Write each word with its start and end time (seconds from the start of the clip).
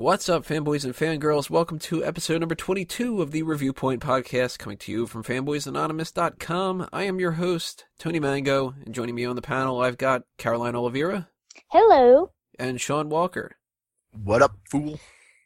What's 0.00 0.30
up, 0.30 0.46
fanboys 0.46 0.86
and 0.86 0.94
fangirls? 0.94 1.50
Welcome 1.50 1.78
to 1.80 2.02
episode 2.02 2.38
number 2.40 2.54
22 2.54 3.20
of 3.20 3.32
the 3.32 3.42
Review 3.42 3.74
Point 3.74 4.00
podcast, 4.00 4.58
coming 4.58 4.78
to 4.78 4.90
you 4.90 5.06
from 5.06 5.22
fanboysanonymous.com. 5.22 6.88
I 6.90 7.02
am 7.02 7.20
your 7.20 7.32
host, 7.32 7.84
Tony 7.98 8.18
Mango, 8.18 8.74
and 8.86 8.94
joining 8.94 9.14
me 9.14 9.26
on 9.26 9.36
the 9.36 9.42
panel, 9.42 9.82
I've 9.82 9.98
got 9.98 10.22
Caroline 10.38 10.74
Oliveira 10.74 11.28
Hello. 11.66 12.32
and 12.58 12.80
Sean 12.80 13.10
Walker. 13.10 13.58
What 14.12 14.40
up, 14.40 14.56
fool? 14.70 14.98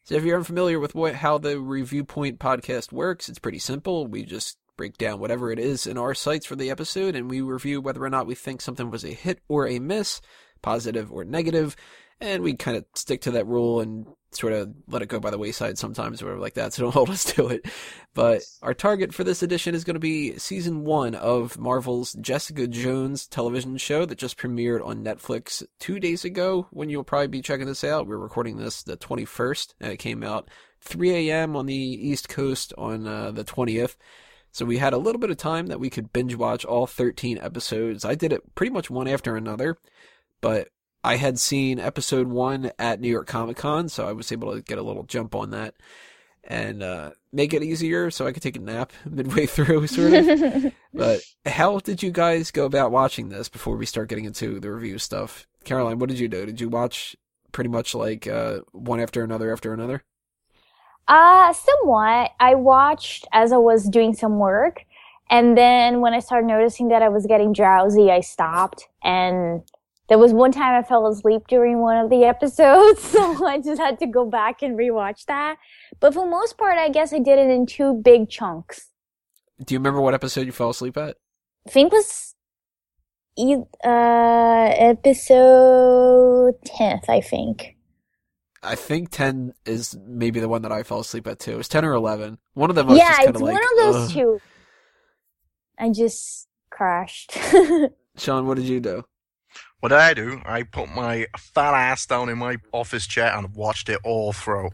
So, 0.04 0.14
if 0.14 0.22
you're 0.22 0.38
unfamiliar 0.38 0.78
with 0.78 0.94
what, 0.94 1.16
how 1.16 1.36
the 1.38 1.58
Review 1.58 2.04
Point 2.04 2.38
podcast 2.38 2.92
works, 2.92 3.28
it's 3.28 3.40
pretty 3.40 3.58
simple. 3.58 4.06
We 4.06 4.22
just 4.22 4.56
break 4.76 4.96
down 4.96 5.18
whatever 5.18 5.50
it 5.50 5.58
is 5.58 5.84
in 5.84 5.98
our 5.98 6.14
sites 6.14 6.46
for 6.46 6.54
the 6.54 6.70
episode, 6.70 7.16
and 7.16 7.28
we 7.28 7.40
review 7.40 7.80
whether 7.80 8.04
or 8.04 8.10
not 8.10 8.28
we 8.28 8.36
think 8.36 8.60
something 8.60 8.88
was 8.88 9.02
a 9.02 9.08
hit 9.08 9.40
or 9.48 9.66
a 9.66 9.80
miss, 9.80 10.20
positive 10.62 11.10
or 11.10 11.24
negative, 11.24 11.74
and 12.20 12.44
we 12.44 12.54
kind 12.54 12.76
of 12.76 12.84
stick 12.94 13.20
to 13.22 13.32
that 13.32 13.48
rule 13.48 13.80
and 13.80 14.06
sort 14.36 14.52
of 14.52 14.72
let 14.88 15.02
it 15.02 15.08
go 15.08 15.20
by 15.20 15.30
the 15.30 15.38
wayside 15.38 15.78
sometimes 15.78 16.20
or 16.20 16.26
whatever 16.26 16.40
like 16.40 16.54
that, 16.54 16.72
so 16.72 16.82
don't 16.82 16.92
hold 16.94 17.10
us 17.10 17.24
to 17.34 17.48
it. 17.48 17.66
But 18.14 18.42
our 18.62 18.74
target 18.74 19.12
for 19.12 19.24
this 19.24 19.42
edition 19.42 19.74
is 19.74 19.84
going 19.84 19.94
to 19.94 20.00
be 20.00 20.38
season 20.38 20.84
one 20.84 21.14
of 21.14 21.58
Marvel's 21.58 22.12
Jessica 22.14 22.66
Jones 22.66 23.26
television 23.26 23.76
show 23.76 24.04
that 24.04 24.18
just 24.18 24.38
premiered 24.38 24.84
on 24.84 25.04
Netflix 25.04 25.64
two 25.80 25.98
days 25.98 26.24
ago 26.24 26.66
when 26.70 26.88
you'll 26.88 27.04
probably 27.04 27.28
be 27.28 27.42
checking 27.42 27.66
this 27.66 27.84
out. 27.84 28.06
We're 28.06 28.16
recording 28.16 28.56
this 28.56 28.82
the 28.82 28.96
21st, 28.96 29.74
and 29.80 29.92
it 29.92 29.98
came 29.98 30.22
out 30.22 30.48
3 30.80 31.30
a.m. 31.30 31.56
on 31.56 31.66
the 31.66 31.74
East 31.74 32.28
Coast 32.28 32.72
on 32.76 33.06
uh, 33.06 33.30
the 33.30 33.44
20th. 33.44 33.96
So 34.52 34.64
we 34.64 34.78
had 34.78 34.92
a 34.92 34.98
little 34.98 35.18
bit 35.18 35.30
of 35.30 35.36
time 35.36 35.66
that 35.66 35.80
we 35.80 35.90
could 35.90 36.12
binge 36.12 36.36
watch 36.36 36.64
all 36.64 36.86
13 36.86 37.38
episodes. 37.38 38.04
I 38.04 38.14
did 38.14 38.32
it 38.32 38.54
pretty 38.54 38.72
much 38.72 38.88
one 38.88 39.08
after 39.08 39.36
another, 39.36 39.78
but 40.40 40.68
I 41.04 41.16
had 41.16 41.38
seen 41.38 41.78
episode 41.78 42.28
one 42.28 42.72
at 42.78 42.98
New 42.98 43.10
York 43.10 43.26
Comic 43.26 43.58
Con, 43.58 43.90
so 43.90 44.08
I 44.08 44.12
was 44.12 44.32
able 44.32 44.54
to 44.54 44.62
get 44.62 44.78
a 44.78 44.82
little 44.82 45.02
jump 45.02 45.34
on 45.34 45.50
that 45.50 45.74
and 46.42 46.82
uh, 46.82 47.10
make 47.30 47.52
it 47.52 47.62
easier 47.62 48.10
so 48.10 48.26
I 48.26 48.32
could 48.32 48.42
take 48.42 48.56
a 48.56 48.60
nap 48.60 48.90
midway 49.04 49.44
through, 49.44 49.86
sort 49.86 50.14
of. 50.14 50.72
but 50.94 51.20
how 51.44 51.78
did 51.78 52.02
you 52.02 52.10
guys 52.10 52.50
go 52.50 52.64
about 52.64 52.90
watching 52.90 53.28
this 53.28 53.50
before 53.50 53.76
we 53.76 53.84
start 53.84 54.08
getting 54.08 54.24
into 54.24 54.58
the 54.58 54.72
review 54.72 54.98
stuff? 54.98 55.46
Caroline, 55.64 55.98
what 55.98 56.08
did 56.08 56.18
you 56.18 56.26
do? 56.26 56.46
Did 56.46 56.58
you 56.58 56.70
watch 56.70 57.14
pretty 57.52 57.68
much 57.68 57.94
like 57.94 58.26
uh, 58.26 58.60
one 58.72 58.98
after 58.98 59.22
another 59.22 59.52
after 59.52 59.74
another? 59.74 60.04
Uh, 61.06 61.52
somewhat. 61.52 62.30
I 62.40 62.54
watched 62.54 63.26
as 63.30 63.52
I 63.52 63.58
was 63.58 63.88
doing 63.90 64.14
some 64.14 64.38
work. 64.38 64.84
And 65.28 65.56
then 65.56 66.00
when 66.00 66.14
I 66.14 66.20
started 66.20 66.46
noticing 66.46 66.88
that 66.88 67.02
I 67.02 67.10
was 67.10 67.26
getting 67.26 67.52
drowsy, 67.52 68.10
I 68.10 68.20
stopped. 68.20 68.88
And 69.02 69.62
there 70.08 70.18
was 70.18 70.32
one 70.32 70.52
time 70.52 70.74
I 70.74 70.86
fell 70.86 71.06
asleep 71.06 71.42
during 71.48 71.80
one 71.80 71.96
of 71.96 72.10
the 72.10 72.24
episodes. 72.24 73.02
So 73.14 73.46
I 73.46 73.58
just 73.58 73.80
had 73.80 73.98
to 74.00 74.06
go 74.06 74.26
back 74.26 74.62
and 74.62 74.78
rewatch 74.78 75.24
that. 75.26 75.56
But 76.00 76.14
for 76.14 76.28
most 76.28 76.58
part, 76.58 76.78
I 76.78 76.88
guess 76.88 77.12
I 77.12 77.18
did 77.18 77.38
it 77.38 77.50
in 77.50 77.64
two 77.66 77.94
big 77.94 78.28
chunks. 78.28 78.90
Do 79.64 79.74
you 79.74 79.78
remember 79.78 80.00
what 80.00 80.14
episode 80.14 80.46
you 80.46 80.52
fell 80.52 80.70
asleep 80.70 80.96
at? 80.96 81.16
I 81.66 81.70
think 81.70 81.92
it 81.92 81.96
was 81.96 82.34
uh, 83.84 84.74
episode 84.76 86.54
10th, 86.66 87.08
I 87.08 87.20
think. 87.20 87.76
I 88.62 88.74
think 88.74 89.10
10 89.10 89.54
is 89.64 89.96
maybe 90.06 90.40
the 90.40 90.48
one 90.48 90.62
that 90.62 90.72
I 90.72 90.82
fell 90.82 91.00
asleep 91.00 91.26
at 91.26 91.38
too. 91.38 91.52
It 91.52 91.58
was 91.58 91.68
10 91.68 91.84
or 91.84 91.92
11. 91.92 92.38
One 92.54 92.70
of 92.70 92.76
them 92.76 92.88
was 92.88 92.98
yeah, 92.98 93.08
just 93.08 93.18
kind 93.18 93.28
it's 93.30 93.36
of 93.36 93.42
like, 93.42 93.52
one 93.52 93.62
of 93.62 93.70
those 93.76 94.08
ugh. 94.08 94.10
two. 94.12 94.40
I 95.78 95.90
just 95.90 96.48
crashed. 96.70 97.38
Sean, 98.16 98.46
what 98.46 98.56
did 98.56 98.66
you 98.66 98.80
do? 98.80 99.04
What 99.84 99.90
did 99.90 99.98
I 99.98 100.14
do? 100.14 100.40
I 100.46 100.62
put 100.62 100.88
my 100.88 101.26
fat 101.36 101.74
ass 101.74 102.06
down 102.06 102.30
in 102.30 102.38
my 102.38 102.56
office 102.72 103.06
chair 103.06 103.30
and 103.36 103.54
watched 103.54 103.90
it 103.90 103.98
all 104.02 104.32
through. 104.32 104.70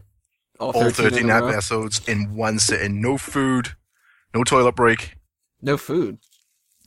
All 0.57 0.71
13 0.71 1.19
in 1.19 1.29
episodes 1.29 1.99
in 2.07 2.33
one 2.33 2.59
sitting. 2.59 3.01
No 3.01 3.17
food, 3.17 3.73
no 4.33 4.45
toilet 4.45 4.77
break. 4.77 5.15
No 5.61 5.75
food. 5.75 6.19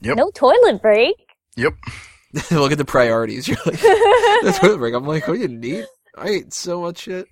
Yep. 0.01 0.17
no 0.17 0.31
toilet 0.31 0.81
break. 0.81 1.17
Yep. 1.57 1.75
Look 2.51 2.73
at 2.73 2.79
the 2.79 2.87
priorities. 2.87 3.47
You're 3.47 3.59
like, 3.67 3.79
the 3.83 4.57
toilet 4.59 4.79
break. 4.79 4.95
I'm 4.95 5.07
like, 5.07 5.29
what 5.29 5.35
do 5.35 5.41
you 5.41 5.49
need? 5.49 5.85
I 6.17 6.29
ate 6.29 6.55
so 6.55 6.81
much 6.81 7.01
shit. 7.01 7.27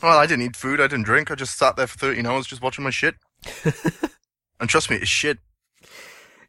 Well, 0.00 0.16
I 0.16 0.26
didn't 0.26 0.44
eat 0.44 0.54
food. 0.54 0.80
I 0.80 0.86
didn't 0.86 1.06
drink. 1.06 1.32
I 1.32 1.34
just 1.34 1.58
sat 1.58 1.74
there 1.74 1.88
for 1.88 1.98
13 1.98 2.24
hours 2.26 2.46
just 2.46 2.62
watching 2.62 2.84
my 2.84 2.90
shit. 2.90 3.16
and 4.60 4.70
trust 4.70 4.88
me, 4.88 4.98
it's 4.98 5.08
shit. 5.08 5.38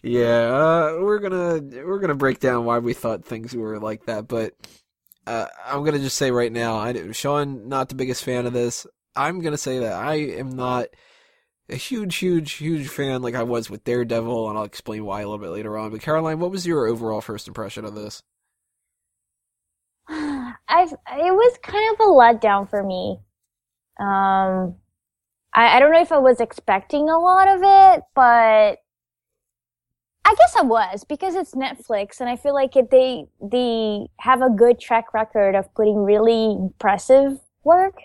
Yeah, 0.05 0.53
uh, 0.53 0.97
we're 1.01 1.17
gonna 1.17 1.59
we're 1.83 1.97
gonna 1.97 2.13
break 2.13 2.39
down 2.39 2.63
why 2.63 2.77
we 2.77 2.93
thought 2.93 3.25
things 3.25 3.55
were 3.55 3.79
like 3.79 4.05
that, 4.05 4.27
but 4.27 4.53
uh, 5.25 5.47
I'm 5.65 5.83
gonna 5.83 5.97
just 5.97 6.15
say 6.15 6.29
right 6.29 6.51
now, 6.51 6.77
I 6.77 7.11
Sean 7.11 7.67
not 7.69 7.89
the 7.89 7.95
biggest 7.95 8.23
fan 8.23 8.45
of 8.45 8.53
this. 8.53 8.85
I'm 9.15 9.41
gonna 9.41 9.57
say 9.57 9.79
that 9.79 9.93
I 9.93 10.15
am 10.15 10.51
not 10.51 10.89
a 11.69 11.75
huge, 11.75 12.17
huge, 12.17 12.51
huge 12.53 12.87
fan 12.87 13.23
like 13.23 13.33
I 13.33 13.41
was 13.41 13.71
with 13.71 13.83
Daredevil, 13.83 14.47
and 14.47 14.59
I'll 14.59 14.65
explain 14.65 15.05
why 15.05 15.21
a 15.21 15.23
little 15.27 15.39
bit 15.39 15.49
later 15.49 15.75
on. 15.75 15.89
But 15.89 16.01
Caroline, 16.01 16.39
what 16.39 16.51
was 16.51 16.67
your 16.67 16.85
overall 16.85 17.21
first 17.21 17.47
impression 17.47 17.83
of 17.83 17.95
this? 17.95 18.21
I've 20.07 20.91
it 20.91 21.33
was 21.33 21.57
kind 21.63 21.95
of 21.95 21.99
a 21.99 22.11
letdown 22.11 22.69
for 22.69 22.83
me. 22.83 23.21
Um, 23.99 24.75
I 25.51 25.77
I 25.77 25.79
don't 25.79 25.91
know 25.91 26.01
if 26.01 26.11
I 26.11 26.19
was 26.19 26.39
expecting 26.41 27.09
a 27.09 27.17
lot 27.17 27.47
of 27.47 27.61
it, 27.63 28.03
but 28.13 28.84
I 30.27 30.33
guess 30.35 30.55
I 30.57 30.63
was 30.63 31.03
because 31.03 31.35
it's 31.35 31.53
Netflix, 31.53 32.19
and 32.19 32.27
I 32.27 32.35
feel 32.35 32.55
like 32.55 32.75
it, 32.75 32.89
they 32.89 33.25
they 33.41 34.07
have 34.19 34.41
a 34.41 34.49
good 34.49 34.79
track 34.79 35.13
record 35.13 35.53
of 35.55 35.71
putting 35.75 35.97
really 35.97 36.51
impressive 36.53 37.39
work, 37.63 37.99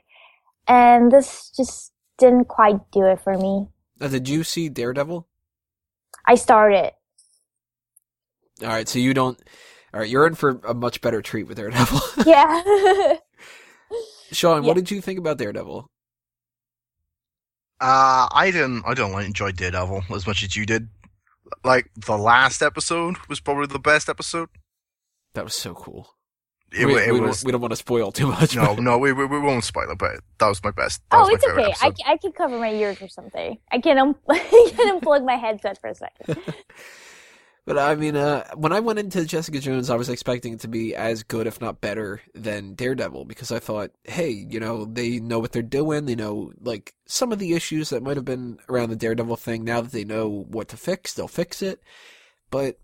and 0.69 1.11
this 1.11 1.51
just 1.57 1.93
didn't 2.19 2.45
quite 2.49 2.91
do 2.93 3.07
it 3.07 3.21
for 3.21 3.39
me. 3.39 3.69
Uh, 4.01 4.09
did 4.09 4.29
you 4.29 4.45
see 4.45 4.69
Daredevil? 4.69 5.27
I 6.27 6.35
started. 6.35 6.93
All 8.63 8.69
right, 8.69 8.87
so 8.87 8.99
you 8.99 9.15
don't. 9.15 9.39
All 9.95 10.01
right, 10.01 10.09
you're 10.09 10.27
in 10.27 10.35
for 10.35 10.61
a 10.69 10.75
much 10.75 11.01
better 11.01 11.23
treat 11.23 11.45
with 11.49 11.57
Daredevil. 11.57 12.01
Yeah. 12.27 12.63
Sean, 14.33 14.63
Yeah. 14.63 14.69
what 14.69 14.77
did 14.77 14.91
you 14.91 15.01
think 15.01 15.19
about 15.19 15.39
Daredevil? 15.39 15.89
Uh, 17.81 18.29
I 18.31 18.51
didn't. 18.53 18.85
I 18.87 18.93
don't 18.95 19.19
enjoy 19.25 19.53
Daredevil 19.53 20.05
as 20.15 20.27
much 20.27 20.43
as 20.45 20.55
you 20.55 20.67
did. 20.67 20.89
Like 21.65 21.91
the 21.97 22.17
last 22.17 22.63
episode 22.63 23.17
was 23.29 23.41
probably 23.41 23.67
the 23.67 23.79
best 23.79 24.09
episode. 24.09 24.49
That 25.35 25.45
was 25.45 25.55
so 25.55 25.75
cool. 25.75 26.15
It, 26.73 26.87
we, 26.87 26.95
it 26.99 27.13
we 27.13 27.21
was 27.21 27.41
don't, 27.41 27.49
we 27.49 27.53
don't 27.53 27.61
want 27.61 27.73
to 27.73 27.77
spoil 27.77 28.13
too 28.13 28.29
much. 28.29 28.55
no, 28.55 28.75
but- 28.75 28.83
no. 28.83 28.97
We, 28.99 29.13
we 29.13 29.27
we 29.27 29.41
won't 29.41 29.65
spoil 29.65 29.91
it, 29.91 29.99
but 29.99 30.21
that 30.39 30.47
was 30.47 30.63
my 30.63 30.71
best. 30.71 31.03
That 31.11 31.17
oh, 31.17 31.21
was 31.21 31.29
my 31.29 31.35
it's 31.35 31.45
favorite 31.45 31.67
okay. 31.67 32.03
I. 32.07 32.13
I 32.13 32.17
can 32.17 32.33
cover 32.33 32.59
my 32.59 32.71
ears 32.73 33.03
or 33.03 33.09
something. 33.09 33.59
I 33.73 33.79
can, 33.81 33.99
um, 33.99 34.15
I 34.29 34.39
can 34.77 35.01
unplug 35.01 35.25
my 35.25 35.35
headset 35.35 35.81
for 35.81 35.89
a 35.89 35.95
second. 35.95 36.43
But 37.67 37.79
I 37.79 37.95
mean, 37.95 38.17
uh, 38.17 38.49
when 38.55 38.73
I 38.73 38.81
went 38.81 38.99
into 38.99 39.25
Jessica 39.25 39.61
Jones, 39.61 39.91
I 39.91 39.97
was 39.97 40.09
expecting 40.09 40.55
it 40.55 40.61
to 40.61 40.69
be 40.69 40.95
as 40.95 41.23
good, 41.23 41.47
if 41.47 41.61
not 41.61 41.81
better, 41.81 42.21
than 42.35 42.75
Daredevil 42.75 43.27
because 43.27 43.53
I 43.53 43.59
thought, 43.59 43.91
hey, 44.05 44.31
you 44.31 44.59
know, 44.59 44.87
they 44.87 45.21
know 45.21 45.39
what 45.39 45.53
they're 45.53 45.63
doing. 45.63 46.07
They 46.07 46.15
know, 46.15 46.53
like, 46.61 46.95
some 47.07 47.33
of 47.33 47.39
the 47.39 47.53
issues 47.53 47.91
that 47.91 48.03
might 48.03 48.17
have 48.17 48.25
been 48.25 48.59
around 48.69 48.89
the 48.89 48.97
Daredevil 48.97 49.37
thing. 49.37 49.65
Now 49.65 49.83
that 49.83 49.93
they 49.93 50.05
know 50.05 50.47
what 50.49 50.69
to 50.69 50.77
fix, 50.77 51.13
they'll 51.13 51.29
fix 51.29 51.63
it. 51.63 51.83
But 52.51 52.79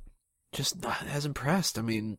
just 0.52 0.82
not 0.82 1.04
as 1.10 1.26
impressed. 1.26 1.78
I 1.78 1.82
mean, 1.82 2.18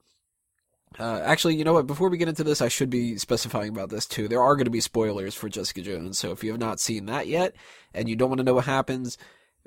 uh, 1.00 1.22
actually, 1.24 1.56
you 1.56 1.64
know 1.64 1.74
what? 1.74 1.88
Before 1.88 2.10
we 2.10 2.18
get 2.18 2.28
into 2.30 2.44
this, 2.44 2.62
I 2.62 2.70
should 2.70 2.90
be 2.90 3.18
specifying 3.18 3.70
about 3.70 3.90
this 3.90 4.06
too. 4.06 4.28
There 4.28 4.42
are 4.42 4.56
going 4.56 4.66
to 4.66 4.72
be 4.72 4.82
spoilers 4.82 5.36
for 5.36 5.50
Jessica 5.50 5.82
Jones, 5.82 6.18
so 6.18 6.32
if 6.32 6.44
you 6.44 6.52
have 6.52 6.60
not 6.60 6.80
seen 6.80 7.06
that 7.06 7.28
yet 7.28 7.56
and 7.94 8.10
you 8.10 8.16
don't 8.16 8.30
want 8.30 8.40
to 8.40 8.44
know 8.44 8.56
what 8.56 8.66
happens, 8.66 9.18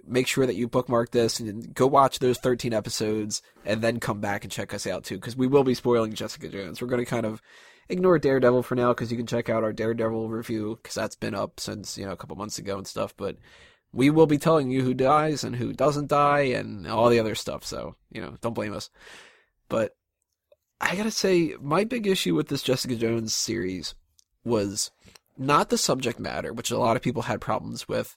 make 0.07 0.27
sure 0.27 0.47
that 0.47 0.57
you 0.57 0.69
bookmark 0.69 1.11
this 1.11 1.41
and 1.41 1.75
go 1.75 1.87
watch 1.87 2.19
those 2.19 2.39
13 2.39 2.73
episodes 2.73 3.43
and 3.65 3.83
then 3.83 4.01
come 4.01 4.21
back 4.21 4.45
and 4.45 4.53
check 4.53 4.73
us 4.75 4.87
out 4.87 5.05
too 5.05 5.17
because 5.17 5.37
we 5.37 5.47
will 5.47 5.65
be 5.65 5.75
spoiling 5.75 6.13
Jessica 6.13 6.49
Jones. 6.49 6.81
We're 6.81 6.89
going 6.89 7.05
to 7.05 7.11
kind 7.11 7.27
of 7.27 7.43
ignore 7.89 8.19
Daredevil 8.19 8.63
for 8.63 8.75
now 8.75 8.89
because 8.89 9.11
you 9.11 9.17
can 9.17 9.27
check 9.27 9.49
out 9.49 9.65
our 9.65 9.73
Daredevil 9.73 10.29
review 10.29 10.79
because 10.83 10.95
that's 10.95 11.17
been 11.17 11.35
up 11.35 11.61
since, 11.61 11.99
you 11.99 12.07
know, 12.07 12.13
a 12.13 12.17
couple 12.17 12.37
months 12.37 12.59
ago 12.59 12.79
and 12.79 12.87
stuff, 12.87 13.15
but 13.17 13.37
we 13.93 14.11
will 14.11 14.27
be 14.27 14.39
telling 14.39 14.71
you 14.71 14.83
who 14.83 14.95
dies 14.95 15.43
and 15.43 15.57
who 15.57 15.73
doesn't 15.73 16.09
die 16.09 16.43
and 16.43 16.87
all 16.87 17.09
the 17.09 17.19
other 17.19 17.35
stuff, 17.35 17.65
so, 17.65 17.97
you 18.11 18.21
know, 18.21 18.37
don't 18.41 18.55
blame 18.55 18.73
us. 18.73 18.91
But 19.69 19.97
I 20.81 20.97
got 20.97 21.03
to 21.03 21.11
say 21.11 21.55
my 21.61 21.85
big 21.85 22.07
issue 22.07 22.35
with 22.35 22.49
this 22.49 22.63
Jessica 22.63 22.95
Jones 22.95 23.35
series 23.35 23.95
was 24.45 24.91
not 25.37 25.71
the 25.71 25.79
subject 25.79 26.21
matter, 26.21 26.53
which 26.53 26.71
a 26.71 26.79
lot 26.79 26.97
of 26.97 27.03
people 27.03 27.23
had 27.23 27.41
problems 27.41 27.89
with. 27.89 28.17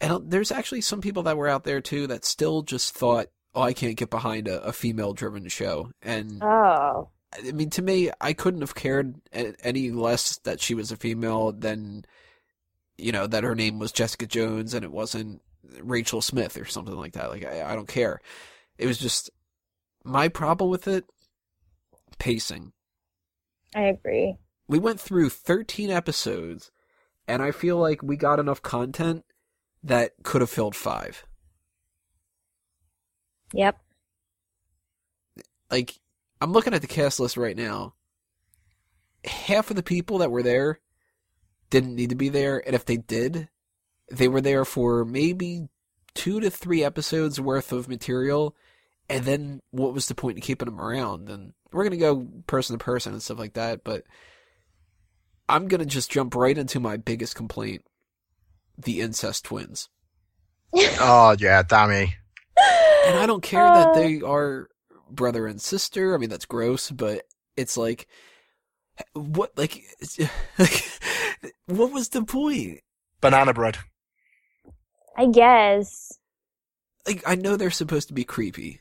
And 0.00 0.12
uh, 0.12 0.20
there's 0.22 0.52
actually 0.52 0.80
some 0.80 1.00
people 1.00 1.22
that 1.24 1.36
were 1.36 1.48
out 1.48 1.64
there 1.64 1.80
too 1.80 2.06
that 2.06 2.24
still 2.24 2.62
just 2.62 2.94
thought, 2.94 3.28
"Oh, 3.54 3.62
I 3.62 3.72
can't 3.72 3.96
get 3.96 4.10
behind 4.10 4.48
a, 4.48 4.62
a 4.62 4.72
female-driven 4.72 5.48
show." 5.48 5.90
And 6.02 6.42
Oh. 6.42 7.08
I 7.32 7.52
mean, 7.52 7.70
to 7.70 7.82
me, 7.82 8.10
I 8.20 8.32
couldn't 8.32 8.62
have 8.62 8.74
cared 8.74 9.14
any 9.32 9.90
less 9.90 10.38
that 10.38 10.60
she 10.60 10.74
was 10.74 10.90
a 10.90 10.96
female 10.96 11.52
than, 11.52 12.04
you 12.98 13.12
know, 13.12 13.28
that 13.28 13.44
her 13.44 13.54
name 13.54 13.78
was 13.78 13.92
Jessica 13.92 14.26
Jones 14.26 14.74
and 14.74 14.84
it 14.84 14.90
wasn't 14.90 15.40
Rachel 15.80 16.22
Smith 16.22 16.56
or 16.56 16.64
something 16.64 16.96
like 16.96 17.12
that. 17.12 17.30
Like, 17.30 17.44
I, 17.44 17.70
I 17.70 17.74
don't 17.76 17.86
care. 17.86 18.20
It 18.78 18.86
was 18.86 18.98
just 18.98 19.30
my 20.02 20.26
problem 20.28 20.70
with 20.70 20.88
it. 20.88 21.04
Pacing. 22.18 22.72
I 23.76 23.82
agree. 23.82 24.36
We 24.66 24.78
went 24.78 25.00
through 25.00 25.30
13 25.30 25.90
episodes, 25.90 26.70
and 27.28 27.42
I 27.42 27.50
feel 27.52 27.76
like 27.76 28.02
we 28.02 28.16
got 28.16 28.40
enough 28.40 28.60
content 28.62 29.24
that 29.82 30.12
could 30.22 30.40
have 30.40 30.50
filled 30.50 30.76
five. 30.76 31.24
Yep. 33.52 33.78
Like, 35.70 35.98
I'm 36.40 36.52
looking 36.52 36.74
at 36.74 36.80
the 36.80 36.86
cast 36.86 37.20
list 37.20 37.36
right 37.36 37.56
now. 37.56 37.94
Half 39.24 39.70
of 39.70 39.76
the 39.76 39.82
people 39.82 40.18
that 40.18 40.30
were 40.30 40.42
there 40.42 40.80
didn't 41.68 41.94
need 41.94 42.10
to 42.10 42.16
be 42.16 42.28
there, 42.28 42.62
and 42.66 42.74
if 42.74 42.84
they 42.84 42.96
did, 42.96 43.48
they 44.10 44.28
were 44.28 44.40
there 44.40 44.64
for 44.64 45.04
maybe 45.04 45.68
two 46.14 46.40
to 46.40 46.50
three 46.50 46.82
episodes 46.82 47.40
worth 47.40 47.72
of 47.72 47.88
material, 47.88 48.56
and 49.08 49.24
then 49.24 49.60
what 49.70 49.94
was 49.94 50.06
the 50.06 50.14
point 50.14 50.36
in 50.36 50.42
keeping 50.42 50.66
them 50.66 50.80
around? 50.80 51.28
And 51.28 51.52
we're 51.72 51.84
gonna 51.84 51.96
go 51.96 52.26
person 52.46 52.78
to 52.78 52.84
person 52.84 53.12
and 53.12 53.22
stuff 53.22 53.38
like 53.38 53.54
that, 53.54 53.84
but 53.84 54.04
I'm 55.48 55.68
gonna 55.68 55.84
just 55.84 56.10
jump 56.10 56.34
right 56.34 56.56
into 56.56 56.80
my 56.80 56.96
biggest 56.96 57.36
complaint: 57.36 57.84
the 58.82 59.00
incest 59.00 59.44
twins. 59.44 59.88
oh 60.74 61.36
yeah, 61.38 61.62
Dammy. 61.62 62.14
And 63.06 63.18
I 63.18 63.26
don't 63.26 63.42
care 63.42 63.64
that 63.64 63.94
they 63.94 64.20
uh. 64.20 64.30
are 64.30 64.68
brother 65.10 65.46
and 65.46 65.60
sister. 65.60 66.14
I 66.14 66.18
mean, 66.18 66.30
that's 66.30 66.46
gross, 66.46 66.90
but 66.90 67.22
it's 67.56 67.76
like, 67.76 68.06
what, 69.14 69.56
like, 69.56 69.82
like 70.58 70.84
what 71.66 71.92
was 71.92 72.10
the 72.10 72.22
point? 72.22 72.80
Banana 73.20 73.52
bread. 73.52 73.78
I 75.16 75.26
guess. 75.26 76.12
Like, 77.06 77.22
I 77.26 77.34
know 77.34 77.56
they're 77.56 77.70
supposed 77.70 78.08
to 78.08 78.14
be 78.14 78.24
creepy, 78.24 78.80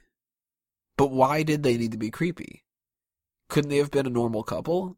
but 0.98 1.12
why 1.12 1.44
did 1.44 1.64
they 1.64 1.78
need 1.78 1.92
to 1.92 1.98
be 1.98 2.12
creepy? 2.12 2.64
Couldn't 3.48 3.70
they 3.70 3.78
have 3.78 3.92
been 3.92 4.06
a 4.06 4.12
normal 4.12 4.44
couple? 4.44 4.98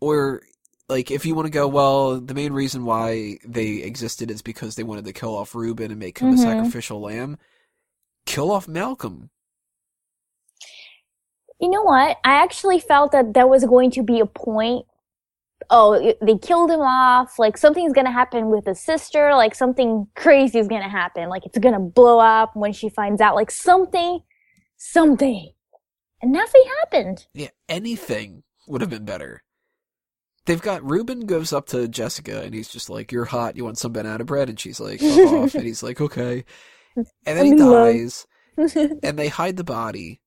Or, 0.00 0.42
like, 0.88 1.10
if 1.10 1.26
you 1.26 1.34
want 1.34 1.46
to 1.46 1.52
go, 1.52 1.68
well, 1.68 2.20
the 2.20 2.34
main 2.34 2.52
reason 2.52 2.84
why 2.84 3.38
they 3.46 3.82
existed 3.82 4.30
is 4.30 4.42
because 4.42 4.74
they 4.76 4.82
wanted 4.84 5.04
to 5.04 5.12
kill 5.12 5.36
off 5.36 5.54
Ruben 5.54 5.90
and 5.90 6.00
make 6.00 6.18
him 6.18 6.30
Mhm. 6.30 6.34
a 6.34 6.38
sacrificial 6.38 7.00
lamb. 7.00 7.38
Kill 8.26 8.50
off 8.50 8.66
Malcolm. 8.68 9.30
You 11.60 11.70
know 11.70 11.82
what? 11.82 12.18
I 12.24 12.34
actually 12.42 12.78
felt 12.78 13.12
that 13.12 13.34
there 13.34 13.46
was 13.46 13.64
going 13.64 13.90
to 13.92 14.02
be 14.02 14.20
a 14.20 14.26
point. 14.26 14.86
Oh, 15.70 16.14
they 16.22 16.38
killed 16.38 16.70
him 16.70 16.80
off. 16.80 17.38
Like 17.38 17.56
something's 17.56 17.92
gonna 17.92 18.12
happen 18.12 18.48
with 18.48 18.64
his 18.64 18.80
sister. 18.80 19.34
Like 19.34 19.54
something 19.56 20.06
crazy 20.14 20.58
is 20.60 20.68
gonna 20.68 20.88
happen. 20.88 21.28
Like 21.28 21.44
it's 21.44 21.58
gonna 21.58 21.80
blow 21.80 22.20
up 22.20 22.54
when 22.54 22.72
she 22.72 22.88
finds 22.88 23.20
out. 23.20 23.34
Like 23.34 23.50
something, 23.50 24.20
something, 24.76 25.50
and 26.22 26.30
nothing 26.32 26.62
happened. 26.80 27.26
Yeah, 27.34 27.48
anything 27.68 28.44
would 28.68 28.80
have 28.80 28.90
been 28.90 29.04
better. 29.04 29.42
They've 30.48 30.62
got 30.62 30.82
Ruben 30.82 31.26
goes 31.26 31.52
up 31.52 31.66
to 31.66 31.86
Jessica 31.86 32.40
and 32.40 32.54
he's 32.54 32.70
just 32.70 32.88
like, 32.88 33.12
"You're 33.12 33.26
hot. 33.26 33.54
You 33.54 33.66
want 33.66 33.76
some 33.76 33.92
banana 33.92 34.24
bread?" 34.24 34.48
And 34.48 34.58
she's 34.58 34.80
like, 34.80 35.02
off." 35.02 35.54
And 35.54 35.66
he's 35.66 35.82
like, 35.82 36.00
"Okay." 36.00 36.46
And 36.96 37.06
then 37.38 37.44
he 37.44 37.52
I'm 37.52 37.58
love. 37.58 37.92
dies, 37.92 38.26
and 38.56 39.18
they 39.18 39.28
hide 39.28 39.58
the 39.58 39.62
body. 39.62 40.22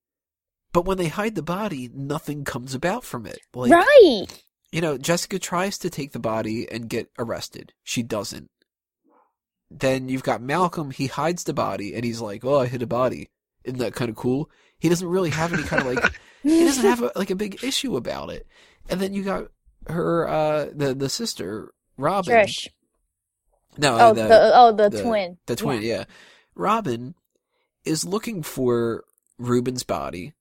But 0.74 0.86
when 0.86 1.00
they 1.00 1.08
hide 1.08 1.34
the 1.34 1.42
body, 1.42 1.90
nothing 1.92 2.44
comes 2.44 2.76
about 2.76 3.04
from 3.04 3.26
it. 3.26 3.40
Like, 3.56 3.72
right. 3.72 4.28
you 4.72 4.80
know, 4.80 5.00
Jessica 5.00 5.40
tries 5.40 5.80
to 5.80 5.90
take 5.90 6.12
the 6.12 6.20
body 6.20 6.72
and 6.72 6.88
get 6.88 7.10
arrested. 7.18 7.74
She 7.84 8.04
doesn't. 8.04 8.52
Then 9.72 10.08
you've 10.08 10.22
got 10.22 10.40
Malcolm. 10.40 10.92
He 10.92 11.08
hides 11.08 11.46
the 11.46 11.54
body, 11.54 11.96
and 11.96 12.06
he's 12.06 12.22
like, 12.22 12.46
"Oh, 12.46 12.60
I 12.60 12.68
hid 12.68 12.84
a 12.84 12.88
body." 12.88 13.32
Isn't 13.64 13.80
that 13.80 13.96
kind 13.96 14.10
of 14.10 14.16
cool? 14.16 14.52
He 14.78 14.88
doesn't 14.88 15.08
really 15.08 15.32
have 15.32 15.52
any 15.52 15.64
kind 15.64 15.82
of 15.82 15.96
like 15.96 16.14
he 16.44 16.64
doesn't 16.64 16.86
have 16.86 17.02
a, 17.02 17.12
like 17.16 17.32
a 17.32 17.36
big 17.36 17.64
issue 17.64 17.98
about 17.98 18.30
it. 18.30 18.46
And 18.88 19.00
then 19.00 19.16
you 19.16 19.24
got 19.24 19.48
her, 19.88 20.28
uh, 20.28 20.66
the 20.74 20.94
the 20.94 21.10
sister 21.10 21.74
Robin. 21.98 22.33
Trish. 22.33 22.68
No, 23.78 23.98
Oh, 24.00 24.13
the, 24.13 24.24
the, 24.28 24.51
oh, 24.54 24.72
the, 24.75 24.89
the- 24.89 25.01
twin. 25.04 25.38
the 25.45 25.56
twin. 25.56 25.81
Yeah. 25.81 26.04
Robin 26.56 27.16
is 27.86 28.04
looking 28.04 28.44
for 28.44 29.04
Ruben's 29.39 29.83
body, 29.83 30.33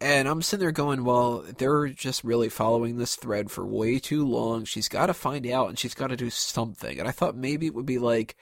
and 0.00 0.28
I'm 0.28 0.42
sitting 0.42 0.60
there 0.62 0.70
going, 0.72 1.04
"Well, 1.04 1.44
they're 1.58 1.88
just 1.88 2.22
really 2.22 2.48
following 2.48 2.96
this 2.98 3.16
thread 3.16 3.50
for 3.50 3.66
way 3.66 3.98
too 3.98 4.24
long. 4.26 4.64
She's 4.64 4.88
got 4.88 5.06
to 5.06 5.14
find 5.14 5.46
out, 5.48 5.68
and 5.70 5.78
she's 5.78 5.94
got 5.94 6.08
to 6.08 6.16
do 6.16 6.30
something." 6.30 6.98
And 7.00 7.08
I 7.08 7.10
thought 7.10 7.36
maybe 7.36 7.66
it 7.66 7.74
would 7.74 7.86
be 7.86 7.98
like 7.98 8.36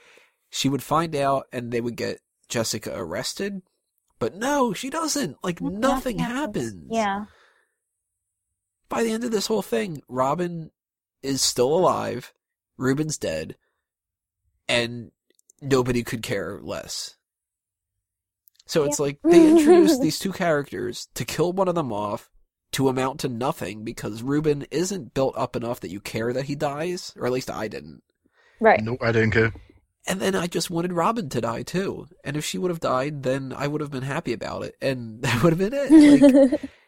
she 0.51 0.69
would 0.69 0.83
find 0.83 1.15
out, 1.15 1.47
and 1.51 1.71
they 1.71 1.81
would 1.81 1.95
get 1.95 2.19
Jessica 2.47 2.93
arrested. 2.95 3.61
But 4.19 4.35
no, 4.35 4.71
she 4.71 4.91
doesn't. 4.91 5.37
Like 5.43 5.59
nothing 5.61 6.19
happens. 6.19 6.85
Yeah. 6.91 7.25
By 8.91 9.03
the 9.03 9.11
end 9.11 9.23
of 9.23 9.31
this 9.31 9.47
whole 9.47 9.63
thing, 9.63 10.03
Robin 10.07 10.69
is 11.23 11.41
still 11.41 11.73
alive, 11.73 12.33
Ruben's 12.77 13.17
dead, 13.17 13.55
and 14.67 15.11
nobody 15.61 16.03
could 16.03 16.21
care 16.21 16.59
less. 16.61 17.15
So 18.67 18.83
it's 18.83 18.99
like 18.99 19.19
they 19.23 19.49
introduced 19.49 20.01
these 20.03 20.19
two 20.19 20.31
characters 20.31 21.07
to 21.15 21.25
kill 21.25 21.53
one 21.53 21.67
of 21.67 21.75
them 21.75 21.91
off 21.91 22.29
to 22.73 22.89
amount 22.89 23.21
to 23.21 23.29
nothing 23.29 23.83
because 23.83 24.23
Ruben 24.23 24.65
isn't 24.71 25.13
built 25.13 25.37
up 25.37 25.55
enough 25.55 25.79
that 25.79 25.91
you 25.91 25.99
care 25.99 26.31
that 26.33 26.45
he 26.45 26.55
dies, 26.55 27.13
or 27.17 27.25
at 27.25 27.33
least 27.33 27.49
I 27.49 27.67
didn't. 27.67 28.03
Right. 28.59 28.81
No, 28.81 28.97
I 29.01 29.11
didn't 29.11 29.31
care. 29.31 29.53
And 30.07 30.19
then 30.19 30.35
I 30.35 30.47
just 30.47 30.69
wanted 30.69 30.93
Robin 30.93 31.29
to 31.29 31.41
die 31.41 31.63
too. 31.63 32.07
And 32.23 32.35
if 32.35 32.43
she 32.43 32.57
would 32.57 32.71
have 32.71 32.79
died, 32.79 33.23
then 33.23 33.53
I 33.55 33.67
would 33.67 33.81
have 33.81 33.91
been 33.91 34.03
happy 34.03 34.33
about 34.33 34.63
it, 34.63 34.75
and 34.81 35.21
that 35.23 35.43
would 35.43 35.53
have 35.53 35.59
been 35.59 35.73
it. 35.73 36.51
Like, 36.51 36.61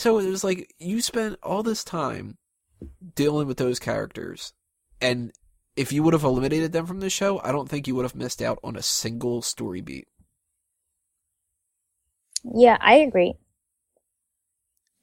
so 0.00 0.18
it 0.18 0.30
was 0.30 0.42
like 0.42 0.74
you 0.78 1.02
spent 1.02 1.38
all 1.42 1.62
this 1.62 1.84
time 1.84 2.38
dealing 3.14 3.46
with 3.46 3.58
those 3.58 3.78
characters, 3.78 4.54
and 4.98 5.30
if 5.76 5.92
you 5.92 6.02
would 6.02 6.14
have 6.14 6.24
eliminated 6.24 6.72
them 6.72 6.86
from 6.86 7.00
the 7.00 7.10
show, 7.10 7.38
I 7.44 7.52
don't 7.52 7.68
think 7.68 7.86
you 7.86 7.94
would 7.94 8.06
have 8.06 8.14
missed 8.14 8.40
out 8.40 8.58
on 8.64 8.76
a 8.76 8.82
single 8.82 9.42
story 9.42 9.82
beat. 9.82 10.08
yeah, 12.44 12.78
I 12.80 12.94
agree. 12.94 13.34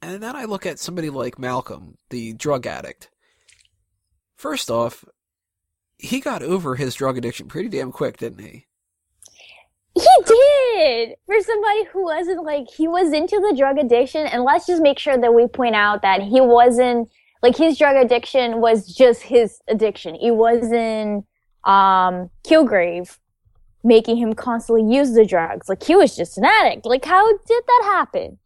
And 0.01 0.23
then 0.23 0.35
I 0.35 0.45
look 0.45 0.65
at 0.65 0.79
somebody 0.79 1.11
like 1.11 1.37
Malcolm, 1.37 1.99
the 2.09 2.33
drug 2.33 2.65
addict. 2.65 3.11
First 4.35 4.71
off, 4.71 5.05
he 5.99 6.19
got 6.19 6.41
over 6.41 6.73
his 6.73 6.95
drug 6.95 7.19
addiction 7.19 7.47
pretty 7.47 7.69
damn 7.69 7.91
quick, 7.91 8.17
didn't 8.17 8.43
he? 8.43 8.65
He 9.97 10.23
did! 10.25 11.15
For 11.25 11.41
somebody 11.41 11.85
who 11.85 12.03
wasn't 12.03 12.43
like, 12.43 12.69
he 12.69 12.87
was 12.87 13.11
into 13.13 13.39
the 13.39 13.55
drug 13.57 13.77
addiction, 13.77 14.27
and 14.27 14.43
let's 14.43 14.67
just 14.67 14.81
make 14.81 14.99
sure 14.99 15.17
that 15.17 15.33
we 15.33 15.47
point 15.47 15.75
out 15.75 16.01
that 16.03 16.21
he 16.21 16.39
wasn't, 16.39 17.09
like, 17.41 17.57
his 17.57 17.77
drug 17.77 17.95
addiction 17.95 18.61
was 18.61 18.87
just 18.87 19.23
his 19.23 19.59
addiction. 19.67 20.15
It 20.15 20.31
wasn't, 20.31 21.25
um, 21.63 22.29
Kilgrave 22.43 23.17
making 23.83 24.17
him 24.17 24.33
constantly 24.33 24.93
use 24.93 25.13
the 25.13 25.25
drugs. 25.25 25.69
Like, 25.69 25.83
he 25.83 25.95
was 25.95 26.15
just 26.15 26.37
an 26.37 26.45
addict. 26.45 26.85
Like, 26.85 27.05
how 27.05 27.25
did 27.37 27.63
that 27.65 27.81
happen? 27.85 28.37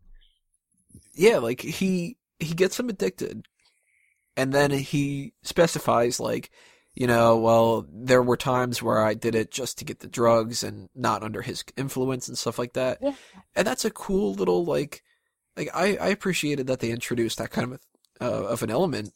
Yeah, 1.13 1.39
like 1.39 1.59
he 1.61 2.17
he 2.39 2.53
gets 2.53 2.79
him 2.79 2.87
addicted, 2.89 3.45
and 4.37 4.53
then 4.53 4.71
he 4.71 5.33
specifies 5.43 6.19
like, 6.19 6.49
you 6.93 7.07
know, 7.07 7.37
well, 7.37 7.85
there 7.91 8.21
were 8.21 8.37
times 8.37 8.81
where 8.83 9.03
I 9.03 9.13
did 9.13 9.35
it 9.35 9.51
just 9.51 9.77
to 9.79 9.85
get 9.85 9.99
the 9.99 10.07
drugs 10.07 10.63
and 10.63 10.89
not 10.95 11.23
under 11.23 11.41
his 11.41 11.63
influence 11.77 12.27
and 12.27 12.37
stuff 12.37 12.59
like 12.59 12.73
that. 12.73 12.99
Yeah. 13.01 13.13
And 13.55 13.65
that's 13.65 13.85
a 13.85 13.91
cool 13.91 14.33
little 14.33 14.65
like, 14.65 15.03
like 15.55 15.69
I 15.73 15.97
I 15.97 16.07
appreciated 16.07 16.67
that 16.67 16.79
they 16.79 16.91
introduced 16.91 17.37
that 17.37 17.51
kind 17.51 17.73
of 17.73 17.79
a, 18.19 18.25
uh, 18.25 18.47
of 18.47 18.63
an 18.63 18.69
element, 18.69 19.13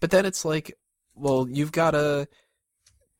but 0.00 0.10
then 0.10 0.26
it's 0.26 0.44
like, 0.44 0.76
well, 1.14 1.46
you've 1.50 1.72
got 1.72 1.92
to 1.92 2.28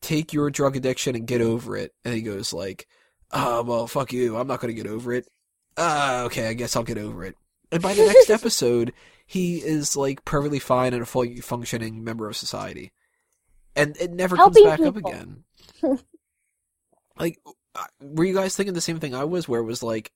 take 0.01 0.33
your 0.33 0.49
drug 0.49 0.75
addiction 0.75 1.15
and 1.15 1.27
get 1.27 1.41
over 1.41 1.77
it. 1.77 1.93
And 2.03 2.13
he 2.13 2.21
goes 2.21 2.53
like, 2.53 2.87
ah, 3.33 3.61
well, 3.61 3.87
fuck 3.87 4.13
you, 4.13 4.37
I'm 4.37 4.47
not 4.47 4.59
gonna 4.59 4.73
get 4.73 4.87
over 4.87 5.13
it. 5.13 5.27
Ah, 5.77 6.23
okay, 6.23 6.47
I 6.47 6.53
guess 6.53 6.75
I'll 6.75 6.83
get 6.83 6.97
over 6.97 7.23
it. 7.25 7.35
And 7.71 7.81
by 7.81 7.93
the 7.93 8.05
next 8.05 8.29
episode, 8.29 8.93
he 9.25 9.57
is 9.57 9.97
like 9.97 10.23
perfectly 10.25 10.59
fine 10.59 10.93
and 10.93 11.01
a 11.01 11.05
fully 11.05 11.37
functioning 11.37 12.03
member 12.03 12.29
of 12.29 12.37
society, 12.37 12.91
and 13.75 13.97
it 13.97 14.11
never 14.11 14.35
Helping 14.35 14.65
comes 14.65 14.77
back 14.77 14.87
up 14.87 14.95
again. 14.97 15.43
like, 17.17 17.39
were 18.01 18.25
you 18.25 18.33
guys 18.33 18.55
thinking 18.55 18.73
the 18.73 18.81
same 18.81 18.99
thing 18.99 19.15
I 19.15 19.23
was? 19.23 19.47
Where 19.47 19.61
it 19.61 19.65
was 19.65 19.83
like, 19.83 20.11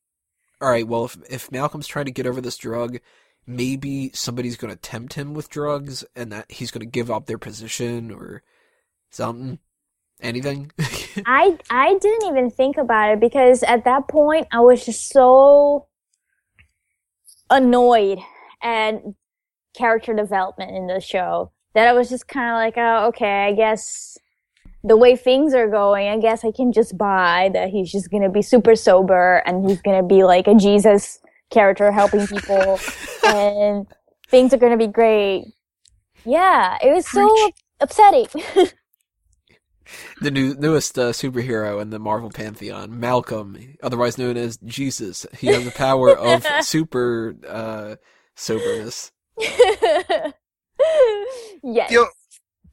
all 0.62 0.70
right, 0.70 0.88
well, 0.88 1.06
if 1.06 1.18
if 1.30 1.52
Malcolm's 1.52 1.88
trying 1.88 2.06
to 2.06 2.12
get 2.12 2.28
over 2.28 2.42
this 2.42 2.58
drug, 2.58 3.00
maybe 3.46 4.12
somebody's 4.14 4.58
going 4.58 4.74
to 4.74 4.80
tempt 4.80 5.14
him 5.14 5.34
with 5.34 5.50
drugs, 5.50 6.04
and 6.16 6.32
that 6.32 6.52
he's 6.52 6.72
going 6.72 6.82
to 6.82 6.86
give 6.86 7.10
up 7.10 7.26
their 7.26 7.38
position 7.38 8.12
or 8.12 8.44
something. 9.10 9.60
Anything? 10.20 10.72
I 11.26 11.58
I 11.70 11.98
didn't 12.00 12.28
even 12.28 12.50
think 12.50 12.78
about 12.78 13.14
it 13.14 13.20
because 13.20 13.64
at 13.64 13.84
that 13.86 14.08
point 14.08 14.48
I 14.52 14.62
was 14.62 14.84
just 14.84 15.10
so 15.10 15.88
annoyed 17.50 18.20
at 18.62 19.04
character 19.76 20.14
development 20.16 20.76
in 20.76 20.88
the 20.88 21.00
show 21.00 21.52
that 21.78 21.88
I 21.88 21.94
was 21.94 22.10
just 22.10 22.28
kind 22.28 22.50
of 22.50 22.56
like, 22.56 22.74
oh, 22.76 23.10
okay, 23.10 23.46
I 23.46 23.54
guess 23.54 24.18
the 24.84 24.98
way 24.98 25.16
things 25.16 25.54
are 25.54 25.68
going, 25.68 26.08
I 26.08 26.18
guess 26.18 26.44
I 26.44 26.52
can 26.52 26.72
just 26.72 26.98
buy 26.98 27.52
that 27.54 27.70
he's 27.70 27.92
just 27.92 28.10
gonna 28.10 28.32
be 28.32 28.42
super 28.42 28.76
sober 28.76 29.44
and 29.46 29.70
he's 29.70 29.80
gonna 29.84 30.02
be 30.02 30.24
like 30.24 30.48
a 30.48 30.56
Jesus 30.56 31.20
character 31.52 31.92
helping 31.92 32.26
people 32.26 32.80
and 33.24 33.86
things 34.30 34.56
are 34.56 34.58
gonna 34.58 34.76
be 34.76 34.88
great. 34.88 35.54
Yeah, 36.26 36.80
it 36.82 36.92
was 36.92 37.06
so 37.06 37.30
Preach. 37.30 37.54
upsetting. 37.80 38.28
The 40.20 40.32
new 40.32 40.54
newest 40.56 41.00
uh, 41.00 41.12
superhero 41.12 41.82
in 41.82 41.92
the 41.92 42.00
Marvel 42.00 42.30
pantheon, 42.30 43.00
Malcolm, 43.00 43.78
otherwise 43.82 44.18
known 44.18 44.36
as 44.36 44.58
Jesus. 44.58 45.26
He 45.40 45.48
has 45.48 45.64
the 45.64 45.72
power 45.72 46.10
of 46.10 46.46
super 46.62 47.36
uh, 47.48 47.96
soberness. 48.36 49.14
Yes. 51.64 51.90
The, 51.92 52.08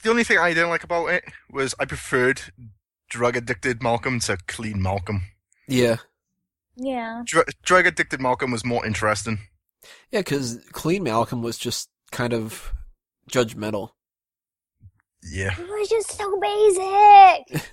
the 0.03 0.11
only 0.11 0.25
thing 0.25 0.39
I 0.39 0.53
didn't 0.55 0.71
like 0.71 0.85
about 0.85 1.07
it 1.07 1.25
was 1.51 1.75
I 1.79 1.85
preferred 1.85 2.41
drug 3.09 3.37
addicted 3.37 3.83
Malcolm 3.83 4.21
to 4.21 4.37
clean 4.47 4.81
Malcolm. 4.83 5.23
Yeah, 5.69 5.97
Yeah. 6.77 7.23
Dr- 7.25 7.49
drug 7.63 7.87
addicted 7.87 8.21
Malcolm 8.21 8.51
was 8.51 8.65
more 8.65 8.85
interesting. 8.85 9.39
yeah, 10.11 10.21
because 10.21 10.59
Clean 10.73 11.03
Malcolm 11.03 11.41
was 11.43 11.57
just 11.57 11.89
kind 12.11 12.33
of 12.33 12.73
judgmental. 13.31 13.91
Yeah. 15.23 15.53
It 15.59 15.67
was 15.69 15.89
just 15.89 16.13
so 16.13 16.39
basic. 16.39 17.63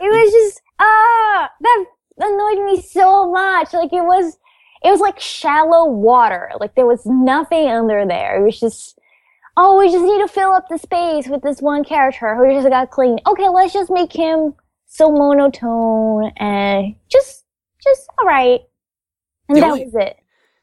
was 0.00 0.32
just 0.32 0.62
ah 0.78 1.50
that 1.60 1.84
annoyed 2.18 2.64
me 2.64 2.80
so 2.80 3.30
much. 3.32 3.72
Like 3.72 3.92
it 3.92 4.04
was 4.04 4.36
it 4.84 4.90
was 4.90 5.00
like 5.00 5.18
shallow 5.18 5.90
water. 5.90 6.52
Like 6.60 6.76
there 6.76 6.86
was 6.86 7.04
nothing 7.06 7.68
under 7.68 8.06
there. 8.06 8.40
It 8.40 8.44
was 8.44 8.60
just 8.60 8.96
oh 9.56 9.78
we 9.78 9.90
just 9.90 10.04
need 10.04 10.18
to 10.20 10.28
fill 10.28 10.52
up 10.52 10.66
the 10.68 10.78
space 10.78 11.28
with 11.28 11.42
this 11.42 11.60
one 11.60 11.84
character 11.84 12.34
who 12.36 12.52
just 12.52 12.68
got 12.68 12.90
clean. 12.90 13.18
Okay, 13.26 13.48
let's 13.48 13.72
just 13.72 13.90
make 13.90 14.12
him 14.12 14.54
so 14.86 15.10
monotone 15.10 16.32
and 16.36 16.94
just 17.10 17.44
just 17.82 18.08
alright. 18.20 18.60
And 19.48 19.56
The 19.56 19.60
that 19.60 19.70
only- 19.70 19.84
was 19.84 19.94
it. 19.94 20.16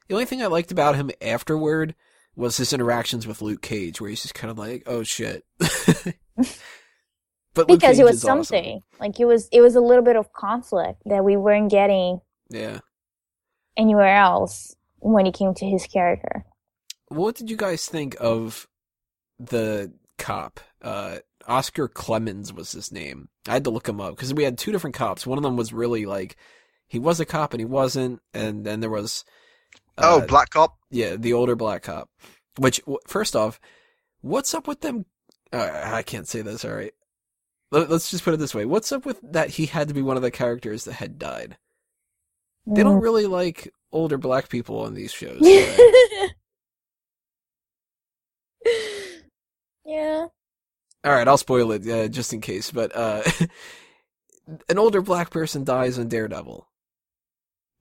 The 0.08 0.14
only 0.14 0.26
thing 0.26 0.42
I 0.42 0.46
liked 0.46 0.70
about 0.70 0.96
him 0.96 1.10
afterward 1.22 1.94
was 2.36 2.56
his 2.58 2.72
interactions 2.74 3.26
with 3.26 3.40
Luke 3.40 3.62
Cage, 3.62 4.00
where 4.00 4.10
he's 4.10 4.20
just 4.22 4.34
kind 4.34 4.50
of 4.50 4.58
like, 4.58 4.82
"Oh 4.86 5.02
shit." 5.02 5.44
but 7.54 7.68
Because 7.68 7.98
it 7.98 8.04
was 8.04 8.16
is 8.16 8.24
awesome. 8.24 8.44
something. 8.44 8.80
Like 9.00 9.18
it 9.20 9.24
was 9.24 9.48
it 9.52 9.60
was 9.60 9.76
a 9.76 9.80
little 9.80 10.04
bit 10.04 10.16
of 10.16 10.32
conflict 10.32 11.00
that 11.06 11.24
we 11.24 11.36
weren't 11.36 11.70
getting 11.70 12.20
Yeah. 12.50 12.80
anywhere 13.76 14.14
else 14.16 14.74
when 14.98 15.26
it 15.26 15.34
came 15.34 15.54
to 15.54 15.64
his 15.66 15.86
character. 15.86 16.44
What 17.08 17.36
did 17.36 17.48
you 17.50 17.56
guys 17.56 17.86
think 17.86 18.16
of 18.20 18.66
the 19.38 19.92
cop? 20.18 20.60
Uh, 20.82 21.18
Oscar 21.46 21.88
Clemons 21.88 22.52
was 22.52 22.72
his 22.72 22.90
name. 22.92 23.28
I 23.48 23.52
had 23.52 23.64
to 23.64 23.70
look 23.70 23.88
him 23.88 24.00
up 24.00 24.16
because 24.16 24.32
we 24.32 24.44
had 24.44 24.56
two 24.58 24.72
different 24.72 24.96
cops. 24.96 25.26
One 25.26 25.38
of 25.38 25.44
them 25.44 25.56
was 25.56 25.72
really 25.72 26.06
like 26.06 26.36
he 26.86 26.98
was 26.98 27.20
a 27.20 27.26
cop 27.26 27.52
and 27.52 27.60
he 27.60 27.66
wasn't, 27.66 28.20
and 28.32 28.64
then 28.64 28.80
there 28.80 28.90
was 28.90 29.24
uh, 29.98 30.20
oh, 30.22 30.26
Black 30.26 30.50
Cop. 30.50 30.76
yeah, 30.90 31.16
the 31.16 31.32
older 31.32 31.56
black 31.56 31.82
cop. 31.82 32.08
Which 32.58 32.80
w- 32.80 32.98
first 33.06 33.36
off, 33.36 33.60
what's 34.20 34.54
up 34.54 34.66
with 34.66 34.80
them? 34.80 35.06
Uh, 35.52 35.70
I 35.84 36.02
can't 36.02 36.28
say 36.28 36.42
this. 36.42 36.64
All 36.64 36.72
right, 36.72 36.92
Let, 37.70 37.90
let's 37.90 38.10
just 38.10 38.24
put 38.24 38.34
it 38.34 38.38
this 38.38 38.54
way: 38.54 38.64
What's 38.64 38.92
up 38.92 39.04
with 39.04 39.20
that? 39.22 39.50
He 39.50 39.66
had 39.66 39.88
to 39.88 39.94
be 39.94 40.02
one 40.02 40.16
of 40.16 40.22
the 40.22 40.30
characters 40.30 40.84
that 40.84 40.94
had 40.94 41.18
died. 41.18 41.56
They 42.66 42.82
don't 42.82 43.02
really 43.02 43.26
like 43.26 43.72
older 43.92 44.16
black 44.16 44.48
people 44.48 44.80
on 44.80 44.94
these 44.94 45.12
shows. 45.12 45.38
do 45.38 45.42
they? 45.42 46.30
yeah. 49.84 50.26
All 51.04 51.12
right, 51.12 51.28
I'll 51.28 51.38
spoil 51.38 51.72
it 51.72 51.88
uh, 51.88 52.08
just 52.08 52.32
in 52.32 52.40
case. 52.40 52.70
But 52.70 52.94
uh, 52.96 53.22
an 54.68 54.78
older 54.78 55.02
black 55.02 55.30
person 55.30 55.64
dies 55.64 55.98
on 55.98 56.08
Daredevil, 56.08 56.66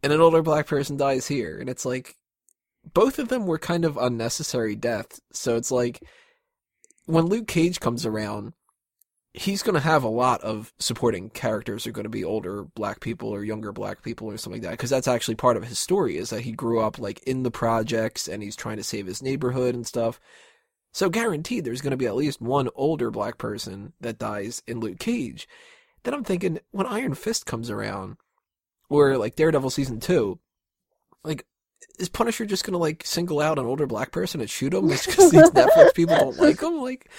and 0.01 0.13
an 0.13 0.21
older 0.21 0.41
black 0.41 0.67
person 0.67 0.97
dies 0.97 1.27
here, 1.27 1.57
and 1.59 1.69
it's 1.69 1.85
like 1.85 2.17
both 2.93 3.19
of 3.19 3.29
them 3.29 3.45
were 3.45 3.59
kind 3.59 3.85
of 3.85 3.97
unnecessary 3.97 4.75
deaths. 4.75 5.21
So 5.31 5.55
it's 5.55 5.71
like 5.71 6.03
when 7.05 7.25
Luke 7.25 7.47
Cage 7.47 7.79
comes 7.79 8.05
around, 8.05 8.53
he's 9.33 9.63
going 9.63 9.73
to 9.73 9.81
have 9.81 10.03
a 10.03 10.09
lot 10.09 10.41
of 10.41 10.73
supporting 10.77 11.29
characters 11.29 11.83
who 11.83 11.89
are 11.89 11.93
going 11.93 12.03
to 12.03 12.09
be 12.09 12.23
older 12.23 12.63
black 12.63 12.99
people 12.99 13.29
or 13.29 13.43
younger 13.43 13.71
black 13.71 14.03
people 14.03 14.29
or 14.29 14.37
something 14.37 14.61
like 14.61 14.69
that 14.69 14.77
because 14.77 14.91
that's 14.91 15.07
actually 15.07 15.35
part 15.35 15.57
of 15.57 15.63
his 15.63 15.79
story 15.79 16.17
is 16.17 16.29
that 16.29 16.41
he 16.41 16.51
grew 16.51 16.79
up 16.79 16.99
like 16.99 17.21
in 17.23 17.41
the 17.41 17.49
projects 17.49 18.27
and 18.27 18.43
he's 18.43 18.55
trying 18.55 18.77
to 18.77 18.83
save 18.83 19.07
his 19.07 19.23
neighborhood 19.23 19.73
and 19.73 19.87
stuff. 19.87 20.19
So 20.93 21.09
guaranteed 21.09 21.65
there's 21.65 21.81
going 21.81 21.91
to 21.91 21.97
be 21.97 22.05
at 22.05 22.15
least 22.15 22.39
one 22.39 22.69
older 22.75 23.09
black 23.09 23.39
person 23.39 23.93
that 23.99 24.19
dies 24.19 24.61
in 24.67 24.79
Luke 24.79 24.99
Cage. 24.99 25.47
Then 26.03 26.13
I'm 26.13 26.23
thinking 26.23 26.59
when 26.71 26.85
Iron 26.85 27.15
Fist 27.15 27.47
comes 27.47 27.71
around 27.71 28.17
or 28.89 29.17
like 29.17 29.35
Daredevil 29.35 29.71
season 29.71 29.99
2, 29.99 30.39
like 31.23 31.45
is 31.99 32.09
Punisher 32.09 32.45
just 32.45 32.63
going 32.63 32.73
to 32.73 32.77
like 32.77 33.03
single 33.05 33.39
out 33.39 33.57
an 33.57 33.65
older 33.65 33.87
black 33.87 34.11
person 34.11 34.39
and 34.39 34.49
shoot 34.49 34.73
him 34.73 34.87
just 34.89 35.07
because 35.07 35.31
these 35.31 35.49
Netflix 35.49 35.95
people 35.95 36.15
don't 36.15 36.37
like 36.37 36.61
him? 36.61 36.79
Like 36.83 37.09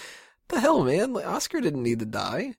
the 0.49 0.61
hell, 0.61 0.85
man? 0.85 1.13
Like 1.13 1.27
Oscar 1.27 1.61
didn't 1.61 1.83
need 1.83 1.99
to 1.99 2.07
die. 2.07 2.55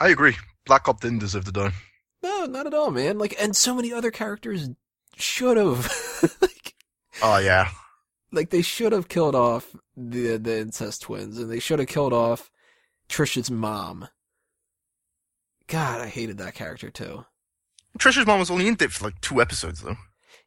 I 0.00 0.08
agree. 0.08 0.36
Black 0.66 0.84
Cop 0.84 1.00
didn't 1.00 1.20
deserve 1.20 1.44
to 1.44 1.52
die. 1.52 1.72
No, 2.24 2.46
not 2.46 2.66
at 2.66 2.74
all, 2.74 2.90
man. 2.90 3.18
Like 3.18 3.36
and 3.40 3.54
so 3.54 3.72
many 3.72 3.92
other 3.92 4.10
characters 4.10 4.68
should 5.16 5.56
have 5.56 5.92
like 6.40 6.74
Oh 7.22 7.38
yeah. 7.38 7.70
like 8.32 8.50
they 8.50 8.62
should 8.62 8.92
have 8.92 9.08
killed 9.08 9.34
off 9.34 9.74
the 9.96 10.36
the 10.38 10.58
incest 10.60 11.02
twins 11.02 11.38
and 11.38 11.50
they 11.50 11.60
should 11.60 11.78
have 11.78 11.88
killed 11.88 12.12
off 12.12 12.50
Trisha's 13.08 13.50
mom. 13.50 14.08
God, 15.66 16.00
I 16.00 16.06
hated 16.08 16.38
that 16.38 16.54
character 16.54 16.90
too. 16.90 17.24
Trisha's 17.98 18.26
mom 18.26 18.38
was 18.40 18.50
only 18.50 18.66
in 18.68 18.76
it 18.80 18.92
for 18.92 19.04
like 19.06 19.20
two 19.20 19.40
episodes 19.40 19.82
though. 19.82 19.96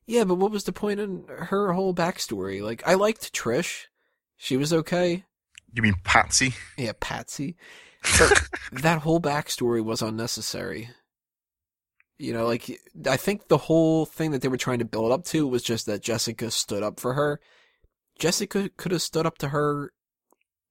Yeah, 0.07 0.23
but 0.23 0.35
what 0.35 0.51
was 0.51 0.63
the 0.65 0.71
point 0.73 0.99
in 0.99 1.25
her 1.27 1.73
whole 1.73 1.93
backstory? 1.93 2.61
Like 2.61 2.81
I 2.87 2.93
liked 2.95 3.33
Trish. 3.33 3.85
She 4.37 4.57
was 4.57 4.73
okay. 4.73 5.23
You 5.73 5.81
mean 5.81 5.95
Patsy? 6.03 6.53
Yeah, 6.77 6.93
Patsy. 6.99 7.55
That 8.71 8.99
whole 8.99 9.19
backstory 9.19 9.83
was 9.83 10.01
unnecessary. 10.01 10.89
You 12.17 12.33
know, 12.33 12.45
like 12.45 12.79
I 13.09 13.17
think 13.17 13.49
the 13.49 13.57
whole 13.57 14.05
thing 14.05 14.31
that 14.31 14.41
they 14.41 14.47
were 14.47 14.55
trying 14.57 14.79
to 14.79 14.85
build 14.85 15.11
up 15.11 15.25
to 15.25 15.45
was 15.47 15.63
just 15.63 15.85
that 15.87 16.01
Jessica 16.01 16.49
stood 16.51 16.81
up 16.83 16.99
for 16.99 17.13
her. 17.13 17.39
Jessica 18.17 18.69
could 18.77 18.93
have 18.93 19.01
stood 19.01 19.25
up 19.25 19.37
to 19.39 19.49
her 19.49 19.91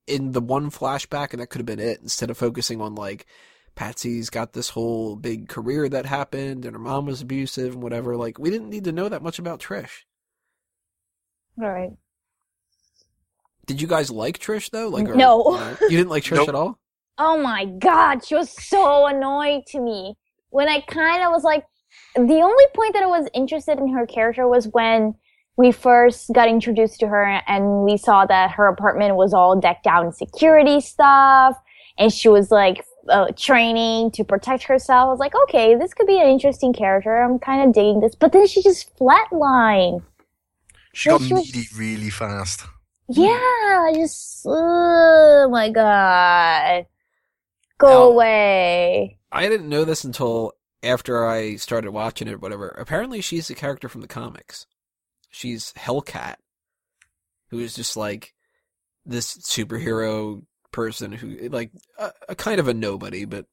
in 0.07 0.33
the 0.33 0.41
one 0.41 0.71
flashback 0.71 1.33
and 1.33 1.41
that 1.43 1.49
could 1.49 1.59
have 1.59 1.67
been 1.67 1.79
it 1.81 2.01
instead 2.01 2.31
of 2.31 2.39
focusing 2.39 2.81
on 2.81 2.95
like 2.95 3.27
Patsy's 3.75 4.31
got 4.31 4.53
this 4.55 4.71
whole 4.71 5.17
big 5.17 5.49
career 5.49 5.87
that 5.89 6.07
happened 6.07 6.65
and 6.65 6.75
her 6.75 6.81
mom 6.81 7.05
was 7.07 7.21
abusive 7.21 7.75
and 7.75 7.83
whatever. 7.83 8.17
Like 8.17 8.39
we 8.39 8.49
didn't 8.51 8.71
need 8.71 8.85
to 8.85 8.93
know 8.93 9.09
that 9.11 9.23
much 9.23 9.39
about 9.39 9.61
Trish. 9.61 10.05
All 11.61 11.69
right. 11.69 11.91
Did 13.67 13.81
you 13.83 13.87
guys 13.89 14.11
like 14.11 14.39
Trish 14.39 14.71
though? 14.71 14.89
Like 14.89 15.09
or- 15.09 15.15
No. 15.15 15.59
you 15.83 15.91
didn't 15.97 16.09
like 16.11 16.25
Trish 16.25 16.37
Nope. 16.37 16.49
at 16.49 16.55
all? 16.55 16.79
Oh 17.19 17.41
my 17.41 17.65
god, 17.67 18.25
she 18.25 18.35
was 18.35 18.51
so 18.51 19.07
annoying 19.07 19.63
to 19.69 19.81
me. 19.81 20.17
When 20.55 20.69
I 20.69 20.83
kind 20.83 21.25
of 21.25 21.33
was 21.33 21.43
like, 21.43 21.67
the 22.15 22.41
only 22.49 22.65
point 22.77 22.95
that 22.95 23.03
I 23.03 23.07
was 23.07 23.29
interested 23.35 23.77
in 23.79 23.89
her 23.93 24.07
character 24.07 24.47
was 24.47 24.69
when 24.69 25.17
we 25.57 25.73
first 25.73 26.33
got 26.33 26.47
introduced 26.49 27.01
to 27.01 27.09
her 27.09 27.25
and 27.49 27.83
we 27.83 27.97
saw 27.97 28.25
that 28.27 28.53
her 28.53 28.69
apartment 28.69 29.17
was 29.17 29.35
all 29.35 29.59
decked 29.59 29.89
out 29.89 30.07
in 30.07 30.13
security 30.13 30.81
stuff 30.81 31.57
and 31.99 32.13
she 32.13 32.29
was 32.29 32.53
like 32.53 32.85
uh, 33.09 33.27
training 33.37 34.13
to 34.13 34.23
protect 34.23 34.63
herself. 34.63 35.09
I 35.09 35.11
was 35.11 35.19
like, 35.19 35.35
okay, 35.45 35.75
this 35.75 35.93
could 35.93 36.07
be 36.07 36.21
an 36.21 36.29
interesting 36.29 36.73
character. 36.73 37.21
I'm 37.21 37.41
kind 37.41 37.67
of 37.67 37.75
digging 37.75 37.99
this. 37.99 38.15
But 38.15 38.31
then 38.31 38.47
she 38.47 38.63
just 38.63 38.97
flatlined. 38.97 40.05
She 40.93 41.11
got 41.11 41.21
she 41.21 41.35
was- 41.35 41.53
needy 41.53 41.67
really 41.77 42.11
fast. 42.11 42.63
Yeah, 43.09 43.91
just, 43.93 44.43
oh 44.47 45.49
my 45.51 45.69
god. 45.69 46.87
Go 47.77 47.89
Now- 47.89 48.03
away. 48.13 49.19
I 49.35 49.49
didn't 49.49 49.69
know 49.69 49.85
this 49.85 50.05
until 50.05 50.53
after 50.83 51.27
I 51.27 51.57
started 51.57 51.91
watching 51.91 52.29
it 52.29 52.35
or 52.35 52.39
whatever. 52.39 52.69
Apparently 52.69 53.21
she's 53.21 53.51
a 53.51 53.55
character 53.55 53.89
from 53.89 54.01
the 54.01 54.09
comics. 54.09 54.67
She's 55.31 55.73
Hellcat, 55.73 56.37
who 57.51 57.59
is 57.59 57.75
just 57.75 57.97
like 57.97 58.35
this 59.05 59.37
superhero 59.39 60.43
person 60.73 61.13
who 61.13 61.49
like 61.49 61.71
a, 61.99 62.13
a 62.31 62.35
kind 62.35 62.61
of 62.61 62.69
a 62.69 62.75
nobody, 62.75 63.25
but 63.25 63.47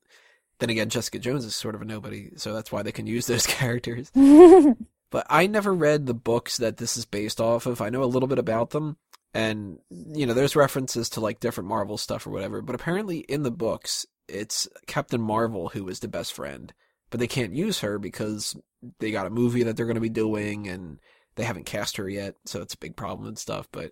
then 0.60 0.70
again 0.70 0.90
Jessica 0.90 1.20
Jones 1.20 1.46
is 1.46 1.56
sort 1.56 1.76
of 1.76 1.82
a 1.82 1.86
nobody, 1.86 2.32
so 2.38 2.54
that's 2.54 2.72
why 2.72 2.84
they 2.84 2.92
can 2.92 3.08
use 3.08 3.28
those 3.28 3.48
characters. 3.48 4.12
But 5.12 5.28
I 5.30 5.46
never 5.46 5.74
read 5.74 6.06
the 6.06 6.14
books 6.14 6.58
that 6.58 6.78
this 6.78 6.98
is 6.98 7.06
based 7.06 7.42
off 7.42 7.66
of. 7.66 7.82
I 7.82 7.90
know 7.90 8.04
a 8.04 8.06
little 8.06 8.28
bit 8.28 8.40
about 8.40 8.72
them. 8.72 8.98
And, 9.34 9.80
you 9.90 10.26
know, 10.26 10.34
there's 10.34 10.56
references 10.56 11.10
to 11.12 11.20
like 11.20 11.40
different 11.40 11.68
Marvel 11.70 11.98
stuff 11.98 12.26
or 12.26 12.32
whatever. 12.32 12.62
But 12.62 12.76
apparently 12.76 13.20
in 13.20 13.44
the 13.44 13.52
books, 13.52 14.06
it's 14.32 14.68
Captain 14.88 15.22
Marvel 15.22 15.70
who 15.70 15.88
is 15.90 16.00
the 16.00 16.08
best 16.08 16.34
friend. 16.34 16.74
But 17.10 17.20
they 17.20 17.28
can't 17.28 17.54
use 17.54 17.82
her 17.82 18.00
because 18.00 18.56
they 19.00 19.12
got 19.12 19.28
a 19.28 19.32
movie 19.32 19.64
that 19.64 19.76
they're 19.76 19.86
going 19.86 19.96
to 19.96 20.02
be 20.02 20.10
doing 20.10 20.68
and 20.68 21.00
they 21.36 21.44
haven't 21.44 21.66
cast 21.66 21.98
her 21.98 22.08
yet. 22.08 22.36
So 22.46 22.62
it's 22.62 22.74
a 22.74 22.80
big 22.80 22.96
problem 22.96 23.28
and 23.28 23.38
stuff. 23.38 23.68
But 23.72 23.92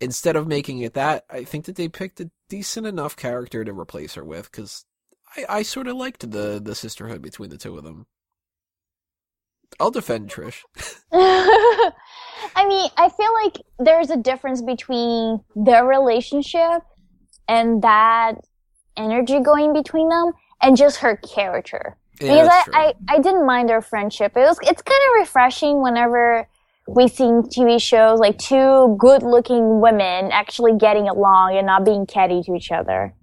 instead 0.00 0.36
of 0.36 0.46
making 0.46 0.80
it 0.80 0.94
that, 0.94 1.24
I 1.30 1.44
think 1.44 1.64
that 1.64 1.76
they 1.76 1.88
picked 1.88 2.20
a 2.20 2.30
decent 2.50 2.86
enough 2.86 3.16
character 3.16 3.64
to 3.64 3.72
replace 3.72 4.14
her 4.14 4.24
with 4.24 4.50
because 4.50 4.84
I, 5.36 5.44
I 5.48 5.62
sort 5.62 5.86
of 5.88 5.96
liked 5.96 6.30
the, 6.30 6.60
the 6.62 6.74
sisterhood 6.74 7.22
between 7.22 7.48
the 7.48 7.56
two 7.56 7.78
of 7.78 7.84
them. 7.84 8.06
I'll 9.80 9.90
defend 9.90 10.28
Trish. 10.28 10.62
I 11.12 12.66
mean, 12.68 12.90
I 12.96 13.08
feel 13.08 13.32
like 13.32 13.62
there's 13.78 14.10
a 14.10 14.16
difference 14.16 14.62
between 14.62 15.40
their 15.56 15.86
relationship 15.86 16.82
and 17.48 17.82
that 17.82 18.34
energy 18.96 19.40
going 19.40 19.72
between 19.72 20.08
them 20.08 20.32
and 20.60 20.76
just 20.76 20.98
her 20.98 21.16
character. 21.16 21.96
Yeah, 22.20 22.42
because 22.42 22.48
I. 22.72 22.94
I, 23.08 23.16
I 23.16 23.18
didn't 23.18 23.46
mind 23.46 23.68
their 23.68 23.80
friendship. 23.80 24.36
It 24.36 24.40
was 24.40 24.58
it's 24.62 24.82
kind 24.82 25.00
of 25.10 25.20
refreshing 25.20 25.82
whenever 25.82 26.46
we 26.86 27.08
see 27.08 27.24
TV 27.24 27.80
shows 27.80 28.18
like 28.18 28.38
two 28.38 28.96
good 28.98 29.22
looking 29.22 29.80
women 29.80 30.30
actually 30.32 30.76
getting 30.76 31.08
along 31.08 31.56
and 31.56 31.66
not 31.66 31.84
being 31.84 32.06
catty 32.06 32.42
to 32.42 32.54
each 32.54 32.70
other. 32.72 33.14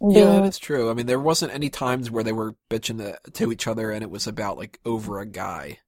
Yeah, 0.00 0.40
that's 0.40 0.58
true. 0.58 0.90
I 0.90 0.94
mean, 0.94 1.06
there 1.06 1.20
wasn't 1.20 1.54
any 1.54 1.70
times 1.70 2.10
where 2.10 2.24
they 2.24 2.32
were 2.32 2.56
bitching 2.68 2.98
to, 2.98 3.18
to 3.32 3.52
each 3.52 3.68
other 3.68 3.90
and 3.92 4.02
it 4.02 4.10
was 4.10 4.26
about 4.26 4.58
like 4.58 4.80
over 4.84 5.20
a 5.20 5.26
guy. 5.26 5.78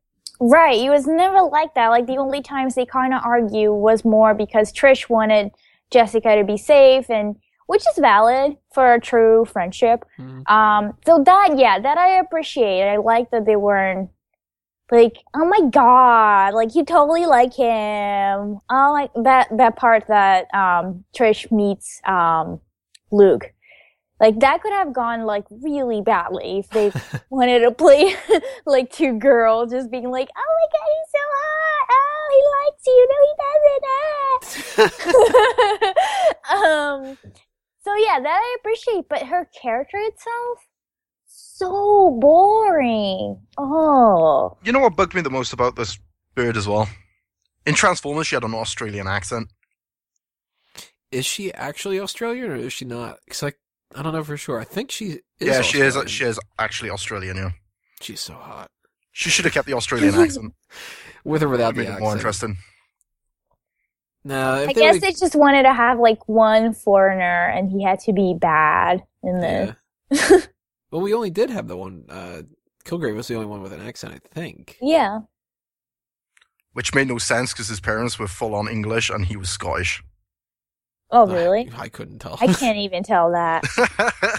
Right. 0.41 0.79
It 0.79 0.91
was 0.91 1.07
never 1.07 1.43
like 1.43 1.75
that. 1.75 1.89
Like 1.89 2.07
the 2.07 2.17
only 2.17 2.41
times 2.43 2.75
they 2.75 2.87
kind 2.87 3.13
of 3.13 3.23
argue 3.25 3.73
was 3.73 4.05
more 4.05 4.35
because 4.35 4.73
Trish 4.73 5.09
wanted 5.09 5.51
Jessica 5.91 6.37
to 6.37 6.45
be 6.45 6.57
safe 6.57 7.11
and 7.11 7.37
which 7.67 7.87
is 7.89 7.97
valid 7.99 8.57
for 8.73 8.95
a 8.95 9.01
true 9.01 9.45
friendship. 9.45 10.05
Mhm. 10.19 10.49
Um, 10.51 10.97
so 11.07 11.23
that, 11.25 11.57
yeah, 11.57 11.79
that 11.79 11.99
I 11.99 12.19
appreciate. 12.19 12.83
I 12.89 12.97
like 12.97 13.31
that 13.31 13.45
they 13.47 13.57
weren't 13.57 14.11
like, 14.91 15.19
oh 15.35 15.47
my 15.47 15.61
god, 15.71 16.55
like 16.55 16.75
you 16.75 16.85
totally 16.85 17.27
like 17.27 17.55
him. 17.55 18.61
Oh, 18.71 18.93
like 18.93 19.11
that, 19.25 19.49
that 19.57 19.77
part 19.77 20.07
that, 20.09 20.53
um, 20.55 21.05
Trish 21.17 21.51
meets, 21.51 22.01
um, 22.07 22.61
Luke. 23.11 23.51
Like 24.21 24.39
that 24.41 24.63
could 24.63 24.73
have 24.73 24.93
gone 24.93 25.25
like 25.27 25.45
really 25.51 26.01
badly 26.01 26.59
if 26.61 26.71
they 26.71 26.93
wanted 27.31 27.59
to 27.61 27.71
play 27.73 28.15
like 28.67 28.91
two 28.93 29.19
girls 29.19 29.73
just 29.73 29.91
being 29.91 30.09
like, 30.11 30.29
"Oh 30.37 30.55
my 30.59 30.67
god, 30.73 30.89
he's 30.95 31.11
so 31.11 31.19
hot! 31.35 31.87
Oh, 31.91 32.29
he 32.35 32.43
likes 32.55 32.87
you! 32.87 33.09
No, 33.11 33.17
he 33.27 33.35
doesn't!" 34.79 34.95
um, 36.55 37.19
so 37.85 37.95
yeah, 37.97 38.19
that 38.21 38.41
I 38.43 38.57
appreciate, 38.61 39.05
but 39.09 39.23
her 39.29 39.49
character 39.61 39.99
itself 39.99 40.59
so 41.27 42.17
boring. 42.21 43.41
Oh, 43.59 44.57
You 44.65 44.73
know 44.73 44.81
what 44.81 44.97
bugged 44.97 45.15
me 45.15 45.21
the 45.21 45.31
most 45.31 45.53
about 45.53 45.77
this 45.77 45.99
bird 46.35 46.57
as 46.57 46.67
well? 46.67 46.89
In 47.67 47.75
Transformers, 47.75 48.27
she 48.27 48.37
had 48.37 48.45
an 48.45 48.55
Australian 48.55 49.07
accent. 49.07 49.49
Is 51.11 51.27
she 51.27 51.53
actually 51.55 52.01
Australian 52.01 52.51
or 52.51 52.57
is 52.57 52.73
she 52.73 52.85
not? 52.85 53.19
Because 53.25 53.43
I, 53.45 53.53
I 53.99 54.03
don't 54.03 54.13
know 54.13 54.25
for 54.25 54.37
sure. 54.37 54.61
I 54.61 54.65
think 54.65 54.91
she 54.91 55.07
is. 55.07 55.21
yeah, 55.41 55.63
she 55.63 55.81
is. 55.81 55.97
She 56.07 56.25
is 56.25 56.41
actually 56.59 56.91
Australian. 56.91 57.37
Yeah, 57.37 57.51
She's 58.01 58.21
so 58.21 58.35
hot. 58.35 58.71
she 59.13 59.31
should 59.31 59.45
have 59.45 59.55
kept 59.55 59.67
the 59.69 59.75
Australian 59.75 60.15
accent. 60.25 60.55
With 61.25 61.43
or 61.43 61.49
without 61.49 61.77
Made 61.77 61.87
the 61.87 61.97
it 61.97 62.01
more 62.01 62.15
interesting. 62.15 62.59
No, 64.25 64.57
if 64.63 64.71
I 64.71 64.73
they 64.73 64.81
guess 64.81 64.93
would- 64.95 65.03
they 65.03 65.13
just 65.13 65.35
wanted 65.35 65.65
to 65.65 65.75
have 65.75 65.99
like 65.99 66.27
one 66.29 66.73
foreigner, 66.73 67.49
and 67.49 67.71
he 67.71 67.83
had 67.85 68.01
to 68.01 68.13
be 68.13 68.35
bad 68.39 69.03
in 69.23 69.41
this. 69.41 69.75
Yeah. 70.11 70.39
well, 70.91 71.03
we 71.03 71.13
only 71.13 71.31
did 71.31 71.51
have 71.51 71.69
the 71.69 71.77
one. 71.77 72.05
Uh, 72.09 72.43
Kilgrave 72.87 73.15
was 73.17 73.29
the 73.29 73.35
only 73.35 73.47
one 73.47 73.61
with 73.63 73.73
an 73.73 73.81
accent, 73.87 74.15
I 74.15 74.19
think. 74.35 74.77
Yeah. 74.81 75.21
Which 76.73 76.95
made 76.95 77.09
no 77.09 77.19
sense 77.19 77.53
because 77.53 77.69
his 77.69 77.81
parents 77.81 78.19
were 78.19 78.27
full 78.29 78.55
on 78.55 78.69
English 78.69 79.09
and 79.11 79.25
he 79.27 79.37
was 79.37 79.49
Scottish. 79.49 80.03
Oh, 81.11 81.27
really? 81.27 81.71
I, 81.77 81.83
I 81.83 81.89
couldn't 81.89 82.19
tell. 82.19 82.37
I 82.41 82.49
can't 82.49 82.79
even 82.79 83.03
tell 83.05 83.31
that. 83.33 83.63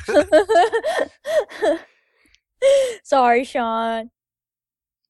Sorry, 3.03 3.43
Sean. 3.45 4.09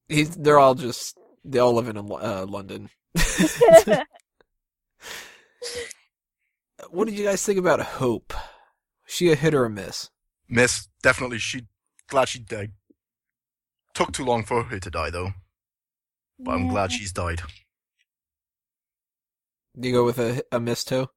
He's, 0.08 0.36
they're 0.36 0.58
all 0.58 0.74
just 0.74 1.18
they 1.44 1.58
all 1.58 1.72
live 1.72 1.88
in 1.88 1.96
uh, 1.96 2.46
London. 2.48 2.90
What 6.90 7.06
did 7.06 7.18
you 7.18 7.24
guys 7.24 7.44
think 7.44 7.58
about 7.58 7.80
Hope? 7.80 8.32
She 9.06 9.30
a 9.30 9.36
hit 9.36 9.54
or 9.54 9.64
a 9.64 9.70
miss? 9.70 10.10
Miss, 10.48 10.88
definitely. 11.02 11.38
She 11.38 11.62
glad 12.08 12.28
she 12.28 12.38
died. 12.38 12.72
Took 13.94 14.12
too 14.12 14.24
long 14.24 14.44
for 14.44 14.64
her 14.64 14.78
to 14.78 14.90
die 14.90 15.10
though, 15.10 15.30
but 16.38 16.52
I'm 16.52 16.68
glad 16.68 16.92
she's 16.92 17.12
died. 17.12 17.42
Do 19.78 19.88
you 19.88 19.94
go 19.94 20.04
with 20.04 20.18
a 20.18 20.42
a 20.52 20.60
miss 20.60 20.84
too? 20.84 21.08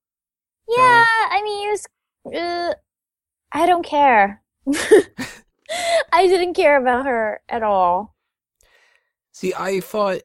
Yeah, 0.68 1.06
I 1.32 1.42
mean, 1.44 1.68
it 1.68 1.72
was. 1.72 1.88
Uh, 2.34 2.74
I 3.52 3.66
don't 3.66 3.86
care. 3.86 4.42
I 6.12 6.28
didn't 6.28 6.54
care 6.54 6.78
about 6.78 7.06
her 7.06 7.42
at 7.50 7.64
all. 7.64 8.16
See, 9.32 9.54
I 9.58 9.80
thought 9.80 10.22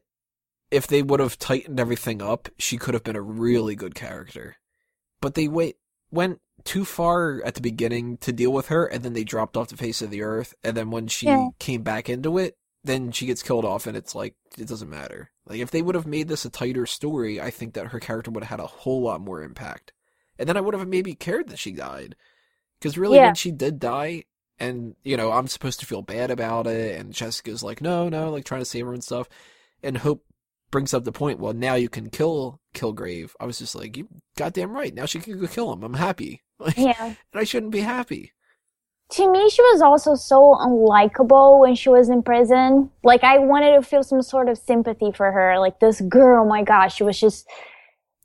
if 0.71 0.87
they 0.87 1.01
would 1.01 1.19
have 1.19 1.39
tightened 1.39 1.79
everything 1.79 2.21
up, 2.21 2.49
she 2.57 2.77
could 2.77 2.93
have 2.93 3.03
been 3.03 3.15
a 3.15 3.21
really 3.21 3.75
good 3.75 3.95
character. 3.95 4.57
But 5.25 5.33
they 5.33 5.47
wait 5.47 5.77
went 6.11 6.39
too 6.65 6.85
far 6.85 7.41
at 7.43 7.55
the 7.55 7.61
beginning 7.61 8.17
to 8.17 8.31
deal 8.31 8.53
with 8.53 8.67
her, 8.67 8.85
and 8.85 9.01
then 9.01 9.13
they 9.13 9.23
dropped 9.23 9.57
off 9.57 9.69
the 9.69 9.75
face 9.75 10.03
of 10.03 10.11
the 10.11 10.21
earth. 10.21 10.53
And 10.63 10.77
then 10.77 10.91
when 10.91 11.07
she 11.07 11.25
Yeah. 11.25 11.47
came 11.57 11.81
back 11.81 12.09
into 12.09 12.37
it, 12.37 12.57
then 12.83 13.11
she 13.11 13.25
gets 13.25 13.41
killed 13.41 13.65
off, 13.65 13.87
and 13.87 13.97
it's 13.97 14.13
like 14.13 14.35
it 14.55 14.67
doesn't 14.67 14.87
matter. 14.87 15.31
Like 15.47 15.61
if 15.61 15.71
they 15.71 15.81
would 15.81 15.95
have 15.95 16.05
made 16.05 16.27
this 16.27 16.45
a 16.45 16.51
tighter 16.51 16.85
story, 16.85 17.41
I 17.41 17.49
think 17.49 17.73
that 17.73 17.87
her 17.87 17.99
character 17.99 18.29
would 18.29 18.43
have 18.43 18.59
had 18.59 18.63
a 18.63 18.67
whole 18.67 19.01
lot 19.01 19.19
more 19.19 19.41
impact. 19.41 19.93
And 20.37 20.47
then 20.47 20.57
I 20.57 20.61
would 20.61 20.75
have 20.75 20.87
maybe 20.87 21.15
cared 21.15 21.49
that 21.49 21.57
she 21.57 21.71
died, 21.71 22.15
because 22.79 22.95
really, 22.95 23.17
Yeah. 23.17 23.25
when 23.25 23.33
she 23.33 23.49
did 23.49 23.79
die, 23.79 24.25
and 24.59 24.95
you 25.03 25.17
know 25.17 25.31
I'm 25.31 25.47
supposed 25.47 25.79
to 25.79 25.87
feel 25.87 26.03
bad 26.03 26.29
about 26.29 26.67
it, 26.67 26.99
and 26.99 27.11
Jessica's 27.11 27.63
like, 27.63 27.81
no, 27.81 28.09
no, 28.09 28.29
like 28.29 28.45
trying 28.45 28.61
to 28.61 28.65
save 28.65 28.85
her 28.85 28.93
and 28.93 29.03
stuff, 29.03 29.27
and 29.81 29.97
Hope 29.97 30.23
brings 30.75 30.93
up 30.93 31.05
the 31.05 31.11
point. 31.13 31.39
Well, 31.39 31.53
now 31.53 31.75
you 31.75 31.87
can 31.87 32.09
kill 32.09 32.59
Kilgrave. 32.73 33.31
I 33.39 33.45
was 33.45 33.59
just 33.59 33.75
like, 33.75 33.95
you 33.95 34.09
goddamn 34.37 34.73
right. 34.73 34.93
Now 34.93 35.05
she 35.05 35.21
can 35.21 35.39
go 35.39 35.47
kill 35.47 35.71
him. 35.71 35.83
I'm 35.83 35.93
happy. 35.93 36.41
Like, 36.59 36.77
Yeah. 36.77 36.95
and 37.05 37.15
I 37.33 37.45
shouldn't 37.45 37.71
be 37.71 37.79
happy. 37.79 38.33
To 39.11 39.31
me, 39.31 39.49
she 39.49 39.61
was 39.61 39.81
also 39.81 40.15
so 40.15 40.55
unlikable 40.59 41.61
when 41.61 41.75
she 41.75 41.87
was 41.89 42.09
in 42.09 42.23
prison. 42.23 42.89
Like, 43.03 43.23
I 43.23 43.37
wanted 43.37 43.75
to 43.75 43.81
feel 43.81 44.03
some 44.03 44.21
sort 44.21 44.49
of 44.49 44.57
sympathy 44.57 45.11
for 45.13 45.31
her. 45.31 45.57
Like, 45.59 45.79
this 45.79 46.01
girl, 46.01 46.43
my 46.45 46.61
gosh, 46.63 46.95
she 46.95 47.03
was 47.03 47.17
just 47.19 47.47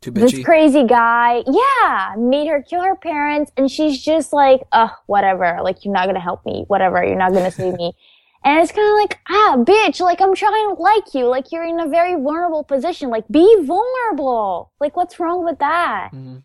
Too 0.00 0.10
this 0.10 0.42
crazy 0.44 0.84
guy. 0.84 1.42
Yeah, 1.46 2.14
made 2.18 2.48
her 2.48 2.62
kill 2.62 2.82
her 2.82 2.96
parents, 2.96 3.52
and 3.56 3.70
she's 3.70 4.02
just 4.02 4.32
like, 4.32 4.62
ugh, 4.72 4.90
whatever. 5.06 5.58
Like, 5.62 5.84
you're 5.84 5.94
not 5.94 6.06
gonna 6.06 6.18
help 6.20 6.44
me. 6.46 6.64
Whatever, 6.66 7.04
you're 7.04 7.16
not 7.18 7.32
gonna 7.32 7.50
save 7.52 7.74
me. 7.74 7.92
And 8.42 8.58
it's 8.60 8.72
kind 8.72 8.88
of 8.88 8.94
like, 8.94 9.18
ah, 9.28 9.56
bitch, 9.58 10.00
like, 10.00 10.20
I'm 10.20 10.34
trying 10.34 10.74
to 10.74 10.82
like 10.82 11.14
you. 11.14 11.26
Like, 11.26 11.52
you're 11.52 11.64
in 11.64 11.78
a 11.78 11.88
very 11.88 12.14
vulnerable 12.14 12.64
position. 12.64 13.10
Like, 13.10 13.28
be 13.30 13.46
vulnerable. 13.62 14.72
Like, 14.80 14.96
what's 14.96 15.20
wrong 15.20 15.44
with 15.44 15.58
that? 15.58 16.12
Mhm. 16.12 16.42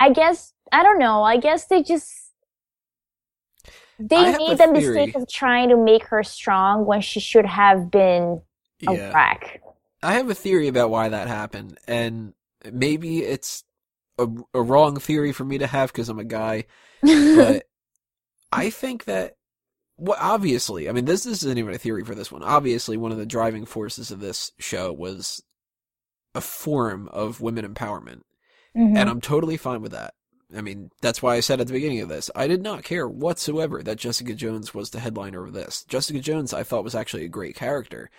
I 0.00 0.10
guess, 0.10 0.54
I 0.72 0.82
don't 0.82 0.98
know. 0.98 1.22
I 1.22 1.36
guess 1.36 1.66
they 1.66 1.82
just, 1.82 2.12
they 3.98 4.32
made 4.36 4.58
the 4.58 4.66
mistake 4.72 5.14
of 5.14 5.28
trying 5.28 5.68
to 5.68 5.76
make 5.76 6.04
her 6.06 6.22
strong 6.22 6.86
when 6.86 7.00
she 7.00 7.20
should 7.20 7.46
have 7.46 7.90
been 7.90 8.40
a 8.86 8.92
Yeah. 8.92 9.12
wreck. 9.14 9.62
I 10.02 10.14
have 10.14 10.28
a 10.30 10.34
theory 10.34 10.68
about 10.68 10.90
why 10.90 11.08
that 11.08 11.28
happened, 11.28 11.78
and 11.86 12.34
maybe 12.70 13.22
it's 13.22 13.64
a, 14.18 14.28
a 14.54 14.62
wrong 14.62 14.98
theory 14.98 15.32
for 15.32 15.44
me 15.44 15.58
to 15.58 15.66
have 15.66 15.92
because 15.92 16.08
I'm 16.08 16.18
a 16.18 16.24
guy, 16.24 16.64
but 17.34 17.66
I 18.52 18.70
think 18.70 19.04
that 19.04 19.36
well, 20.04 20.18
obviously, 20.20 20.88
I 20.88 20.92
mean, 20.92 21.04
this, 21.04 21.24
this 21.24 21.42
isn't 21.42 21.58
even 21.58 21.74
a 21.74 21.78
theory 21.78 22.04
for 22.04 22.14
this 22.14 22.30
one. 22.32 22.42
Obviously, 22.42 22.96
one 22.96 23.12
of 23.12 23.18
the 23.18 23.26
driving 23.26 23.64
forces 23.64 24.10
of 24.10 24.20
this 24.20 24.52
show 24.58 24.92
was 24.92 25.42
a 26.34 26.40
form 26.40 27.08
of 27.08 27.40
women 27.40 27.64
empowerment, 27.66 28.22
Mhm. 28.76 28.96
and 28.96 29.08
I'm 29.08 29.20
totally 29.20 29.56
fine 29.56 29.82
with 29.82 29.92
that. 29.92 30.14
I 30.54 30.60
mean, 30.60 30.90
that's 31.00 31.22
why 31.22 31.34
I 31.36 31.40
said 31.40 31.60
at 31.60 31.66
the 31.66 31.72
beginning 31.72 32.00
of 32.00 32.08
this, 32.08 32.30
I 32.34 32.46
did 32.46 32.62
not 32.62 32.84
care 32.84 33.08
whatsoever 33.08 33.82
that 33.82 33.98
Jessica 33.98 34.34
Jones 34.34 34.74
was 34.74 34.90
the 34.90 35.00
headliner 35.00 35.44
of 35.44 35.52
this. 35.52 35.84
Jessica 35.88 36.20
Jones, 36.20 36.52
I 36.52 36.62
thought, 36.62 36.84
was 36.84 36.94
actually 36.94 37.24
a 37.24 37.28
great 37.28 37.56
character, 37.56 38.10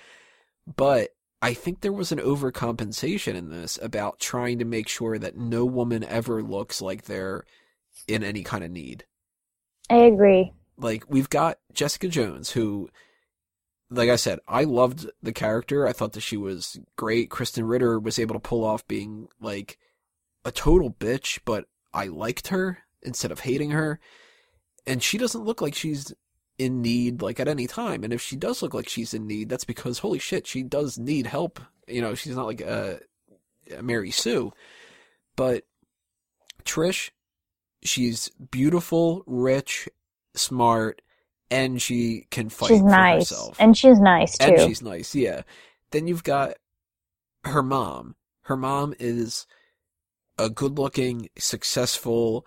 but 0.75 1.09
I 1.41 1.53
think 1.53 1.81
there 1.81 1.93
was 1.93 2.11
an 2.11 2.19
overcompensation 2.19 3.35
in 3.35 3.49
this 3.49 3.77
about 3.81 4.19
trying 4.19 4.57
to 4.59 4.65
make 4.65 4.87
sure 4.87 5.17
that 5.19 5.37
no 5.37 5.65
woman 5.65 6.03
ever 6.03 6.41
looks 6.41 6.81
like 6.81 7.03
they're 7.03 7.45
in 8.07 8.23
any 8.23 8.43
kind 8.43 8.63
of 8.63 8.71
need 8.71 9.05
I 9.89 9.97
agree. 9.97 10.51
Like 10.77 11.05
we've 11.09 11.29
got 11.29 11.57
Jessica 11.73 12.07
Jones 12.07 12.51
who 12.51 12.89
like 13.89 14.09
I 14.09 14.15
said, 14.15 14.39
I 14.47 14.63
loved 14.63 15.09
the 15.21 15.31
character. 15.31 15.87
I 15.87 15.93
thought 15.93 16.13
that 16.13 16.21
she 16.21 16.37
was 16.37 16.79
great. 16.95 17.29
Krysten 17.29 17.69
Ritter 17.69 17.99
was 17.99 18.19
able 18.19 18.33
to 18.33 18.39
pull 18.39 18.63
off 18.63 18.87
being 18.87 19.27
like 19.39 19.77
a 20.43 20.51
total 20.51 20.91
bitch, 20.91 21.39
but 21.45 21.65
I 21.93 22.05
liked 22.05 22.47
her 22.47 22.79
instead 23.03 23.31
of 23.31 23.41
hating 23.41 23.71
her. 23.71 23.99
And 24.87 25.01
she 25.01 25.17
doesn't 25.17 25.43
look 25.43 25.61
like 25.61 25.75
she's 25.75 26.13
in 26.57 26.81
need 26.81 27.21
like 27.21 27.39
at 27.39 27.47
any 27.47 27.67
time. 27.67 28.03
And 28.03 28.13
if 28.13 28.21
she 28.21 28.35
does 28.35 28.61
look 28.61 28.73
like 28.73 28.89
she's 28.89 29.13
in 29.13 29.27
need, 29.27 29.49
that's 29.49 29.65
because 29.65 29.99
holy 29.99 30.19
shit, 30.19 30.47
she 30.47 30.63
does 30.63 30.97
need 30.97 31.27
help. 31.27 31.59
You 31.87 32.01
know, 32.01 32.15
she's 32.15 32.35
not 32.35 32.47
like 32.47 32.61
a, 32.61 32.99
a 33.75 33.83
Mary 33.83 34.11
Sue. 34.11 34.51
But 35.35 35.63
Trish, 36.63 37.11
she's 37.83 38.29
beautiful, 38.51 39.23
rich, 39.27 39.87
smart, 40.37 41.01
and 41.51 41.81
she 41.81 42.27
can 42.31 42.49
fight 42.49 42.69
she's 42.69 42.81
for 42.81 42.89
nice. 42.89 43.29
herself. 43.29 43.57
And 43.59 43.77
she's 43.77 43.99
nice 43.99 44.37
too. 44.37 44.45
And 44.45 44.59
she's 44.61 44.81
nice, 44.81 45.15
yeah. 45.15 45.41
Then 45.91 46.07
you've 46.07 46.23
got 46.23 46.55
her 47.43 47.63
mom. 47.63 48.15
Her 48.41 48.57
mom 48.57 48.93
is 48.99 49.47
a 50.37 50.49
good-looking, 50.49 51.29
successful, 51.37 52.45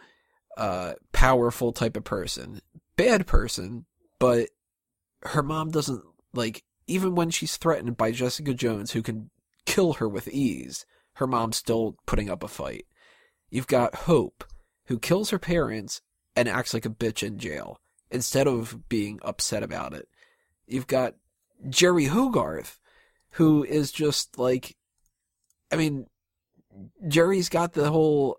uh, 0.57 0.95
powerful 1.13 1.73
type 1.73 1.97
of 1.97 2.05
person. 2.05 2.61
Bad 2.97 3.27
person, 3.27 3.87
but 4.19 4.49
her 5.23 5.43
mom 5.43 5.71
doesn't 5.71 6.03
like 6.35 6.65
even 6.87 7.15
when 7.15 7.31
she's 7.31 7.57
threatened 7.57 7.97
by 7.97 8.11
Jessica 8.11 8.55
Jones, 8.55 8.93
who 8.93 9.03
can 9.03 9.31
kill 9.67 9.95
her 9.95 10.09
with 10.09 10.29
ease. 10.29 10.87
Her 11.15 11.27
mom's 11.27 11.57
still 11.57 11.97
putting 12.07 12.31
up 12.31 12.43
a 12.43 12.49
fight. 12.49 12.87
You've 13.51 13.67
got 13.67 13.95
Hope, 13.95 14.45
who 14.87 14.99
kills 14.99 15.31
her 15.31 15.39
parents 15.39 16.01
and 16.39 16.49
acts 16.49 16.73
like 16.73 16.87
a 16.87 16.91
bitch 16.91 17.27
in 17.27 17.37
jail 17.39 17.81
instead 18.13 18.47
of 18.47 18.89
being 18.89 19.19
upset 19.23 19.65
about 19.65 19.93
it. 19.93 20.09
You've 20.69 20.87
got 20.87 21.17
Jerry 21.69 22.05
Hogarth, 22.05 22.79
who 23.33 23.65
is 23.65 23.91
just 23.91 24.39
like, 24.39 24.77
I 25.73 25.77
mean, 25.77 26.07
Jerry's 27.09 27.49
got 27.49 27.73
the 27.73 27.91
whole 27.91 28.39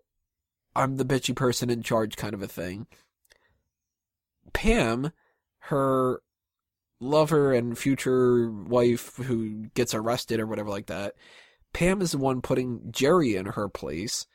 I'm 0.75 0.95
the 0.95 1.03
bitchy 1.03 1.35
person 1.35 1.69
in 1.69 1.83
charge 1.83 2.15
kind 2.15 2.33
of 2.33 2.41
a 2.41 2.47
thing. 2.47 2.87
Pam, 4.53 5.11
her 5.63 6.21
lover 7.01 7.53
and 7.53 7.77
future 7.77 8.49
wife 8.49 9.17
who 9.17 9.65
gets 9.73 9.93
arrested 9.93 10.39
or 10.39 10.47
whatever 10.47 10.69
like 10.69 10.85
that, 10.85 11.15
Pam 11.73 12.01
is 12.01 12.13
the 12.13 12.17
one 12.17 12.41
putting 12.41 12.91
Jerry 12.91 13.35
in 13.35 13.45
her 13.45 13.67
place. 13.67 14.25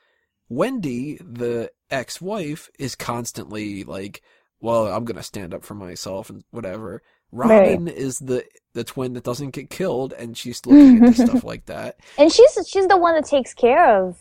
Wendy, 0.49 1.17
the 1.17 1.71
ex-wife, 1.89 2.69
is 2.79 2.95
constantly 2.95 3.83
like, 3.83 4.21
well, 4.59 4.87
I'm 4.87 5.05
going 5.05 5.17
to 5.17 5.23
stand 5.23 5.53
up 5.53 5.63
for 5.63 5.75
myself 5.75 6.29
and 6.29 6.43
whatever. 6.51 7.01
Robin 7.31 7.85
right. 7.85 7.95
is 7.95 8.19
the 8.19 8.45
the 8.73 8.83
twin 8.83 9.13
that 9.13 9.23
doesn't 9.23 9.51
get 9.51 9.69
killed, 9.69 10.13
and 10.13 10.37
she's 10.37 10.65
looking 10.65 10.97
into 10.97 11.13
stuff 11.25 11.43
like 11.43 11.65
that. 11.65 11.97
And 12.17 12.31
she's 12.31 12.57
she's 12.67 12.87
the 12.87 12.97
one 12.97 13.15
that 13.15 13.25
takes 13.25 13.53
care 13.53 14.03
of 14.03 14.17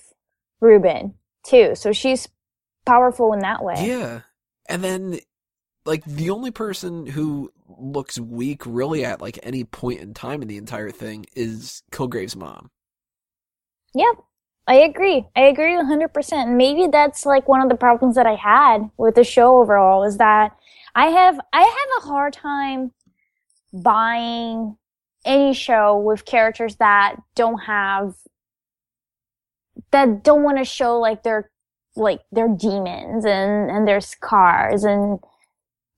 Ruben 0.61 1.15
too, 1.45 1.75
so 1.75 1.93
she's 1.93 2.29
powerful 2.85 3.33
in 3.33 3.41
that 3.41 3.63
way. 3.63 3.87
Yeah, 3.87 4.21
and 4.69 4.83
then 4.83 5.21
like 5.85 6.05
the 6.05 6.31
only 6.31 6.51
person 6.51 7.07
who 7.07 7.53
looks 7.69 8.19
weak 8.19 8.63
really 8.65 9.05
at 9.05 9.21
like 9.21 9.39
any 9.43 9.65
point 9.65 10.01
in 10.01 10.15
time 10.15 10.43
in 10.43 10.49
the 10.49 10.57
entire 10.57 10.91
thing 10.91 11.27
is 11.35 11.83
Kilgrave's 11.93 12.37
mom. 12.37 12.71
Yep. 13.95 14.17
I 14.67 14.77
agree. 14.77 15.27
I 15.37 15.43
agree 15.43 15.75
100%. 15.75 16.57
Maybe 16.57 16.87
that's 16.91 17.27
like 17.27 17.49
one 17.49 17.61
of 17.61 17.69
the 17.69 17.75
problems 17.75 18.15
that 18.15 18.27
I 18.27 18.35
had 18.35 18.91
with 18.97 19.15
the 19.15 19.25
show 19.25 19.61
overall 19.61 20.05
is 20.05 20.17
that 20.19 20.57
I 20.95 21.07
have 21.09 21.39
I 21.53 21.63
have 21.63 22.03
a 22.03 22.07
hard 22.07 22.33
time 22.33 22.93
buying 23.73 24.77
any 25.25 25.53
show 25.53 25.99
with 25.99 26.25
characters 26.25 26.77
that 26.77 27.17
don't 27.35 27.59
have 27.61 28.15
that 29.91 30.23
don't 30.23 30.43
want 30.43 30.59
to 30.59 30.65
show 30.65 30.99
like 30.99 31.23
they're 31.23 31.51
like 31.97 32.21
they're 32.33 32.49
demons 32.49 33.25
and 33.25 33.71
and 33.71 33.87
their 33.87 34.01
scars 34.01 34.85
and 34.85 35.19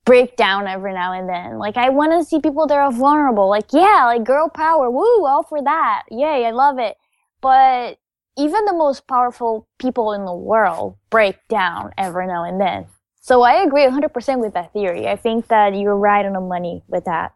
break 0.05 0.35
down 0.35 0.67
every 0.67 0.93
now 0.93 1.13
and 1.13 1.29
then. 1.29 1.57
Like 1.57 1.77
I 1.77 1.89
want 1.89 2.11
to 2.13 2.23
see 2.23 2.41
people 2.41 2.67
that 2.67 2.77
are 2.77 2.91
vulnerable. 2.91 3.49
Like 3.49 3.71
yeah, 3.71 4.03
like 4.07 4.23
girl 4.23 4.49
power. 4.49 4.89
Woo, 4.89 5.25
all 5.25 5.43
for 5.43 5.61
that. 5.63 6.03
Yay, 6.09 6.45
I 6.45 6.51
love 6.51 6.79
it. 6.79 6.97
But 7.41 7.97
even 8.37 8.65
the 8.65 8.73
most 8.73 9.07
powerful 9.07 9.67
people 9.79 10.13
in 10.13 10.25
the 10.25 10.33
world 10.33 10.97
break 11.09 11.37
down 11.49 11.91
every 11.97 12.27
now 12.27 12.43
and 12.43 12.61
then. 12.61 12.85
So 13.19 13.41
I 13.41 13.63
agree 13.63 13.83
100% 13.83 14.39
with 14.39 14.53
that 14.53 14.71
theory. 14.71 15.07
I 15.07 15.15
think 15.15 15.47
that 15.47 15.75
you're 15.75 15.97
right 15.97 16.25
on 16.25 16.33
the 16.33 16.39
money 16.39 16.83
with 16.87 17.05
that. 17.05 17.33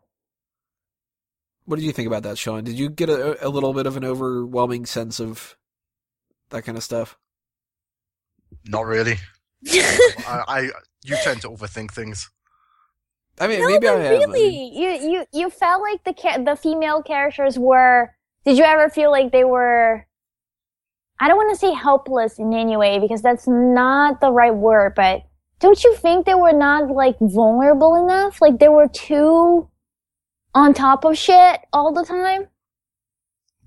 What 1.66 1.78
did 1.78 1.86
you 1.86 1.92
think 1.92 2.08
about 2.08 2.24
that, 2.24 2.38
Sean? 2.38 2.64
Did 2.64 2.80
you 2.80 2.90
get 2.90 3.10
a, 3.10 3.46
a 3.46 3.50
little 3.50 3.74
bit 3.74 3.86
of 3.86 3.98
an 3.98 4.06
overwhelming 4.06 4.86
sense 4.86 5.20
of 5.20 5.58
that 6.50 6.64
kind 6.64 6.78
of 6.78 6.84
stuff? 6.84 7.18
Not 8.66 8.86
really. 8.86 9.18
I, 9.68 10.44
I, 10.48 10.60
you 11.04 11.18
tend 11.24 11.42
to 11.42 11.50
overthink 11.50 11.92
things. 11.92 12.30
I 13.40 13.48
mean, 13.48 13.62
no, 13.62 13.68
maybe 13.68 13.88
I 13.88 13.94
am. 13.94 14.12
Really, 14.12 14.72
you 14.74 14.90
you 14.90 15.26
you 15.34 15.50
felt 15.50 15.82
like 15.82 16.04
the 16.04 16.44
the 16.44 16.56
female 16.56 17.02
characters 17.02 17.58
were. 17.58 18.14
Did 18.46 18.58
you 18.58 18.64
ever 18.64 18.90
feel 18.90 19.10
like 19.10 19.32
they 19.32 19.44
were 19.44 20.06
I 21.22 21.28
don't 21.28 21.38
want 21.38 21.52
to 21.52 21.56
say 21.56 21.72
helpless 21.72 22.40
in 22.40 22.52
any 22.52 22.76
way 22.76 22.98
because 22.98 23.22
that's 23.22 23.48
not 23.48 24.22
the 24.22 24.32
right 24.32 24.54
word, 24.54 24.94
but 24.96 25.22
don't 25.60 25.82
you 25.84 25.96
think 25.96 26.26
they 26.26 26.34
were 26.34 26.52
not 26.52 26.90
like 26.90 27.16
vulnerable 27.22 27.96
enough? 27.96 28.42
Like 28.42 28.58
they 28.58 28.70
were 28.70 28.88
too 28.88 29.70
on 30.56 30.74
top 30.74 31.06
of 31.06 31.16
shit 31.16 31.60
all 31.72 31.94
the 31.94 32.04
time? 32.04 32.48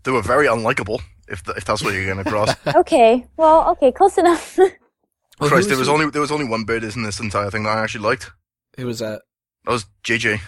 They 0.03 0.11
were 0.11 0.21
very 0.21 0.49
unlikable, 0.49 1.01
if 1.29 1.45
the, 1.45 1.53
if 1.53 1.65
that's 1.65 1.81
what 1.81 1.95
you're 1.95 2.05
going 2.05 2.23
to 2.23 2.29
cross. 2.29 2.55
okay, 2.75 3.25
well, 3.37 3.71
okay, 3.71 3.93
close 3.93 4.19
enough. 4.19 4.59
Christ, 5.39 5.69
there 5.69 5.79
was 5.79 5.89
only 5.89 6.11
there 6.11 6.21
was 6.21 6.33
only 6.33 6.49
one 6.49 6.65
bit 6.65 6.83
in 6.83 7.05
this 7.05 7.21
entire 7.21 7.51
thing 7.51 7.63
that 7.63 7.79
I 7.79 7.83
actually 7.83 8.05
liked. 8.05 8.33
Who 8.79 8.87
was 8.87 8.99
that? 8.99 9.23
That 9.65 9.71
was 9.71 9.87
JJ. 10.03 10.41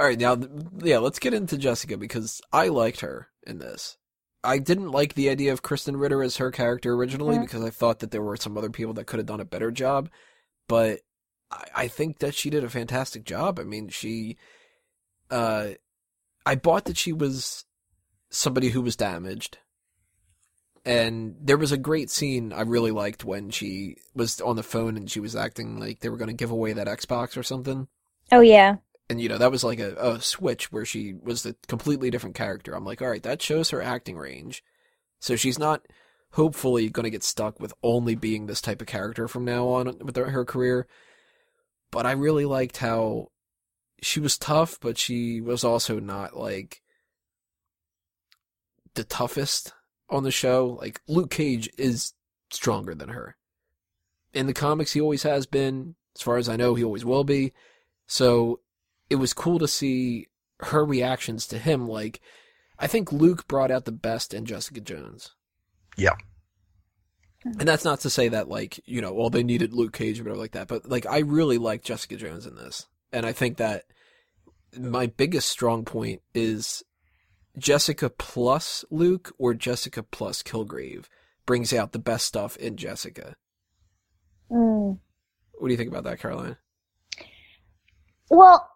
All 0.00 0.06
right, 0.06 0.18
now 0.18 0.36
yeah, 0.82 0.98
let's 0.98 1.20
get 1.20 1.32
into 1.32 1.56
Jessica 1.56 1.96
because 1.96 2.40
I 2.52 2.68
liked 2.68 3.02
her 3.02 3.28
in 3.46 3.58
this. 3.58 3.96
I 4.46 4.58
didn't 4.58 4.92
like 4.92 5.14
the 5.14 5.28
idea 5.28 5.52
of 5.52 5.62
Krysten 5.62 6.00
Ritter 6.00 6.22
as 6.22 6.36
her 6.36 6.50
character 6.50 6.94
originally 6.94 7.34
yeah. 7.34 7.42
because 7.42 7.64
I 7.64 7.70
thought 7.70 7.98
that 7.98 8.12
there 8.12 8.22
were 8.22 8.36
some 8.36 8.56
other 8.56 8.70
people 8.70 8.94
that 8.94 9.06
could 9.06 9.18
have 9.18 9.26
done 9.26 9.40
a 9.40 9.44
better 9.44 9.70
job. 9.70 10.08
But 10.68 11.00
I, 11.50 11.64
I 11.74 11.88
think 11.88 12.18
that 12.20 12.34
she 12.34 12.48
did 12.48 12.64
a 12.64 12.70
fantastic 12.70 13.24
job. 13.24 13.58
I 13.58 13.64
mean, 13.64 13.88
she, 13.88 14.36
uh, 15.30 15.70
I 16.44 16.54
bought 16.54 16.84
that 16.84 16.96
she 16.96 17.12
was 17.12 17.64
somebody 18.30 18.68
who 18.68 18.82
was 18.82 18.96
damaged. 18.96 19.58
And 20.84 21.34
there 21.40 21.58
was 21.58 21.72
a 21.72 21.76
great 21.76 22.10
scene 22.10 22.52
I 22.52 22.60
really 22.60 22.92
liked 22.92 23.24
when 23.24 23.50
she 23.50 23.96
was 24.14 24.40
on 24.40 24.54
the 24.54 24.62
phone 24.62 24.96
and 24.96 25.10
she 25.10 25.18
was 25.18 25.34
acting 25.34 25.80
like 25.80 25.98
they 25.98 26.08
were 26.08 26.16
going 26.16 26.28
to 26.28 26.34
give 26.34 26.52
away 26.52 26.72
that 26.74 26.86
Xbox 26.86 27.36
or 27.36 27.42
something. 27.42 27.88
Oh, 28.30 28.40
yeah 28.40 28.76
and 29.08 29.20
you 29.20 29.28
know 29.28 29.38
that 29.38 29.50
was 29.50 29.64
like 29.64 29.78
a, 29.78 29.94
a 29.96 30.20
switch 30.20 30.72
where 30.72 30.84
she 30.84 31.14
was 31.14 31.46
a 31.46 31.54
completely 31.68 32.10
different 32.10 32.36
character. 32.36 32.74
I'm 32.74 32.84
like 32.84 33.00
all 33.00 33.08
right 33.08 33.22
that 33.22 33.42
shows 33.42 33.70
her 33.70 33.82
acting 33.82 34.16
range. 34.16 34.64
So 35.20 35.36
she's 35.36 35.58
not 35.58 35.86
hopefully 36.32 36.90
going 36.90 37.04
to 37.04 37.10
get 37.10 37.22
stuck 37.22 37.58
with 37.60 37.72
only 37.82 38.14
being 38.14 38.46
this 38.46 38.60
type 38.60 38.80
of 38.80 38.86
character 38.86 39.28
from 39.28 39.44
now 39.44 39.68
on 39.68 39.98
with 39.98 40.16
her 40.16 40.44
career. 40.44 40.86
But 41.90 42.04
i 42.04 42.12
really 42.12 42.44
liked 42.44 42.78
how 42.78 43.28
she 44.02 44.20
was 44.20 44.36
tough 44.36 44.78
but 44.80 44.98
she 44.98 45.40
was 45.40 45.64
also 45.64 45.98
not 45.98 46.36
like 46.36 46.82
the 48.94 49.04
toughest 49.04 49.72
on 50.10 50.24
the 50.24 50.30
show. 50.30 50.78
Like 50.80 51.00
luke 51.06 51.30
cage 51.30 51.70
is 51.78 52.12
stronger 52.50 52.94
than 52.94 53.10
her. 53.10 53.36
In 54.34 54.46
the 54.46 54.52
comics 54.52 54.92
he 54.92 55.00
always 55.00 55.22
has 55.22 55.46
been 55.46 55.94
as 56.16 56.22
far 56.22 56.38
as 56.38 56.48
i 56.48 56.56
know 56.56 56.74
he 56.74 56.84
always 56.84 57.04
will 57.04 57.24
be. 57.24 57.52
So 58.08 58.60
it 59.10 59.16
was 59.16 59.32
cool 59.32 59.58
to 59.58 59.68
see 59.68 60.28
her 60.60 60.84
reactions 60.84 61.46
to 61.48 61.58
him. 61.58 61.86
Like, 61.86 62.20
I 62.78 62.86
think 62.86 63.12
Luke 63.12 63.46
brought 63.48 63.70
out 63.70 63.84
the 63.84 63.92
best 63.92 64.34
in 64.34 64.44
Jessica 64.44 64.80
Jones. 64.80 65.34
Yeah. 65.96 66.14
And 67.44 67.68
that's 67.68 67.84
not 67.84 68.00
to 68.00 68.10
say 68.10 68.28
that, 68.28 68.48
like, 68.48 68.80
you 68.86 69.00
know, 69.00 69.12
well, 69.12 69.30
they 69.30 69.44
needed 69.44 69.72
Luke 69.72 69.92
Cage 69.92 70.18
or 70.18 70.24
whatever 70.24 70.40
like 70.40 70.52
that, 70.52 70.66
but, 70.66 70.88
like, 70.88 71.06
I 71.06 71.18
really 71.18 71.58
like 71.58 71.84
Jessica 71.84 72.16
Jones 72.16 72.44
in 72.44 72.56
this. 72.56 72.86
And 73.12 73.24
I 73.24 73.32
think 73.32 73.58
that 73.58 73.84
my 74.76 75.06
biggest 75.06 75.48
strong 75.48 75.84
point 75.84 76.22
is 76.34 76.82
Jessica 77.56 78.10
plus 78.10 78.84
Luke 78.90 79.32
or 79.38 79.54
Jessica 79.54 80.02
plus 80.02 80.42
Kilgrave 80.42 81.04
brings 81.46 81.72
out 81.72 81.92
the 81.92 82.00
best 82.00 82.26
stuff 82.26 82.56
in 82.56 82.76
Jessica. 82.76 83.36
Mm. 84.50 84.98
What 85.52 85.68
do 85.68 85.72
you 85.72 85.78
think 85.78 85.90
about 85.90 86.04
that, 86.04 86.18
Caroline? 86.18 86.56
Well, 88.28 88.68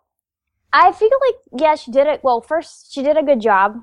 I 0.72 0.92
feel 0.92 1.10
like, 1.26 1.60
yeah, 1.60 1.74
she 1.74 1.90
did 1.90 2.06
it. 2.06 2.20
Well, 2.22 2.40
first, 2.40 2.92
she 2.92 3.02
did 3.02 3.16
a 3.16 3.22
good 3.22 3.40
job. 3.40 3.76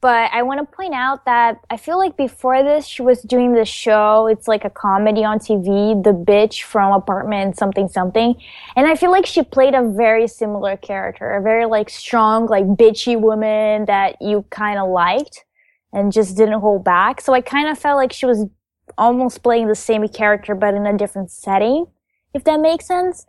But 0.00 0.30
I 0.32 0.42
want 0.42 0.60
to 0.60 0.76
point 0.76 0.94
out 0.94 1.24
that 1.24 1.58
I 1.70 1.76
feel 1.76 1.98
like 1.98 2.16
before 2.16 2.62
this, 2.62 2.86
she 2.86 3.02
was 3.02 3.20
doing 3.22 3.52
this 3.52 3.68
show. 3.68 4.28
It's 4.28 4.46
like 4.46 4.64
a 4.64 4.70
comedy 4.70 5.24
on 5.24 5.40
TV, 5.40 6.00
The 6.04 6.12
Bitch 6.12 6.62
from 6.62 6.92
Apartment 6.92 7.56
something 7.56 7.88
something. 7.88 8.36
And 8.76 8.86
I 8.86 8.94
feel 8.94 9.10
like 9.10 9.26
she 9.26 9.42
played 9.42 9.74
a 9.74 9.82
very 9.82 10.28
similar 10.28 10.76
character, 10.76 11.34
a 11.34 11.42
very 11.42 11.66
like 11.66 11.90
strong, 11.90 12.46
like 12.46 12.64
bitchy 12.64 13.20
woman 13.20 13.86
that 13.86 14.22
you 14.22 14.44
kind 14.50 14.78
of 14.78 14.88
liked 14.88 15.44
and 15.92 16.12
just 16.12 16.36
didn't 16.36 16.60
hold 16.60 16.84
back. 16.84 17.20
So 17.20 17.34
I 17.34 17.40
kind 17.40 17.68
of 17.68 17.76
felt 17.76 17.96
like 17.96 18.12
she 18.12 18.26
was 18.26 18.46
almost 18.96 19.42
playing 19.42 19.66
the 19.66 19.74
same 19.74 20.06
character, 20.06 20.54
but 20.54 20.74
in 20.74 20.86
a 20.86 20.96
different 20.96 21.32
setting, 21.32 21.86
if 22.34 22.44
that 22.44 22.60
makes 22.60 22.86
sense. 22.86 23.26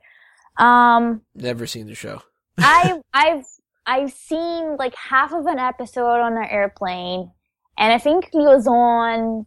Um, 0.58 1.22
Never 1.34 1.66
seen 1.66 1.88
the 1.88 1.96
show. 1.96 2.22
I 2.62 3.02
I've 3.14 3.46
I've 3.86 4.12
seen 4.12 4.78
like 4.78 4.96
half 4.96 5.34
of 5.34 5.46
an 5.46 5.60
episode 5.60 6.20
on 6.20 6.38
an 6.38 6.48
airplane, 6.50 7.32
and 7.78 7.94
I 7.94 7.98
think 7.98 8.30
he 8.32 8.40
was 8.40 8.68
on 8.68 9.46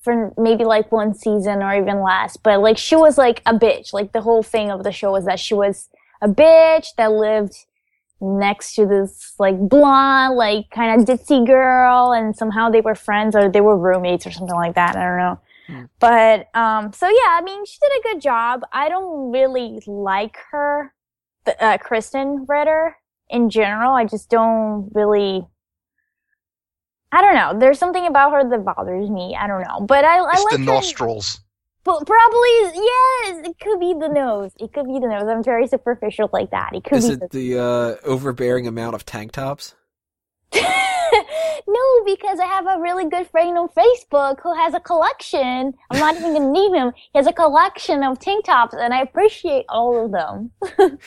for 0.00 0.32
maybe 0.36 0.64
like 0.64 0.90
one 0.90 1.14
season 1.14 1.62
or 1.62 1.74
even 1.74 2.02
less. 2.02 2.36
But 2.36 2.60
like 2.60 2.78
she 2.78 2.96
was 2.96 3.18
like 3.18 3.42
a 3.46 3.54
bitch. 3.54 3.92
Like 3.92 4.12
the 4.12 4.20
whole 4.20 4.42
thing 4.42 4.70
of 4.70 4.82
the 4.82 4.92
show 4.92 5.12
was 5.12 5.24
that 5.26 5.38
she 5.38 5.54
was 5.54 5.88
a 6.20 6.28
bitch 6.28 6.88
that 6.96 7.12
lived 7.12 7.54
next 8.20 8.74
to 8.74 8.86
this 8.86 9.34
like 9.38 9.58
blonde, 9.58 10.36
like 10.36 10.70
kind 10.70 11.00
of 11.00 11.06
ditzy 11.06 11.46
girl, 11.46 12.12
and 12.12 12.36
somehow 12.36 12.70
they 12.70 12.80
were 12.80 12.94
friends 12.94 13.34
or 13.34 13.48
they 13.48 13.60
were 13.60 13.76
roommates 13.76 14.26
or 14.26 14.30
something 14.30 14.56
like 14.56 14.74
that. 14.74 14.96
I 14.96 15.02
don't 15.02 15.18
know. 15.18 15.40
Hmm. 15.66 15.84
But 15.98 16.56
um, 16.56 16.92
so 16.92 17.08
yeah, 17.08 17.38
I 17.38 17.42
mean, 17.44 17.64
she 17.66 17.78
did 17.80 17.92
a 17.98 18.14
good 18.14 18.22
job. 18.22 18.62
I 18.72 18.88
don't 18.88 19.32
really 19.32 19.82
like 19.86 20.36
her, 20.50 20.92
uh, 21.46 21.78
Krysten 21.78 22.46
Ritter 22.48 22.96
in 23.28 23.50
general. 23.50 23.94
I 23.94 24.04
just 24.04 24.30
don't 24.30 24.90
really. 24.94 25.46
I 27.14 27.20
don't 27.20 27.34
know. 27.34 27.58
There's 27.58 27.78
something 27.78 28.06
about 28.06 28.32
her 28.32 28.48
that 28.48 28.64
bothers 28.64 29.10
me. 29.10 29.36
I 29.38 29.46
don't 29.46 29.60
know, 29.62 29.84
but 29.86 30.04
I, 30.04 30.18
I 30.18 30.32
it's 30.32 30.44
like 30.44 30.52
the 30.52 30.64
nostrils. 30.64 31.40
But 31.84 32.06
probably 32.06 32.48
yes, 32.74 33.48
it 33.48 33.58
could 33.60 33.80
be 33.80 33.92
the 33.92 34.08
nose. 34.08 34.52
It 34.60 34.72
could 34.72 34.86
be 34.86 35.00
the 35.00 35.08
nose. 35.08 35.24
I'm 35.28 35.42
very 35.42 35.66
superficial 35.66 36.30
like 36.32 36.50
that. 36.52 36.70
It 36.74 36.84
could 36.84 36.98
Is 36.98 37.08
be 37.08 37.14
it 37.14 37.30
the, 37.30 37.54
the 37.54 37.60
uh, 37.60 37.96
overbearing 38.08 38.66
amount 38.66 38.94
of 38.94 39.04
tank 39.04 39.32
tops? 39.32 39.74
no, 40.54 42.04
because 42.06 42.38
I 42.38 42.46
have 42.46 42.66
a 42.66 42.80
really 42.80 43.08
good 43.08 43.26
friend 43.28 43.58
on 43.58 43.68
Facebook 43.68 44.40
who 44.42 44.54
has 44.54 44.74
a 44.74 44.80
collection. 44.80 45.74
I'm 45.90 45.98
not 45.98 46.16
even 46.16 46.34
gonna 46.34 46.52
name 46.52 46.74
him. 46.74 46.92
He 47.12 47.18
has 47.18 47.26
a 47.26 47.32
collection 47.32 48.04
of 48.04 48.18
tank 48.18 48.44
tops, 48.44 48.74
and 48.74 48.94
I 48.94 49.00
appreciate 49.00 49.64
all 49.68 50.04
of 50.04 50.12
them. 50.12 50.52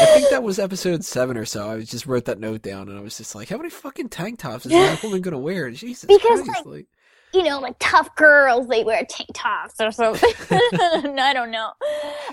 I 0.00 0.06
think 0.06 0.30
that 0.30 0.42
was 0.42 0.58
episode 0.58 1.04
seven 1.04 1.36
or 1.36 1.44
so. 1.44 1.70
I 1.70 1.82
just 1.82 2.06
wrote 2.06 2.24
that 2.26 2.38
note 2.38 2.62
down, 2.62 2.88
and 2.88 2.98
I 2.98 3.02
was 3.02 3.16
just 3.16 3.34
like, 3.34 3.48
"How 3.48 3.56
many 3.56 3.70
fucking 3.70 4.08
tank 4.08 4.38
tops 4.38 4.66
is 4.66 4.72
that 4.72 5.02
woman 5.02 5.20
gonna 5.20 5.38
wear?" 5.38 5.70
Jesus 5.70 6.04
because 6.04 6.42
Christ, 6.42 6.48
like, 6.48 6.66
like 6.66 6.86
you 7.32 7.42
know, 7.42 7.60
like 7.60 7.76
tough 7.78 8.14
girls, 8.14 8.68
they 8.68 8.84
wear 8.84 9.04
tank 9.08 9.30
tops 9.34 9.80
or 9.80 9.90
something. 9.90 10.32
I 10.50 11.32
don't 11.32 11.50
know. 11.50 11.70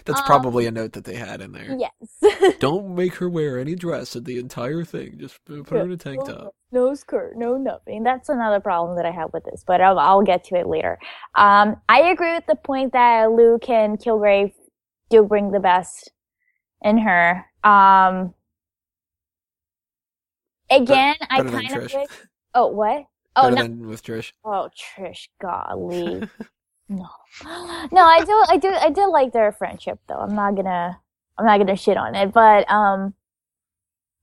That's 0.06 0.20
um, 0.20 0.26
probably 0.26 0.66
a 0.66 0.72
note 0.72 0.94
that 0.94 1.06
they 1.06 1.16
had 1.16 1.42
in 1.42 1.52
there. 1.54 1.78
Yes. 1.78 2.58
don't 2.60 2.96
make 2.96 3.16
her 3.16 3.30
wear 3.30 3.60
any 3.60 3.76
dress 3.76 4.16
in 4.16 4.26
the 4.26 4.38
entire 4.40 4.84
thing. 4.84 5.18
Just 5.18 5.44
put 5.46 5.70
her 5.70 5.82
in 5.82 5.92
a 5.92 5.98
tank 5.98 6.26
top. 6.26 6.56
No 6.72 6.94
skirt, 6.94 7.36
no 7.36 7.58
nothing. 7.58 8.04
That's 8.04 8.30
another 8.30 8.60
problem 8.60 8.96
that 8.98 9.06
I 9.08 9.10
have 9.10 9.34
with 9.34 9.44
this, 9.44 9.64
but 9.66 9.82
I'll, 9.82 9.98
I'll 9.98 10.22
get 10.22 10.44
to 10.46 10.56
it 10.56 10.68
later. 10.68 11.00
Um, 11.34 11.78
I 11.90 12.02
agree 12.12 12.32
with 12.36 12.46
the 12.46 12.54
point 12.54 12.94
that 12.94 13.32
Luke 13.32 13.68
and 13.68 13.98
Kilgrave 13.98 14.54
do 15.10 15.24
bring 15.24 15.50
the 15.50 15.60
best 15.60 16.12
in 16.84 17.00
her. 17.00 17.49
Um, 17.64 18.34
again, 20.70 21.16
better, 21.20 21.44
better 21.44 21.58
I 21.58 21.62
kind 21.62 21.76
of 21.76 21.94
wish. 21.94 22.08
Oh, 22.54 22.68
what? 22.68 23.06
Oh, 23.36 23.54
Better 23.54 23.68
no. 23.68 23.88
with 23.88 24.04
Trish. 24.04 24.34
Oh, 24.44 24.70
Trish, 24.76 25.28
golly. 25.42 26.28
no. 26.90 27.10
No, 27.92 28.02
I 28.04 28.24
do 28.26 28.46
I 28.50 28.58
do 28.58 28.70
I 28.70 28.90
do 28.90 29.12
like 29.12 29.34
their 29.34 29.52
friendship 29.52 30.00
though. 30.08 30.16
I'm 30.16 30.36
not 30.36 30.56
gonna 30.56 31.00
I'm 31.38 31.46
not 31.46 31.58
gonna 31.58 31.76
shit 31.76 31.98
on 31.98 32.16
it. 32.16 32.34
But 32.34 32.70
um 32.70 33.14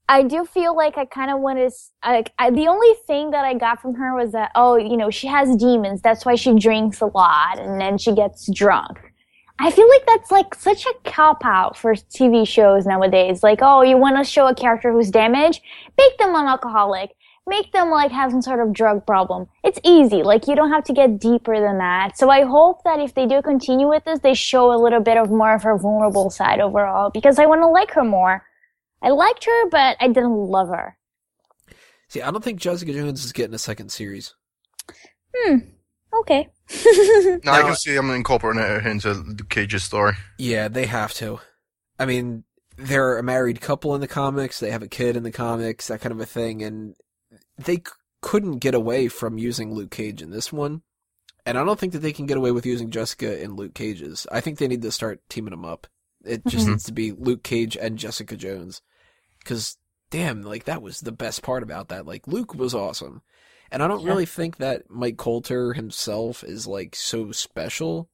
I 0.09 0.23
do 0.23 0.45
feel 0.45 0.77
like 0.77 0.99
I 0.99 1.05
kind 1.05 1.31
of 1.33 1.41
want 1.41 1.59
to. 1.59 1.71
Like, 2.05 2.33
I, 2.39 2.51
the 2.51 2.69
only 2.69 2.95
thing 3.07 3.33
that 3.33 3.45
I 3.45 3.55
got 3.55 3.83
from 3.83 3.95
her 3.95 4.15
was 4.15 4.31
that, 4.33 4.53
oh, 4.55 4.77
you 4.77 4.97
know, 4.97 5.11
she 5.11 5.27
has 5.27 5.57
demons. 5.57 6.01
That's 6.01 6.25
why 6.25 6.37
she 6.37 6.55
drinks 6.55 7.01
a 7.01 7.07
lot, 7.07 7.59
and 7.59 7.81
then 7.81 7.99
she 7.99 8.15
gets 8.15 8.49
drunk. 8.53 9.06
I 9.59 9.71
feel 9.71 9.89
like 9.89 10.07
that's 10.07 10.31
like 10.31 10.55
such 10.55 10.85
a 10.87 10.95
cop 11.05 11.45
out 11.45 11.79
for 11.79 11.95
TV 11.95 12.47
shows 12.47 12.87
nowadays. 12.87 13.43
Like, 13.43 13.61
oh, 13.63 13.83
you 13.83 13.97
want 13.97 14.17
to 14.19 14.25
show 14.25 14.47
a 14.47 14.55
character 14.55 14.93
who's 14.93 15.11
damaged? 15.11 15.63
Make 15.97 16.19
them 16.19 16.35
an 16.35 16.47
alcoholic 16.47 17.17
make 17.47 17.73
them 17.73 17.91
like 17.91 18.11
have 18.11 18.31
some 18.31 18.43
sort 18.43 18.61
of 18.61 18.73
drug 18.73 19.07
problem. 19.07 19.47
It's 19.63 19.79
easy. 19.85 20.23
Like 20.23 20.49
you 20.49 20.57
don't 20.57 20.73
have 20.73 20.85
to 20.85 20.93
get 20.93 21.19
deeper 21.19 21.59
than 21.61 21.79
that. 21.79 22.19
So 22.19 22.29
I 22.29 22.45
hope 22.45 22.83
that 22.85 23.01
if 23.01 23.15
they 23.15 23.27
do 23.27 23.41
continue 23.41 23.89
with 23.89 24.05
this, 24.05 24.19
they 24.21 24.35
show 24.35 24.73
a 24.73 24.79
little 24.83 25.01
bit 25.01 25.17
of 25.17 25.31
more 25.31 25.55
of 25.55 25.63
her 25.63 25.79
vulnerable 25.79 26.31
side 26.31 26.61
overall 26.61 27.11
because 27.11 27.39
I 27.39 27.47
want 27.47 27.63
to 27.63 27.69
like 27.69 27.93
her 27.93 28.05
more. 28.05 28.43
I 29.03 29.11
liked 29.11 29.45
her, 29.45 29.69
but 29.71 29.97
I 30.01 30.09
didn't 30.09 30.33
love 30.33 30.69
her. 30.69 30.97
See, 32.09 32.23
I 32.23 32.31
don't 32.31 32.43
think 32.43 32.61
Jessica 32.61 32.93
Jones 32.93 33.25
is 33.25 33.33
getting 33.33 33.55
a 33.55 33.59
second 33.59 33.91
series. 33.91 34.35
Hmm. 35.37 35.59
Okay. 36.21 36.49
no, 37.45 37.53
I 37.53 37.63
can 37.63 37.77
see 37.77 37.95
them 37.95 38.11
incorporating 38.11 38.63
it 38.63 38.87
into 38.87 39.15
the 39.15 39.45
Cage's 39.45 39.85
story. 39.85 40.15
Yeah, 40.39 40.69
they 40.69 40.87
have 40.87 41.13
to. 41.15 41.41
I 41.99 42.07
mean, 42.07 42.45
they're 42.77 43.19
a 43.19 43.23
married 43.23 43.61
couple 43.61 43.95
in 43.95 44.01
the 44.01 44.09
comics. 44.09 44.61
They 44.61 44.71
have 44.71 44.83
a 44.83 44.89
kid 44.89 45.17
in 45.17 45.23
the 45.23 45.33
comics, 45.33 45.89
that 45.89 46.01
kind 46.01 46.13
of 46.13 46.21
a 46.21 46.27
thing. 46.27 46.63
And 46.63 46.95
they 47.57 47.77
c- 47.77 47.83
couldn't 48.21 48.59
get 48.59 48.75
away 48.75 49.09
from 49.09 49.39
using 49.39 49.73
Luke 49.73 49.91
Cage 49.91 50.23
in 50.23 50.31
this 50.31 50.53
one. 50.53 50.83
And 51.45 51.57
I 51.57 51.65
don't 51.65 51.79
think 51.79 51.93
that 51.93 52.01
they 52.01 52.13
can 52.13 52.27
get 52.27 52.37
away 52.37 52.51
with 52.51 52.67
using 52.67 52.91
Jessica 52.91 53.41
in 53.41 53.55
Luke 53.55 53.75
Cage's. 53.75 54.27
I 54.33 54.41
think 54.41 54.59
they 54.59 54.67
need 54.69 54.83
to 54.83 54.91
start 54.91 55.21
teaming 55.29 55.53
them 55.53 55.65
up. 55.65 55.87
It 56.25 56.45
just 56.45 56.65
mm-hmm. 56.65 56.73
needs 56.73 56.85
to 56.85 56.93
be 56.93 57.13
Luke 57.13 57.45
Cage 57.45 57.77
and 57.77 57.99
Jessica 57.99 58.37
Jones. 58.37 58.83
Cause 59.45 59.79
damn, 60.11 60.43
like 60.43 60.65
that 60.65 60.83
was 60.83 61.01
the 61.01 61.13
best 61.13 61.43
part 61.43 61.63
about 61.63 61.89
that. 61.89 62.05
Like 62.05 62.27
Luke 62.27 62.55
was 62.55 62.75
awesome. 62.75 63.23
And 63.71 63.83
I 63.83 63.89
don't 63.89 64.03
yeah. 64.03 64.09
really 64.09 64.27
think 64.27 64.59
that 64.59 64.91
Mike 64.91 65.17
Colter 65.17 65.73
himself 65.73 66.45
is 66.45 66.67
like 66.67 66.95
so 66.95 67.33
special 67.33 68.09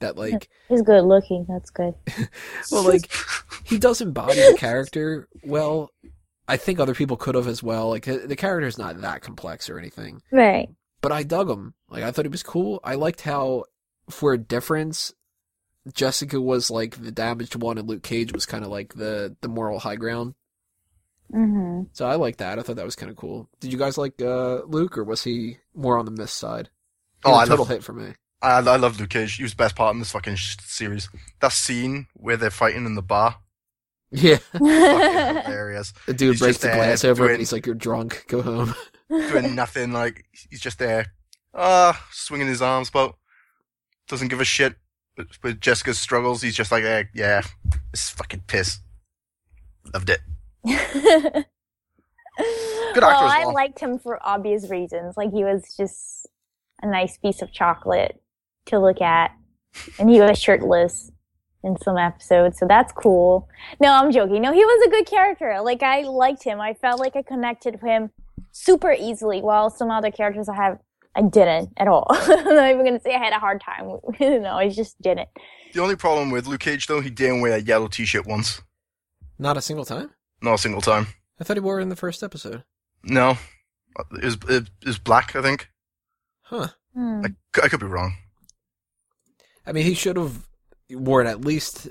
that 0.00 0.16
like 0.16 0.48
he's 0.68 0.82
good 0.82 1.04
looking. 1.04 1.46
That's 1.48 1.70
good. 1.70 1.94
well, 2.70 2.84
like 2.84 3.10
he 3.64 3.78
does 3.78 4.00
embody 4.00 4.40
the 4.40 4.56
character 4.58 5.28
well, 5.42 5.90
I 6.46 6.56
think 6.56 6.78
other 6.78 6.94
people 6.94 7.16
could 7.16 7.34
have 7.34 7.46
as 7.46 7.62
well. 7.62 7.88
Like 7.88 8.04
the 8.04 8.36
character's 8.36 8.78
not 8.78 9.00
that 9.00 9.22
complex 9.22 9.70
or 9.70 9.78
anything. 9.78 10.22
Right. 10.30 10.68
But 11.00 11.12
I 11.12 11.22
dug 11.22 11.48
him. 11.48 11.74
Like 11.88 12.04
I 12.04 12.10
thought 12.10 12.24
he 12.24 12.30
was 12.30 12.42
cool. 12.42 12.80
I 12.84 12.94
liked 12.94 13.22
how, 13.22 13.64
for 14.10 14.32
a 14.32 14.38
difference, 14.38 15.12
Jessica 15.92 16.40
was 16.40 16.70
like 16.70 17.02
the 17.02 17.10
damaged 17.10 17.56
one, 17.56 17.78
and 17.78 17.88
Luke 17.88 18.02
Cage 18.02 18.32
was 18.32 18.46
kind 18.46 18.64
of 18.64 18.70
like 18.70 18.94
the 18.94 19.36
the 19.40 19.48
moral 19.48 19.80
high 19.80 19.96
ground. 19.96 20.34
Mm-hmm. 21.32 21.82
So 21.92 22.06
I 22.06 22.16
like 22.16 22.38
that. 22.38 22.58
I 22.58 22.62
thought 22.62 22.76
that 22.76 22.84
was 22.84 22.96
kind 22.96 23.10
of 23.10 23.16
cool. 23.16 23.48
Did 23.60 23.72
you 23.72 23.78
guys 23.78 23.96
like 23.96 24.20
uh, 24.20 24.62
Luke, 24.64 24.98
or 24.98 25.04
was 25.04 25.24
he 25.24 25.58
more 25.74 25.98
on 25.98 26.04
the 26.04 26.10
miss 26.10 26.32
side? 26.32 26.68
He 27.24 27.30
oh, 27.30 27.34
I 27.34 27.44
total 27.44 27.64
love, 27.64 27.68
hit 27.68 27.84
for 27.84 27.92
me. 27.92 28.12
I 28.42 28.58
I 28.58 28.76
love 28.76 28.98
Luke 29.00 29.10
Cage. 29.10 29.36
He 29.36 29.42
was 29.42 29.52
the 29.52 29.56
best 29.56 29.76
part 29.76 29.94
in 29.94 29.98
this 29.98 30.12
fucking 30.12 30.36
series. 30.36 31.08
That 31.40 31.52
scene 31.52 32.06
where 32.14 32.36
they're 32.36 32.50
fighting 32.50 32.84
in 32.84 32.94
the 32.94 33.02
bar 33.02 33.36
yeah. 34.10 34.38
hilarious. 34.52 35.94
The 36.06 36.12
dude 36.12 36.32
he's 36.32 36.40
breaks 36.40 36.58
the 36.58 36.68
glass 36.68 37.02
over 37.04 37.22
doing, 37.22 37.30
and 37.30 37.38
he's 37.40 37.52
like, 37.52 37.64
You're 37.64 37.74
drunk, 37.74 38.26
go 38.28 38.42
home. 38.42 38.74
doing 39.08 39.54
nothing, 39.54 39.92
like 39.92 40.26
he's 40.50 40.60
just 40.60 40.78
there, 40.78 41.12
uh, 41.54 41.94
swinging 42.10 42.48
his 42.48 42.60
arms, 42.60 42.90
but 42.90 43.14
doesn't 44.08 44.28
give 44.28 44.40
a 44.40 44.44
shit. 44.44 44.76
But 45.16 45.28
with 45.42 45.60
Jessica's 45.60 45.98
struggles, 45.98 46.42
he's 46.42 46.54
just 46.54 46.72
like, 46.72 46.84
eh, 46.84 47.04
yeah, 47.14 47.42
this 47.90 48.10
fucking 48.10 48.44
piss. 48.46 48.80
Loved 49.92 50.10
it. 50.10 50.20
Good 50.64 51.44
well, 53.02 53.20
I 53.20 53.44
well. 53.44 53.54
liked 53.54 53.78
him 53.80 53.98
for 53.98 54.18
obvious 54.26 54.70
reasons. 54.70 55.16
Like 55.16 55.32
he 55.32 55.44
was 55.44 55.74
just 55.76 56.28
a 56.82 56.86
nice 56.86 57.16
piece 57.18 57.42
of 57.42 57.52
chocolate 57.52 58.20
to 58.66 58.78
look 58.78 59.00
at, 59.00 59.32
and 59.98 60.08
he 60.08 60.20
was 60.20 60.38
shirtless 60.38 61.10
in 61.64 61.76
some 61.78 61.96
episodes, 61.96 62.58
so 62.58 62.66
that's 62.66 62.92
cool. 62.92 63.48
No, 63.80 63.92
I'm 63.92 64.10
joking. 64.10 64.42
No, 64.42 64.52
he 64.52 64.64
was 64.64 64.86
a 64.86 64.90
good 64.90 65.06
character. 65.06 65.60
Like 65.62 65.82
I 65.82 66.02
liked 66.02 66.42
him. 66.42 66.60
I 66.60 66.74
felt 66.74 67.00
like 67.00 67.16
I 67.16 67.22
connected 67.22 67.74
with 67.74 67.82
him 67.82 68.10
super 68.52 68.92
easily, 68.92 69.40
while 69.40 69.70
some 69.70 69.90
other 69.90 70.10
characters 70.10 70.48
I 70.48 70.56
have 70.56 70.78
I 71.14 71.22
didn't 71.22 71.70
at 71.76 71.88
all. 71.88 72.06
I'm 72.10 72.56
not 72.56 72.70
even 72.70 72.84
gonna 72.84 73.00
say 73.00 73.14
I 73.14 73.18
had 73.18 73.32
a 73.32 73.38
hard 73.38 73.60
time. 73.60 73.98
no, 74.20 74.54
I 74.54 74.68
just 74.68 75.00
didn't. 75.02 75.28
The 75.74 75.80
only 75.80 75.96
problem 75.96 76.30
with 76.30 76.46
Luke 76.46 76.60
Cage 76.60 76.86
though, 76.86 77.00
he 77.00 77.10
didn't 77.10 77.40
wear 77.40 77.52
a 77.56 77.60
yellow 77.60 77.88
T-shirt 77.88 78.26
once. 78.26 78.62
Not 79.38 79.56
a 79.56 79.62
single 79.62 79.84
time. 79.84 80.10
Not 80.42 80.54
a 80.54 80.58
single 80.58 80.80
time. 80.80 81.06
I 81.40 81.44
thought 81.44 81.56
he 81.56 81.60
wore 81.60 81.78
it 81.78 81.82
in 81.82 81.88
the 81.88 81.96
first 81.96 82.22
episode. 82.22 82.64
No, 83.04 83.38
it 84.12 84.24
was, 84.24 84.38
it 84.48 84.68
was 84.84 84.98
black. 84.98 85.34
I 85.36 85.42
think. 85.42 85.68
Huh. 86.42 86.68
Hmm. 86.94 87.24
I, 87.24 87.60
I 87.62 87.68
could 87.68 87.80
be 87.80 87.86
wrong. 87.86 88.14
I 89.66 89.72
mean, 89.72 89.84
he 89.84 89.94
should 89.94 90.16
have 90.16 90.46
worn 90.90 91.26
at 91.26 91.44
least 91.44 91.88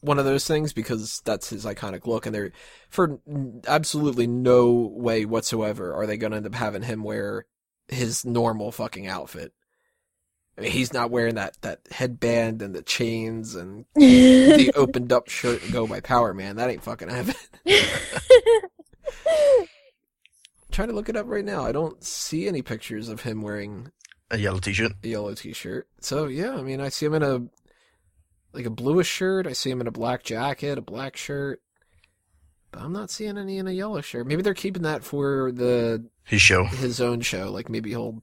one 0.00 0.18
of 0.18 0.24
those 0.24 0.46
things 0.46 0.72
because 0.72 1.20
that's 1.24 1.50
his 1.50 1.64
iconic 1.64 2.06
look, 2.06 2.24
and 2.24 2.34
they're 2.34 2.52
for 2.88 3.20
absolutely 3.66 4.26
no 4.26 4.70
way 4.72 5.24
whatsoever 5.24 5.92
are 5.94 6.06
they 6.06 6.16
going 6.16 6.30
to 6.30 6.36
end 6.36 6.46
up 6.46 6.54
having 6.54 6.82
him 6.82 7.02
wear 7.02 7.46
his 7.88 8.24
normal 8.24 8.70
fucking 8.70 9.06
outfit. 9.06 9.52
I 10.58 10.62
mean, 10.62 10.72
he's 10.72 10.92
not 10.92 11.10
wearing 11.12 11.36
that 11.36 11.56
that 11.62 11.80
headband 11.90 12.62
and 12.62 12.74
the 12.74 12.82
chains 12.82 13.54
and 13.54 13.84
the 13.94 14.72
opened 14.74 15.12
up 15.12 15.28
shirt 15.28 15.62
and 15.62 15.72
go 15.72 15.86
by 15.86 16.00
Power 16.00 16.34
Man. 16.34 16.56
That 16.56 16.68
ain't 16.68 16.82
fucking 16.82 17.08
happening. 17.08 17.36
trying 20.72 20.88
to 20.88 20.94
look 20.94 21.08
it 21.08 21.16
up 21.16 21.26
right 21.28 21.44
now. 21.44 21.64
I 21.64 21.72
don't 21.72 22.02
see 22.04 22.48
any 22.48 22.62
pictures 22.62 23.08
of 23.08 23.22
him 23.22 23.42
wearing 23.42 23.92
a 24.30 24.38
yellow 24.38 24.58
t-shirt. 24.58 24.92
A 25.02 25.08
yellow 25.08 25.34
t-shirt. 25.34 25.88
So 26.00 26.26
yeah, 26.26 26.54
I 26.54 26.62
mean, 26.62 26.80
I 26.80 26.88
see 26.88 27.06
him 27.06 27.14
in 27.14 27.22
a 27.22 27.46
like 28.52 28.66
a 28.66 28.70
bluish 28.70 29.08
shirt. 29.08 29.46
I 29.46 29.52
see 29.52 29.70
him 29.70 29.80
in 29.80 29.86
a 29.86 29.92
black 29.92 30.24
jacket, 30.24 30.78
a 30.78 30.82
black 30.82 31.16
shirt. 31.16 31.62
But 32.70 32.82
I'm 32.82 32.92
not 32.92 33.10
seeing 33.10 33.38
any 33.38 33.58
in 33.58 33.66
a 33.66 33.72
yellow 33.72 34.00
shirt. 34.00 34.26
Maybe 34.26 34.42
they're 34.42 34.54
keeping 34.54 34.82
that 34.82 35.04
for 35.04 35.52
the 35.52 36.04
his 36.24 36.42
show, 36.42 36.64
his 36.64 37.00
own 37.00 37.20
show. 37.20 37.50
Like 37.50 37.68
maybe 37.68 37.90
he'll, 37.90 38.22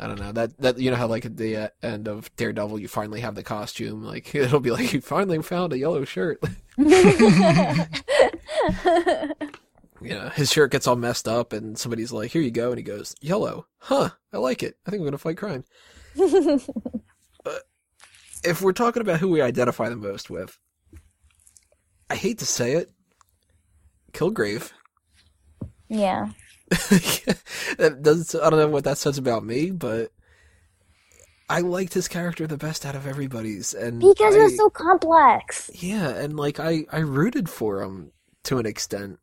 I 0.00 0.06
don't 0.06 0.18
know 0.18 0.32
that 0.32 0.56
that 0.58 0.78
you 0.78 0.90
know 0.90 0.96
how 0.96 1.06
like 1.06 1.26
at 1.26 1.36
the 1.36 1.56
uh, 1.56 1.68
end 1.82 2.08
of 2.08 2.34
Daredevil 2.36 2.80
you 2.80 2.88
finally 2.88 3.20
have 3.20 3.34
the 3.34 3.42
costume. 3.42 4.02
Like 4.02 4.34
it'll 4.34 4.60
be 4.60 4.70
like 4.70 4.92
you 4.92 5.00
finally 5.00 5.42
found 5.42 5.72
a 5.72 5.78
yellow 5.78 6.04
shirt. 6.04 6.42
Yeah, 10.02 10.30
his 10.30 10.50
shirt 10.50 10.72
gets 10.72 10.86
all 10.86 10.96
messed 10.96 11.28
up, 11.28 11.52
and 11.52 11.78
somebody's 11.78 12.12
like, 12.12 12.30
"Here 12.30 12.40
you 12.40 12.50
go," 12.50 12.70
and 12.70 12.78
he 12.78 12.82
goes, 12.82 13.14
"Yellow, 13.20 13.66
huh? 13.78 14.10
I 14.32 14.38
like 14.38 14.62
it. 14.62 14.76
I 14.86 14.90
think 14.90 15.00
I'm 15.00 15.06
gonna 15.06 15.18
fight 15.18 15.36
crime." 15.36 15.64
if 18.42 18.62
we're 18.62 18.72
talking 18.72 19.02
about 19.02 19.20
who 19.20 19.28
we 19.28 19.42
identify 19.42 19.90
the 19.90 19.96
most 19.96 20.30
with, 20.30 20.58
I 22.08 22.14
hate 22.14 22.38
to 22.38 22.46
say 22.46 22.72
it, 22.72 22.90
Kilgrave. 24.12 24.72
yeah. 25.88 26.30
that 27.78 27.98
does 28.02 28.34
I 28.34 28.50
don't 28.50 28.58
know 28.60 28.68
what 28.68 28.84
that 28.84 28.98
says 28.98 29.18
about 29.18 29.44
me, 29.44 29.70
but 29.70 30.12
I 31.50 31.60
liked 31.60 31.92
his 31.94 32.08
character 32.08 32.46
the 32.46 32.56
best 32.56 32.86
out 32.86 32.94
of 32.96 33.06
everybody's, 33.06 33.74
and 33.74 34.14
Because 34.14 34.34
I, 34.34 34.36
it 34.36 34.42
was 34.42 34.56
so 34.56 34.68
complex. 34.68 35.70
yeah, 35.70 36.08
and 36.10 36.36
like 36.36 36.58
I 36.60 36.84
I 36.92 36.98
rooted 37.00 37.48
for 37.48 37.82
him 37.82 38.12
to 38.44 38.58
an 38.58 38.66
extent, 38.66 39.18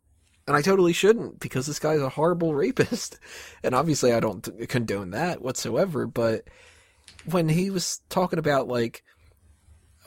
and 0.47 0.55
I 0.55 0.61
totally 0.61 0.93
shouldn't 0.93 1.39
because 1.39 1.67
this 1.67 1.79
guy's 1.79 2.01
a 2.01 2.09
horrible 2.09 2.55
rapist, 2.55 3.19
and 3.63 3.75
obviously 3.75 4.13
I 4.13 4.19
don't 4.19 4.47
condone 4.69 5.11
that 5.11 5.41
whatsoever. 5.41 6.07
But 6.07 6.43
when 7.25 7.49
he 7.49 7.71
was 7.71 8.01
talking 8.09 8.39
about 8.39 8.67
like, 8.67 9.03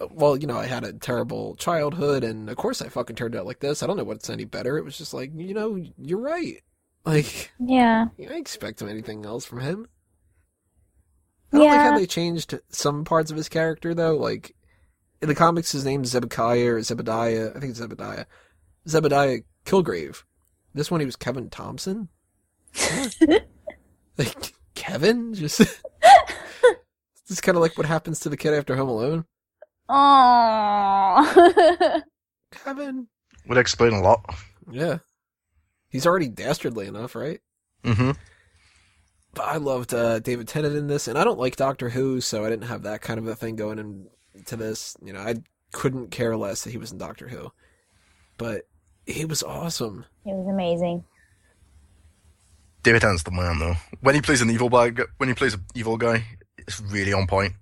uh, 0.01 0.07
well, 0.11 0.37
you 0.37 0.47
know, 0.47 0.59
I 0.59 0.67
had 0.67 0.85
a 0.85 0.93
terrible 0.93 1.57
childhood, 1.57 2.25
and 2.25 2.49
of 2.49 2.57
course 2.57 2.81
I 2.83 2.89
fucking 2.89 3.17
turned 3.17 3.37
out 3.37 3.47
like 3.47 3.61
this. 3.61 3.83
I 3.83 3.87
don't 3.87 3.97
know 3.97 4.05
what's 4.05 4.31
any 4.31 4.45
better. 4.45 4.79
It 4.79 4.85
was 4.85 4.99
just 4.99 5.15
like, 5.15 5.33
you 5.35 5.55
know, 5.55 5.83
you're 5.99 6.21
right. 6.21 6.63
Like 7.05 7.51
Yeah. 7.59 8.07
I 8.19 8.35
expect 8.35 8.83
anything 8.83 9.25
else 9.25 9.45
from 9.45 9.61
him. 9.61 9.87
I 11.53 11.57
don't 11.59 11.67
like 11.67 11.81
how 11.81 11.99
they 11.99 12.07
changed 12.07 12.59
some 12.69 13.05
parts 13.05 13.31
of 13.31 13.37
his 13.37 13.49
character 13.49 13.95
though. 13.95 14.17
Like 14.17 14.55
in 15.21 15.29
the 15.29 15.35
comics, 15.35 15.73
his 15.73 15.85
name's 15.85 16.11
Zebekiah 16.11 16.75
or 16.75 16.79
Zebediah. 16.81 17.57
I 17.57 17.61
think 17.61 17.71
it's 17.71 17.81
Zebediah. 17.81 18.27
Zebediah 18.87 19.45
Kilgrave. 19.65 20.23
This 20.75 20.91
one, 20.91 21.01
he 21.01 21.07
was 21.07 21.17
Kevin 21.17 21.51
Thompson. 21.51 22.09
Like 24.19 24.53
Kevin, 24.75 25.33
just. 25.33 25.59
this 25.59 25.71
is 27.31 27.41
kind 27.41 27.57
of 27.57 27.63
like 27.63 27.79
what 27.79 27.87
happens 27.87 28.21
to 28.21 28.29
the 28.29 28.37
kid 28.37 28.53
after 28.53 28.77
Home 28.77 28.91
Alone. 28.91 29.25
Aww. 29.89 31.25
Kevin. 32.53 33.07
Would 33.47 33.57
explain 33.57 33.95
a 33.95 34.03
lot. 34.03 34.23
Yeah. 34.71 34.99
He's 35.91 36.07
already 36.07 36.29
dastardly 36.29 36.87
enough, 36.87 37.15
right? 37.15 37.41
Mm-hmm. 37.85 38.13
But 39.35 39.43
I 39.45 39.57
loved 39.57 39.93
uh, 39.95 40.19
David 40.21 40.49
Tennant 40.49 40.75
in 40.77 40.87
this, 40.87 41.07
and 41.09 41.19
I 41.19 41.25
don't 41.25 41.39
like 41.39 41.57
Doctor 41.57 41.89
Who, 41.91 42.21
so 42.21 42.45
I 42.45 42.49
didn't 42.51 42.67
have 42.69 42.83
that 42.85 43.01
kind 43.01 43.19
of 43.19 43.27
a 43.29 43.35
thing 43.37 43.57
going 43.57 44.09
into 44.35 44.57
this. 44.57 44.97
You 45.03 45.13
know, 45.13 45.21
I 45.21 45.37
couldn't 45.73 46.11
care 46.11 46.37
less 46.37 46.65
that 46.65 46.71
he 46.71 46.79
was 46.79 46.91
in 46.93 46.99
Doctor 46.99 47.29
Who, 47.29 47.51
but 48.39 48.63
he 49.07 49.25
was 49.25 49.43
awesome. 49.43 50.05
it 50.25 50.31
was 50.35 50.49
amazing. 50.49 51.05
David 52.83 53.03
Tennant's 53.03 53.25
the 53.25 53.31
man, 53.31 53.59
though. 53.59 53.75
When 54.01 54.15
he 54.15 54.21
plays 54.23 54.41
an 54.41 54.51
evil 54.51 54.69
guy, 54.69 54.93
when 55.19 55.29
he 55.29 55.35
plays 55.35 55.55
an 55.55 55.65
evil 55.75 55.97
guy, 55.97 56.25
it's 56.59 56.81
really 56.81 57.13
on 57.13 57.27
point. 57.27 57.53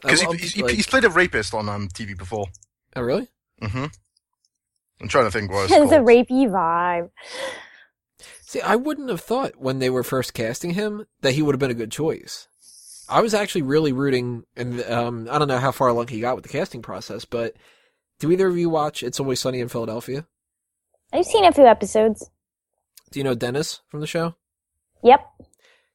Because 0.00 0.20
he, 0.22 0.26
he's, 0.38 0.52
he- 0.54 0.62
like- 0.62 0.74
he's 0.74 0.86
played 0.86 1.04
a 1.04 1.10
rapist 1.10 1.52
on 1.54 1.68
um, 1.68 1.88
TV 1.88 2.16
before. 2.16 2.46
oh 2.96 3.02
really? 3.02 3.28
Mm-hmm. 3.62 3.86
I'm 5.00 5.08
trying 5.08 5.24
to 5.26 5.30
think 5.30 5.50
what 5.50 5.64
it's 5.64 5.72
It's 5.76 5.92
a 5.92 5.98
rapey 5.98 6.48
vibe. 6.48 7.10
See, 8.42 8.60
I 8.60 8.76
wouldn't 8.76 9.08
have 9.10 9.20
thought 9.20 9.56
when 9.56 9.78
they 9.78 9.90
were 9.90 10.02
first 10.02 10.34
casting 10.34 10.70
him 10.74 11.06
that 11.20 11.32
he 11.34 11.42
would 11.42 11.54
have 11.54 11.60
been 11.60 11.70
a 11.70 11.74
good 11.74 11.92
choice. 11.92 12.48
I 13.08 13.20
was 13.22 13.34
actually 13.34 13.62
really 13.62 13.92
rooting, 13.92 14.44
and 14.56 14.82
um, 14.84 15.28
I 15.30 15.38
don't 15.38 15.48
know 15.48 15.58
how 15.58 15.72
far 15.72 15.88
along 15.88 16.08
he 16.08 16.20
got 16.20 16.36
with 16.36 16.44
the 16.44 16.48
casting 16.50 16.82
process, 16.82 17.24
but 17.24 17.54
do 18.18 18.30
either 18.30 18.46
of 18.48 18.56
you 18.58 18.68
watch 18.70 19.02
It's 19.02 19.18
Always 19.18 19.40
Sunny 19.40 19.60
in 19.60 19.68
Philadelphia? 19.68 20.26
I've 21.12 21.24
seen 21.24 21.44
a 21.44 21.52
few 21.52 21.64
episodes. 21.66 22.30
Do 23.10 23.18
you 23.18 23.24
know 23.24 23.34
Dennis 23.34 23.80
from 23.88 24.00
the 24.00 24.06
show? 24.06 24.34
Yep. 25.02 25.20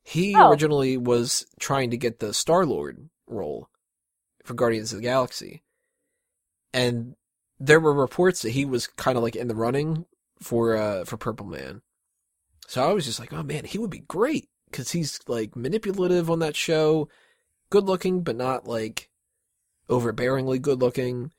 He 0.04 0.36
Oh. 0.36 0.50
originally 0.50 0.98
was 0.98 1.46
trying 1.60 1.90
to 1.92 1.98
get 1.98 2.20
the 2.20 2.34
Star 2.34 2.66
Lord 2.66 3.10
role 3.28 3.70
for 4.44 4.54
Guardians 4.54 4.92
of 4.92 4.98
the 4.98 5.04
Galaxy. 5.04 5.64
And 6.74 7.16
there 7.60 7.80
were 7.80 7.94
reports 7.94 8.42
that 8.42 8.52
he 8.52 8.66
was 8.66 8.88
kind 8.88 9.18
of 9.18 9.24
like 9.24 9.36
in 9.36 9.48
the 9.48 9.56
running 9.56 10.06
for 10.42 10.76
uh 10.76 11.06
for 11.06 11.18
Purple 11.18 11.46
Man. 11.46 11.82
So 12.68 12.88
I 12.88 12.94
was 12.94 13.06
just 13.06 13.20
like, 13.20 13.32
"Oh 13.34 13.44
man, 13.44 13.66
he 13.66 13.78
would 13.78 13.90
be 13.90 14.00
great 14.00 14.50
cuz 14.72 14.92
he's 14.92 15.20
like 15.28 15.56
manipulative 15.56 16.30
on 16.30 16.40
that 16.40 16.56
show, 16.56 17.08
good 17.70 17.86
looking 17.86 18.22
but 18.22 18.36
not 18.36 18.68
like 18.68 19.10
overbearingly 19.90 20.62
good 20.62 20.82
looking." 20.82 21.32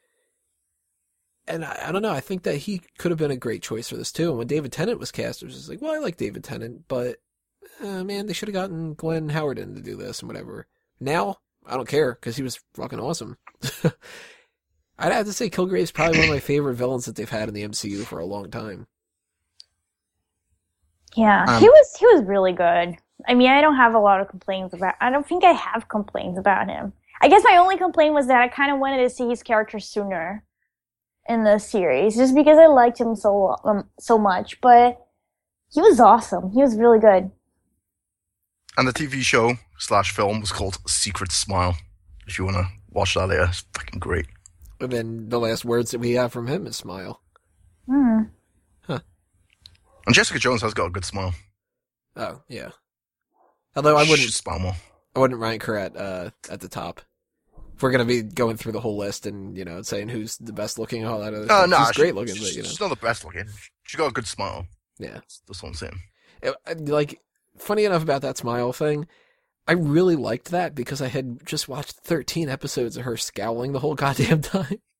And 1.48 1.64
I, 1.64 1.86
I 1.88 1.92
don't 1.92 2.02
know, 2.02 2.12
I 2.12 2.20
think 2.20 2.42
that 2.42 2.56
he 2.56 2.82
could 2.98 3.12
have 3.12 3.18
been 3.18 3.30
a 3.30 3.36
great 3.36 3.62
choice 3.62 3.88
for 3.88 3.96
this 3.96 4.10
too. 4.10 4.30
And 4.30 4.38
when 4.38 4.46
David 4.48 4.72
Tennant 4.72 4.98
was 4.98 5.12
cast, 5.12 5.42
it 5.42 5.46
was 5.46 5.54
just 5.54 5.68
like, 5.68 5.80
"Well, 5.80 5.94
I 5.94 5.98
like 5.98 6.16
David 6.16 6.42
Tennant, 6.42 6.84
but 6.88 7.18
uh, 7.80 8.04
man, 8.04 8.26
they 8.26 8.32
should 8.32 8.48
have 8.48 8.54
gotten 8.54 8.94
Glenn 8.94 9.30
Howerton 9.30 9.58
in 9.58 9.74
to 9.74 9.80
do 9.80 9.96
this 9.96 10.20
and 10.20 10.28
whatever. 10.28 10.66
Now, 10.98 11.36
I 11.66 11.76
don't 11.76 11.88
care 11.88 12.14
because 12.14 12.36
he 12.36 12.42
was 12.42 12.60
fucking 12.74 13.00
awesome. 13.00 13.36
I'd 14.98 15.12
have 15.12 15.26
to 15.26 15.32
say 15.32 15.50
Kilgrave's 15.50 15.92
probably 15.92 16.18
one 16.18 16.28
of 16.28 16.34
my 16.34 16.40
favorite 16.40 16.74
villains 16.74 17.04
that 17.04 17.16
they've 17.16 17.28
had 17.28 17.48
in 17.48 17.54
the 17.54 17.64
MCU 17.64 18.04
for 18.04 18.18
a 18.18 18.24
long 18.24 18.50
time. 18.50 18.86
Yeah. 21.14 21.44
Um, 21.46 21.60
he 21.60 21.68
was 21.68 21.96
he 21.98 22.06
was 22.06 22.24
really 22.24 22.52
good. 22.52 22.96
I 23.26 23.34
mean, 23.34 23.50
I 23.50 23.60
don't 23.60 23.76
have 23.76 23.94
a 23.94 23.98
lot 23.98 24.20
of 24.20 24.28
complaints 24.28 24.74
about. 24.74 24.94
I 25.00 25.10
don't 25.10 25.26
think 25.26 25.44
I 25.44 25.52
have 25.52 25.88
complaints 25.88 26.38
about 26.38 26.68
him. 26.68 26.92
I 27.20 27.28
guess 27.28 27.42
my 27.44 27.56
only 27.56 27.78
complaint 27.78 28.14
was 28.14 28.26
that 28.26 28.42
I 28.42 28.48
kind 28.48 28.70
of 28.70 28.78
wanted 28.78 29.02
to 29.02 29.10
see 29.10 29.28
his 29.28 29.42
character 29.42 29.78
sooner 29.78 30.44
in 31.28 31.44
the 31.44 31.58
series, 31.58 32.16
just 32.16 32.34
because 32.34 32.58
I 32.58 32.66
liked 32.66 33.00
him 33.00 33.16
so 33.16 33.56
um, 33.64 33.88
so 33.98 34.18
much. 34.18 34.60
But 34.60 35.00
he 35.70 35.80
was 35.80 36.00
awesome. 36.00 36.50
He 36.52 36.60
was 36.60 36.76
really 36.76 36.98
good. 37.00 37.30
And 38.76 38.86
the 38.86 38.92
TV 38.92 39.22
show 39.22 39.54
slash 39.78 40.12
film 40.12 40.40
was 40.40 40.52
called 40.52 40.78
Secret 40.86 41.32
Smile. 41.32 41.76
If 42.26 42.38
you 42.38 42.44
want 42.44 42.58
to 42.58 42.68
watch 42.90 43.14
that 43.14 43.28
later, 43.28 43.44
it's 43.44 43.64
fucking 43.72 44.00
great. 44.00 44.26
And 44.80 44.92
then 44.92 45.28
the 45.28 45.38
last 45.40 45.64
words 45.64 45.90
that 45.92 45.98
we 46.00 46.12
have 46.12 46.32
from 46.32 46.46
him 46.46 46.66
is 46.66 46.76
smile. 46.76 47.22
Hmm. 47.86 48.22
And 48.88 50.14
Jessica 50.14 50.38
Jones 50.38 50.62
has 50.62 50.72
got 50.74 50.86
a 50.86 50.90
good 50.90 51.04
smile. 51.04 51.34
Oh, 52.14 52.40
yeah. 52.48 52.70
Although 53.74 53.96
I 53.96 54.08
wouldn't 54.08 54.30
smile 54.32 54.60
more. 54.60 54.76
I 55.16 55.18
wouldn't 55.18 55.40
rank 55.40 55.64
her 55.64 55.76
at 55.76 55.96
uh 55.96 56.30
at 56.48 56.60
the 56.60 56.68
top. 56.68 57.00
If 57.74 57.82
we're 57.82 57.90
gonna 57.90 58.04
be 58.04 58.22
going 58.22 58.56
through 58.56 58.72
the 58.72 58.80
whole 58.80 58.96
list 58.96 59.26
and, 59.26 59.56
you 59.58 59.64
know, 59.64 59.82
saying 59.82 60.08
who's 60.10 60.36
the 60.38 60.52
best 60.52 60.78
looking 60.78 61.02
and 61.02 61.10
all 61.10 61.18
that 61.20 61.34
other 61.34 61.42
Oh, 61.50 61.66
stuff. 61.66 61.68
no, 61.70 61.76
she's 61.78 61.88
she- 61.94 62.02
great 62.02 62.14
looking, 62.14 62.34
but 62.34 62.42
she's, 62.44 62.56
you 62.56 62.62
know. 62.62 62.68
she's 62.68 62.80
not 62.80 62.90
the 62.90 62.96
best 62.96 63.24
looking. 63.24 63.46
She 63.82 63.96
got 63.98 64.10
a 64.10 64.12
good 64.12 64.26
smile. 64.28 64.66
Yeah. 64.98 65.20
That's 65.48 65.62
what 65.62 65.70
I'm 65.70 65.74
saying. 65.74 65.98
It- 66.42 66.88
like 66.88 67.20
funny 67.58 67.84
enough 67.84 68.02
about 68.02 68.22
that 68.22 68.36
smile 68.38 68.72
thing 68.72 69.06
i 69.66 69.72
really 69.72 70.16
liked 70.16 70.50
that 70.50 70.74
because 70.74 71.00
i 71.00 71.08
had 71.08 71.44
just 71.44 71.68
watched 71.68 71.92
13 71.92 72.48
episodes 72.48 72.96
of 72.96 73.04
her 73.04 73.16
scowling 73.16 73.72
the 73.72 73.80
whole 73.80 73.94
goddamn 73.94 74.42
time. 74.42 74.80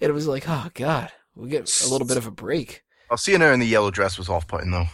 And 0.00 0.10
it 0.10 0.12
was 0.12 0.26
like 0.26 0.48
oh 0.48 0.68
god 0.74 1.10
we 1.34 1.48
get 1.48 1.82
a 1.84 1.88
little 1.88 2.06
bit 2.06 2.16
of 2.16 2.26
a 2.26 2.30
break. 2.30 2.82
Oh, 3.10 3.16
seeing 3.16 3.40
her 3.40 3.52
in 3.52 3.60
the 3.60 3.66
yellow 3.66 3.90
dress 3.90 4.18
was 4.18 4.28
off 4.28 4.46
putting 4.46 4.70
though. 4.70 4.86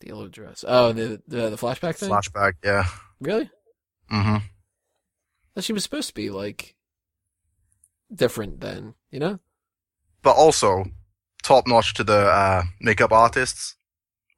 the 0.00 0.08
yellow 0.08 0.28
dress. 0.28 0.64
Oh 0.66 0.92
the 0.92 1.22
the, 1.28 1.50
the 1.50 1.56
flashback 1.56 1.96
thing? 1.96 2.10
Flashback, 2.10 2.54
yeah. 2.64 2.86
really? 3.20 3.50
Mm-hmm. 4.10 4.36
Well, 5.54 5.62
she 5.62 5.72
was 5.72 5.82
supposed 5.82 6.08
to 6.08 6.14
be 6.14 6.30
like 6.30 6.74
different 8.12 8.60
then 8.60 8.94
you 9.10 9.20
know? 9.20 9.38
But 10.22 10.36
also, 10.36 10.84
top 11.42 11.66
notch 11.66 11.94
to 11.94 12.04
the 12.04 12.28
uh, 12.28 12.62
makeup 12.80 13.12
artists 13.12 13.76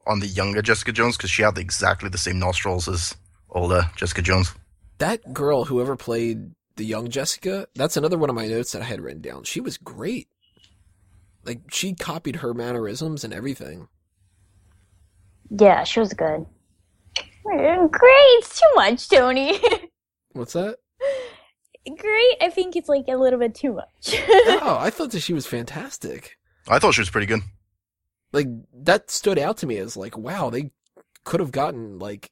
on 0.09 0.21
the 0.21 0.27
younger 0.27 0.63
Jessica 0.63 0.91
Jones 0.93 1.17
because 1.17 1.31
she 1.31 1.43
had 1.43 1.57
exactly 1.59 2.09
the 2.09 2.19
same 2.19 2.39
nostrils 2.39 2.89
as 2.89 3.15
older 3.51 3.83
Jessica 3.97 4.23
Jones. 4.23 4.53
that 4.99 5.33
girl 5.33 5.65
whoever 5.67 5.95
played 5.97 6.51
the 6.77 6.85
young 6.85 7.09
jessica 7.09 7.67
that's 7.75 7.97
another 7.97 8.17
one 8.19 8.31
of 8.31 8.37
my 8.37 8.47
notes 8.47 8.71
that 8.73 8.83
i 8.83 8.85
had 8.85 9.01
written 9.01 9.21
down 9.21 9.43
she 9.43 9.61
was 9.61 9.77
great 9.77 10.29
like 11.45 11.61
she 11.71 11.93
copied 11.95 12.37
her 12.37 12.55
mannerisms 12.55 13.25
and 13.25 13.33
everything 13.35 13.89
Yeah, 15.51 15.83
she 15.85 15.99
was 16.01 16.13
good. 16.13 16.45
Mm, 17.47 17.91
great, 17.91 18.31
it's 18.39 18.61
too 18.61 18.73
much, 18.77 19.09
Tony. 19.09 19.59
what's 20.33 20.53
that 20.53 20.77
Great, 21.87 22.37
I 22.43 22.51
think 22.51 22.77
it's 22.77 22.89
like 22.89 23.07
a 23.09 23.17
little 23.17 23.39
bit 23.39 23.55
too 23.55 23.73
much. 23.73 24.15
oh, 24.63 24.77
I 24.79 24.91
thought 24.91 25.11
that 25.13 25.21
she 25.21 25.33
was 25.33 25.47
fantastic. 25.47 26.37
I 26.69 26.79
thought 26.79 26.93
she 26.95 27.01
was 27.01 27.09
pretty 27.11 27.27
good. 27.27 27.41
Like 28.33 28.49
that 28.75 29.11
stood 29.11 29.39
out 29.39 29.59
to 29.59 29.67
me 29.67 29.79
as 29.79 29.97
like, 29.97 30.17
wow, 30.17 30.51
they 30.51 30.71
could 31.25 31.41
have 31.41 31.53
gotten 31.53 31.99
like, 31.99 32.31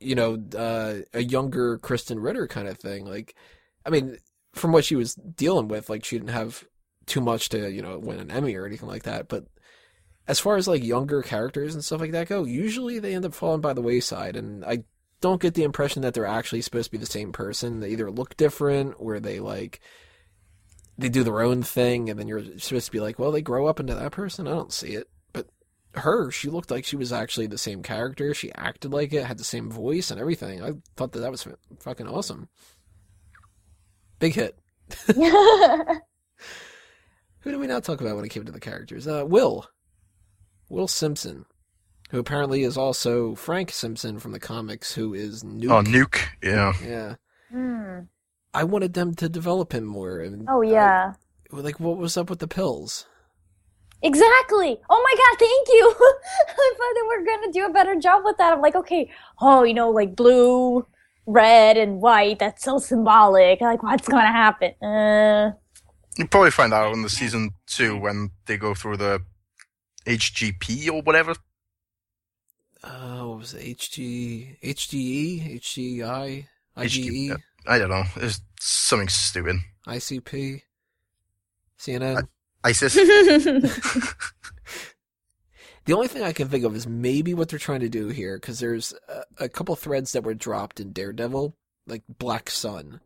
you 0.00 0.14
know, 0.14 0.42
uh, 0.56 1.02
a 1.14 1.22
younger 1.22 1.78
Krysten 1.78 2.22
Ritter 2.22 2.46
kind 2.46 2.68
of 2.68 2.78
thing. 2.78 3.06
Like, 3.06 3.34
I 3.84 3.90
mean, 3.90 4.18
from 4.52 4.72
what 4.72 4.84
she 4.84 4.96
was 4.96 5.14
dealing 5.14 5.68
with, 5.68 5.88
like 5.88 6.04
she 6.04 6.18
didn't 6.18 6.30
have 6.30 6.64
too 7.06 7.20
much 7.20 7.48
to, 7.50 7.70
you 7.70 7.82
know, 7.82 7.98
win 7.98 8.20
an 8.20 8.30
Emmy 8.30 8.54
or 8.56 8.66
anything 8.66 8.88
like 8.88 9.04
that. 9.04 9.28
But 9.28 9.46
as 10.28 10.40
far 10.40 10.56
as 10.56 10.66
like 10.66 10.82
younger 10.82 11.22
characters 11.22 11.74
and 11.74 11.84
stuff 11.84 12.00
like 12.00 12.12
that 12.12 12.28
go, 12.28 12.44
usually 12.44 12.98
they 12.98 13.14
end 13.14 13.24
up 13.24 13.34
falling 13.34 13.60
by 13.60 13.72
the 13.72 13.82
wayside. 13.82 14.36
And 14.36 14.64
I 14.64 14.84
don't 15.20 15.40
get 15.40 15.54
the 15.54 15.62
impression 15.62 16.02
that 16.02 16.14
they're 16.14 16.26
actually 16.26 16.62
supposed 16.62 16.86
to 16.86 16.92
be 16.92 16.98
the 16.98 17.06
same 17.06 17.32
person. 17.32 17.80
They 17.80 17.90
either 17.90 18.10
look 18.10 18.36
different 18.36 18.94
or 18.98 19.20
they 19.20 19.40
like 19.40 19.80
they 20.98 21.08
do 21.08 21.24
their 21.24 21.42
own 21.42 21.62
thing, 21.62 22.08
and 22.08 22.18
then 22.18 22.28
you're 22.28 22.42
supposed 22.58 22.86
to 22.86 22.92
be 22.92 23.00
like, 23.00 23.18
well, 23.18 23.32
they 23.32 23.42
grow 23.42 23.66
up 23.66 23.80
into 23.80 23.94
that 23.94 24.12
person. 24.12 24.46
I 24.46 24.52
don't 24.52 24.72
see 24.72 24.92
it, 24.92 25.08
but 25.32 25.48
her, 25.94 26.30
she 26.30 26.48
looked 26.48 26.70
like 26.70 26.84
she 26.84 26.96
was 26.96 27.12
actually 27.12 27.46
the 27.46 27.58
same 27.58 27.82
character. 27.82 28.32
She 28.34 28.52
acted 28.54 28.92
like 28.92 29.12
it, 29.12 29.24
had 29.24 29.38
the 29.38 29.44
same 29.44 29.70
voice 29.70 30.10
and 30.10 30.20
everything. 30.20 30.62
I 30.62 30.72
thought 30.96 31.12
that 31.12 31.20
that 31.20 31.30
was 31.30 31.46
fucking 31.80 32.08
awesome. 32.08 32.48
Big 34.18 34.34
hit. 34.34 34.58
Who 35.06 35.22
do 37.52 37.58
we 37.58 37.66
not 37.66 37.84
talk 37.84 38.00
about 38.00 38.16
when 38.16 38.24
it 38.24 38.30
came 38.30 38.44
to 38.44 38.52
the 38.52 38.60
characters? 38.60 39.06
Uh, 39.06 39.24
Will. 39.26 39.68
Will 40.68 40.88
Simpson, 40.88 41.44
who 42.10 42.18
apparently 42.18 42.62
is 42.62 42.76
also 42.76 43.34
Frank 43.36 43.70
Simpson 43.70 44.18
from 44.18 44.32
the 44.32 44.40
comics, 44.40 44.94
who 44.94 45.14
is 45.14 45.44
Nuke. 45.44 45.70
Oh, 45.70 45.82
Nuke. 45.82 46.20
Yeah. 46.42 46.72
Yeah. 46.84 47.14
Hmm. 47.50 48.00
I 48.56 48.64
wanted 48.64 48.94
them 48.94 49.14
to 49.16 49.28
develop 49.28 49.72
him 49.74 49.84
more. 49.84 50.20
And 50.20 50.46
Oh 50.48 50.62
yeah. 50.62 51.12
I- 51.52 51.56
like, 51.56 51.78
what 51.78 51.96
was 51.98 52.16
up 52.16 52.28
with 52.30 52.40
the 52.40 52.48
pills? 52.48 53.06
Exactly. 54.02 54.78
Oh 54.90 55.00
my 55.08 55.14
god, 55.22 55.38
thank 55.38 55.68
you. 55.68 55.94
I 56.48 56.72
thought 56.76 56.94
they 56.94 57.02
were 57.08 57.24
gonna 57.24 57.52
do 57.52 57.66
a 57.66 57.72
better 57.72 57.96
job 57.96 58.22
with 58.24 58.36
that. 58.38 58.52
I'm 58.52 58.60
like, 58.60 58.74
okay, 58.76 59.10
oh, 59.40 59.62
you 59.62 59.74
know, 59.74 59.90
like 59.90 60.14
blue, 60.16 60.86
red, 61.26 61.76
and 61.76 62.00
white. 62.00 62.38
That's 62.38 62.62
so 62.64 62.78
symbolic. 62.78 63.60
Like, 63.60 63.82
what's 63.82 64.08
gonna 64.08 64.32
happen? 64.32 64.72
Uh, 64.82 65.52
You 66.18 66.26
probably 66.26 66.50
find 66.50 66.72
out 66.74 66.92
in 66.94 67.02
the 67.02 67.08
season 67.10 67.50
two 67.66 67.96
when 67.98 68.30
they 68.46 68.56
go 68.58 68.74
through 68.74 68.96
the 68.98 69.22
HGP 70.06 70.88
or 70.92 71.02
whatever. 71.02 71.34
Uh, 72.82 73.22
what 73.24 73.38
was 73.38 73.54
it? 73.54 73.78
HG, 73.78 74.58
HGE, 74.62 75.58
HGI, 75.60 76.46
HG 76.76 77.30
IGE, 77.32 77.36
I 77.68 77.78
don't 77.78 77.90
know. 77.90 78.04
It's 78.16 78.40
something 78.60 79.08
stupid. 79.08 79.56
ICP, 79.86 80.62
CNN. 81.78 82.28
ISIS. 82.64 82.96
The 85.86 85.92
only 85.92 86.08
thing 86.08 86.24
I 86.24 86.32
can 86.32 86.48
think 86.48 86.64
of 86.64 86.74
is 86.74 86.86
maybe 86.86 87.32
what 87.32 87.48
they're 87.48 87.60
trying 87.60 87.80
to 87.80 87.88
do 87.88 88.08
here, 88.08 88.36
because 88.36 88.58
there's 88.58 88.92
a, 89.08 89.44
a 89.44 89.48
couple 89.48 89.76
threads 89.76 90.12
that 90.12 90.24
were 90.24 90.34
dropped 90.34 90.80
in 90.80 90.92
Daredevil, 90.92 91.56
like 91.86 92.02
Black 92.18 92.50
Sun. 92.50 93.00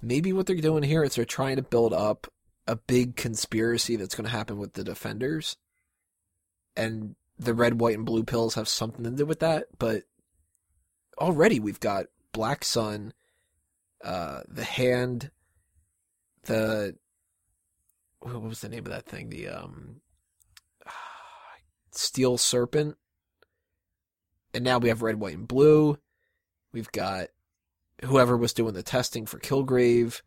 Maybe 0.00 0.32
what 0.32 0.46
they're 0.46 0.56
doing 0.56 0.84
here 0.84 1.02
is 1.02 1.16
they're 1.16 1.24
trying 1.24 1.56
to 1.56 1.62
build 1.62 1.92
up 1.92 2.28
a 2.68 2.76
big 2.76 3.16
conspiracy 3.16 3.96
that's 3.96 4.14
going 4.14 4.26
to 4.26 4.30
happen 4.30 4.58
with 4.58 4.74
the 4.74 4.84
Defenders, 4.84 5.56
and 6.76 7.16
the 7.36 7.52
red, 7.52 7.80
white, 7.80 7.96
and 7.96 8.06
blue 8.06 8.22
pills 8.22 8.54
have 8.54 8.68
something 8.68 9.02
to 9.02 9.10
do 9.10 9.26
with 9.26 9.40
that. 9.40 9.66
But 9.80 10.04
already 11.18 11.58
we've 11.58 11.80
got 11.80 12.06
Black 12.32 12.64
Sun, 12.64 13.12
uh, 14.02 14.40
the 14.48 14.64
Hand, 14.64 15.30
the 16.44 16.96
what 18.20 18.42
was 18.42 18.60
the 18.60 18.68
name 18.68 18.86
of 18.86 18.92
that 18.92 19.06
thing? 19.06 19.28
The 19.28 19.48
um. 19.48 20.00
Steel 21.92 22.38
Serpent. 22.38 22.96
And 24.52 24.64
now 24.64 24.78
we 24.78 24.88
have 24.88 25.02
red, 25.02 25.18
white, 25.18 25.36
and 25.36 25.48
blue. 25.48 25.98
We've 26.72 26.90
got 26.92 27.28
whoever 28.04 28.36
was 28.36 28.52
doing 28.52 28.74
the 28.74 28.82
testing 28.82 29.26
for 29.26 29.38
Kilgrave. 29.38 30.22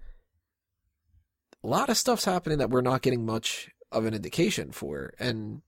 A 1.64 1.68
lot 1.68 1.90
of 1.90 1.98
stuff's 1.98 2.26
happening 2.26 2.58
that 2.58 2.70
we're 2.70 2.82
not 2.82 3.02
getting 3.02 3.26
much 3.26 3.70
of 3.92 4.06
an 4.06 4.14
indication 4.14 4.72
for. 4.72 5.14
And 5.20 5.62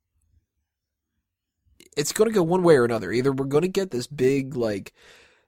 it's 1.98 2.14
going 2.14 2.30
to 2.30 2.36
go 2.36 2.44
one 2.44 2.64
way 2.64 2.76
or 2.76 2.86
another. 2.86 3.12
Either 3.12 3.32
we're 3.32 3.46
going 3.46 3.64
to 3.64 3.68
get 3.68 3.92
this 3.92 4.08
big, 4.08 4.56
like, 4.56 4.94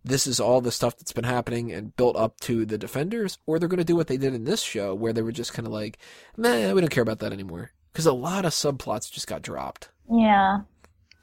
this 0.03 0.25
is 0.25 0.39
all 0.39 0.61
the 0.61 0.71
stuff 0.71 0.97
that's 0.97 1.13
been 1.13 1.23
happening 1.23 1.71
and 1.71 1.95
built 1.95 2.15
up 2.15 2.39
to 2.41 2.65
the 2.65 2.77
Defenders, 2.77 3.37
or 3.45 3.59
they're 3.59 3.69
going 3.69 3.77
to 3.77 3.83
do 3.83 3.95
what 3.95 4.07
they 4.07 4.17
did 4.17 4.33
in 4.33 4.45
this 4.45 4.61
show, 4.61 4.95
where 4.95 5.13
they 5.13 5.21
were 5.21 5.31
just 5.31 5.53
kind 5.53 5.67
of 5.67 5.73
like, 5.73 5.97
man, 6.35 6.73
we 6.73 6.81
don't 6.81 6.89
care 6.89 7.03
about 7.03 7.19
that 7.19 7.33
anymore. 7.33 7.71
Because 7.91 8.05
a 8.05 8.13
lot 8.13 8.45
of 8.45 8.51
subplots 8.53 9.11
just 9.11 9.27
got 9.27 9.41
dropped. 9.41 9.89
yeah. 10.09 10.61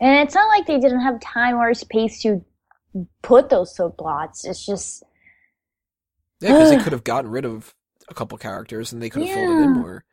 And 0.00 0.16
it's 0.24 0.34
not 0.34 0.46
like 0.46 0.66
they 0.66 0.78
didn't 0.78 1.00
have 1.00 1.18
time 1.20 1.56
or 1.56 1.74
space 1.74 2.22
to 2.22 2.44
put 3.20 3.48
those 3.48 3.76
subplots. 3.76 4.44
It's 4.46 4.64
just, 4.64 5.02
Yeah, 6.40 6.52
because 6.52 6.70
they 6.70 6.78
could 6.78 6.92
have 6.92 7.02
gotten 7.02 7.30
rid 7.32 7.44
of 7.44 7.74
a 8.08 8.14
couple 8.14 8.38
characters 8.38 8.92
and 8.92 9.02
they 9.02 9.10
could 9.10 9.22
have 9.26 9.34
filled 9.34 9.58
it 9.58 9.64
in 9.64 9.72
more. 9.72 10.04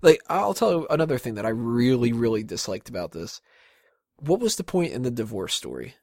Like, 0.00 0.20
I'll 0.28 0.54
tell 0.54 0.70
you 0.70 0.86
another 0.90 1.18
thing 1.18 1.34
that 1.34 1.44
I 1.44 1.48
really, 1.48 2.12
really 2.12 2.44
disliked 2.44 2.88
about 2.88 3.10
this. 3.10 3.40
What 4.18 4.38
was 4.38 4.54
the 4.54 4.62
point 4.62 4.92
in 4.92 5.02
the 5.02 5.10
divorce 5.10 5.54
story? 5.54 5.94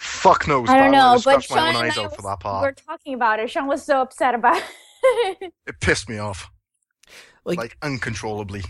Fuck 0.00 0.48
knows. 0.48 0.68
I 0.70 0.78
don't 0.78 0.92
know, 0.92 1.12
would 1.14 1.24
but 1.24 1.36
my 1.36 1.40
Sean 1.40 1.58
own 1.58 1.66
and 1.68 1.76
eyes 1.76 1.98
I 1.98 2.04
out 2.04 2.16
for 2.16 2.22
that 2.22 2.40
part. 2.40 2.62
we're 2.62 2.72
talking 2.72 3.12
about 3.12 3.38
it. 3.38 3.50
Sean 3.50 3.66
was 3.66 3.84
so 3.84 4.00
upset 4.00 4.34
about 4.34 4.62
it. 5.02 5.52
It 5.66 5.80
pissed 5.80 6.08
me 6.08 6.16
off, 6.16 6.50
Like, 7.44 7.58
like 7.58 7.76
uncontrollably. 7.82 8.62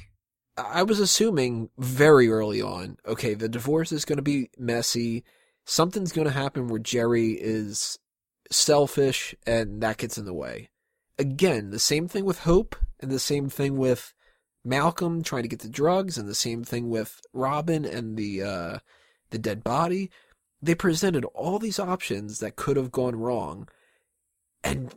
I 0.57 0.83
was 0.83 0.99
assuming 0.99 1.71
very 1.79 2.29
early 2.29 2.61
on, 2.61 2.97
okay, 3.07 3.35
the 3.35 3.49
divorce 3.49 3.93
is 3.93 4.05
going 4.05 4.17
to 4.17 4.23
be 4.23 4.51
messy. 4.59 5.23
Something's 5.65 6.11
going 6.13 6.27
to 6.27 6.33
happen 6.33 6.67
where 6.67 6.81
Jeri 6.81 7.37
is 7.39 7.99
selfish 8.51 9.35
and 9.47 9.81
that 9.83 9.99
gets 9.99 10.19
in 10.19 10.25
the 10.25 10.35
way. 10.35 10.69
Again, 11.17 11.71
the 11.71 11.79
same 11.79 12.09
thing 12.09 12.25
with 12.25 12.41
Hope 12.41 12.75
and 12.99 13.11
the 13.11 13.21
same 13.21 13.49
thing 13.49 13.77
with 13.77 14.13
Malcolm 14.65 15.23
trying 15.23 15.43
to 15.43 15.49
get 15.49 15.61
the 15.61 15.69
drugs 15.69 16.19
and 16.19 16.29
the 16.29 16.35
same 16.35 16.65
thing 16.65 16.91
with 16.91 17.21
Robin 17.33 17.85
and 17.85 18.17
the 18.17 18.43
uh 18.43 18.79
the 19.31 19.39
dead 19.39 19.63
body. 19.63 20.11
They 20.63 20.75
presented 20.75 21.25
all 21.27 21.59
these 21.59 21.79
options 21.79 22.39
that 22.39 22.57
could 22.57 22.77
have 22.77 22.93
gone 22.93 23.17
wrong. 23.17 23.69
And 24.63 24.95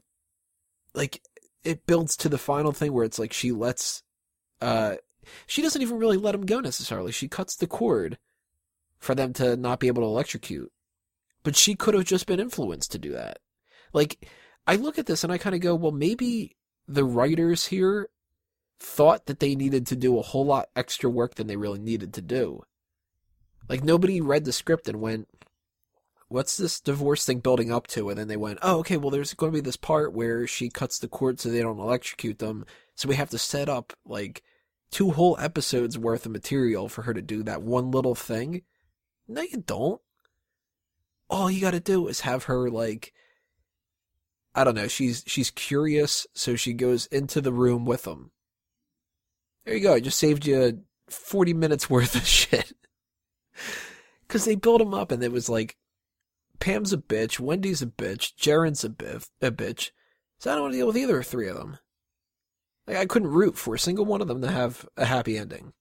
like 0.94 1.22
it 1.64 1.86
builds 1.86 2.18
to 2.18 2.30
the 2.30 2.38
final 2.38 2.72
thing 2.72 2.92
where 2.92 3.06
it's 3.06 3.20
like 3.20 3.32
she 3.32 3.52
lets 3.52 4.04
uh 4.62 4.96
she 5.46 5.62
doesn't 5.62 5.82
even 5.82 5.98
really 5.98 6.18
let 6.18 6.36
him 6.36 6.46
go 6.46 6.60
necessarily. 6.60 7.12
She 7.12 7.28
cuts 7.28 7.56
the 7.56 7.68
cord 7.68 8.18
for 9.00 9.16
them 9.16 9.34
to 9.34 9.56
not 9.56 9.80
be 9.80 9.88
able 9.88 10.02
to 10.02 10.08
electrocute. 10.08 10.72
But 11.44 11.56
she 11.56 11.76
could 11.76 11.94
have 11.94 12.06
just 12.06 12.26
been 12.26 12.40
influenced 12.40 12.92
to 12.94 12.98
do 12.98 13.12
that. 13.12 13.40
Like, 13.92 14.26
I 14.66 14.78
look 14.78 14.98
at 14.98 15.06
this 15.06 15.24
and 15.24 15.34
I 15.34 15.38
kind 15.38 15.54
of 15.54 15.62
go, 15.62 15.76
well, 15.76 15.92
maybe 15.92 16.56
the 16.88 17.04
writers 17.04 17.68
here 17.68 18.10
thought 18.80 19.26
that 19.26 19.40
they 19.40 19.56
needed 19.56 19.86
to 19.88 19.96
do 19.96 20.18
a 20.18 20.22
whole 20.22 20.46
lot 20.46 20.70
extra 20.76 21.10
work 21.10 21.36
than 21.36 21.48
they 21.48 21.58
really 21.58 21.80
needed 21.80 22.14
to 22.14 22.22
do. 22.22 22.64
Like, 23.68 23.84
nobody 23.84 24.22
read 24.22 24.46
the 24.46 24.54
script 24.54 24.88
and 24.88 25.02
went, 25.02 25.28
what's 26.34 26.58
this 26.58 26.80
divorce 26.80 27.26
thing 27.26 27.38
building 27.38 27.72
up 27.72 27.86
to? 27.86 28.10
And 28.10 28.18
then 28.18 28.28
they 28.28 28.38
went, 28.38 28.58
oh, 28.64 28.80
okay, 28.80 28.98
well, 28.98 29.12
there's 29.12 29.36
going 29.36 29.52
to 29.52 29.56
be 29.56 29.62
this 29.62 29.78
part 29.78 30.14
where 30.14 30.48
she 30.48 30.68
cuts 30.68 30.98
the 30.98 31.08
cord 31.08 31.40
so 31.40 31.50
they 31.50 31.62
don't 31.62 31.78
electrocute 31.78 32.40
them. 32.40 32.66
So 32.96 33.08
we 33.08 33.16
have 33.16 33.30
to 33.30 33.38
set 33.38 33.70
up, 33.70 33.94
like, 34.04 34.42
two 34.90 35.12
whole 35.12 35.38
episodes 35.40 35.96
worth 35.96 36.26
of 36.26 36.32
material 36.32 36.90
for 36.90 37.04
her 37.04 37.14
to 37.14 37.22
do 37.22 37.44
that 37.44 37.62
one 37.62 37.92
little 37.92 38.16
thing. 38.16 38.64
No, 39.28 39.42
you 39.42 39.58
don't. 39.64 40.02
All 41.30 41.52
you 41.52 41.62
gotta 41.62 41.80
do 41.80 42.08
is 42.08 42.22
have 42.22 42.46
her, 42.46 42.68
like, 42.68 43.14
I 44.56 44.64
don't 44.64 44.76
know, 44.76 44.88
she's, 44.88 45.24
she's 45.28 45.52
curious, 45.52 46.26
so 46.34 46.56
she 46.56 46.74
goes 46.74 47.06
into 47.08 47.42
the 47.42 47.54
room 47.54 47.86
with 47.86 48.04
them. 48.04 48.32
There 49.66 49.76
you 49.76 49.82
go, 49.82 49.94
I 49.94 50.00
just 50.00 50.18
saved 50.18 50.48
you 50.48 50.82
40 51.10 51.54
minutes 51.54 51.92
worth 51.92 52.16
of 52.16 52.26
shit. 52.28 52.74
Cause 54.28 54.46
they 54.46 54.56
built 54.56 54.82
him 54.82 54.96
up 54.96 55.12
and 55.12 55.24
it 55.24 55.32
was 55.32 55.48
like, 55.48 55.78
Pam's 56.64 56.94
a 56.94 56.98
bitch, 56.98 57.42
Wendy's 57.42 57.82
a 57.82 57.86
bitch, 57.86 58.36
Jeryn's 58.40 58.86
a, 58.86 58.90
biff, 58.90 59.30
a 59.42 59.52
bitch. 59.52 59.92
So 60.40 60.50
I 60.50 60.56
don't 60.56 60.64
want 60.64 60.72
to 60.72 60.78
deal 60.78 60.88
with 60.88 60.96
either 60.96 61.22
three 61.22 61.50
of 61.50 61.58
them. 61.58 61.78
Like, 62.88 62.96
I 62.96 63.06
couldn't 63.06 63.32
root 63.32 63.58
for 63.58 63.76
a 63.76 63.80
single 63.80 64.06
one 64.06 64.22
of 64.22 64.30
them 64.30 64.42
to 64.42 64.50
have 64.50 64.88
a 64.96 65.04
happy 65.04 65.38
ending. 65.38 65.74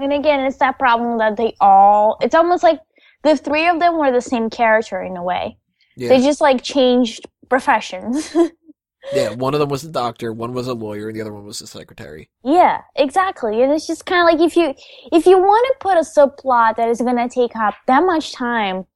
And 0.00 0.12
again, 0.12 0.40
it's 0.40 0.56
that 0.56 0.80
problem 0.80 1.18
that 1.18 1.36
they 1.36 1.54
all, 1.60 2.16
it's 2.20 2.34
almost 2.34 2.64
like 2.64 2.80
the 3.22 3.36
three 3.36 3.68
of 3.68 3.78
them 3.78 3.98
were 3.98 4.10
the 4.10 4.20
same 4.20 4.50
character 4.50 5.00
in 5.00 5.16
a 5.16 5.22
way. 5.22 5.56
Yeah. 5.96 6.08
They 6.08 6.22
just 6.22 6.40
like 6.40 6.64
changed 6.64 7.28
professions. 7.48 8.34
Yeah, 9.12 9.34
one 9.34 9.54
of 9.54 9.60
them 9.60 9.68
was 9.68 9.84
a 9.84 9.88
doctor, 9.88 10.32
one 10.32 10.52
was 10.52 10.66
a 10.66 10.74
lawyer, 10.74 11.08
and 11.08 11.16
the 11.16 11.20
other 11.20 11.32
one 11.32 11.44
was 11.44 11.60
a 11.60 11.66
secretary. 11.66 12.28
yeah, 12.44 12.82
exactly. 12.96 13.62
And 13.62 13.72
it's 13.72 13.86
just 13.86 14.06
kind 14.06 14.20
of 14.20 14.40
like 14.40 14.44
if 14.46 14.56
you, 14.56 14.74
if 15.12 15.26
you 15.26 15.38
want 15.38 15.66
to 15.68 15.74
put 15.80 15.96
a 15.96 16.00
subplot 16.00 16.76
that 16.76 16.88
is 16.88 17.00
going 17.00 17.16
to 17.16 17.28
take 17.28 17.54
up 17.54 17.74
that 17.86 18.02
much 18.04 18.32
time, 18.32 18.86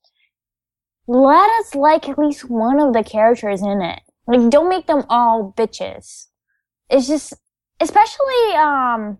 let 1.07 1.51
us 1.61 1.75
like 1.75 2.09
at 2.09 2.19
least 2.19 2.51
one 2.51 2.81
of 2.81 2.93
the 2.93 3.05
characters 3.05 3.63
in 3.63 3.83
it. 3.83 4.01
Like, 4.27 4.51
don't 4.51 4.69
make 4.69 4.87
them 4.87 5.05
all 5.09 5.53
bitches. 5.57 6.27
It's 6.89 7.09
just, 7.09 7.35
especially, 7.81 8.55
um, 8.57 9.19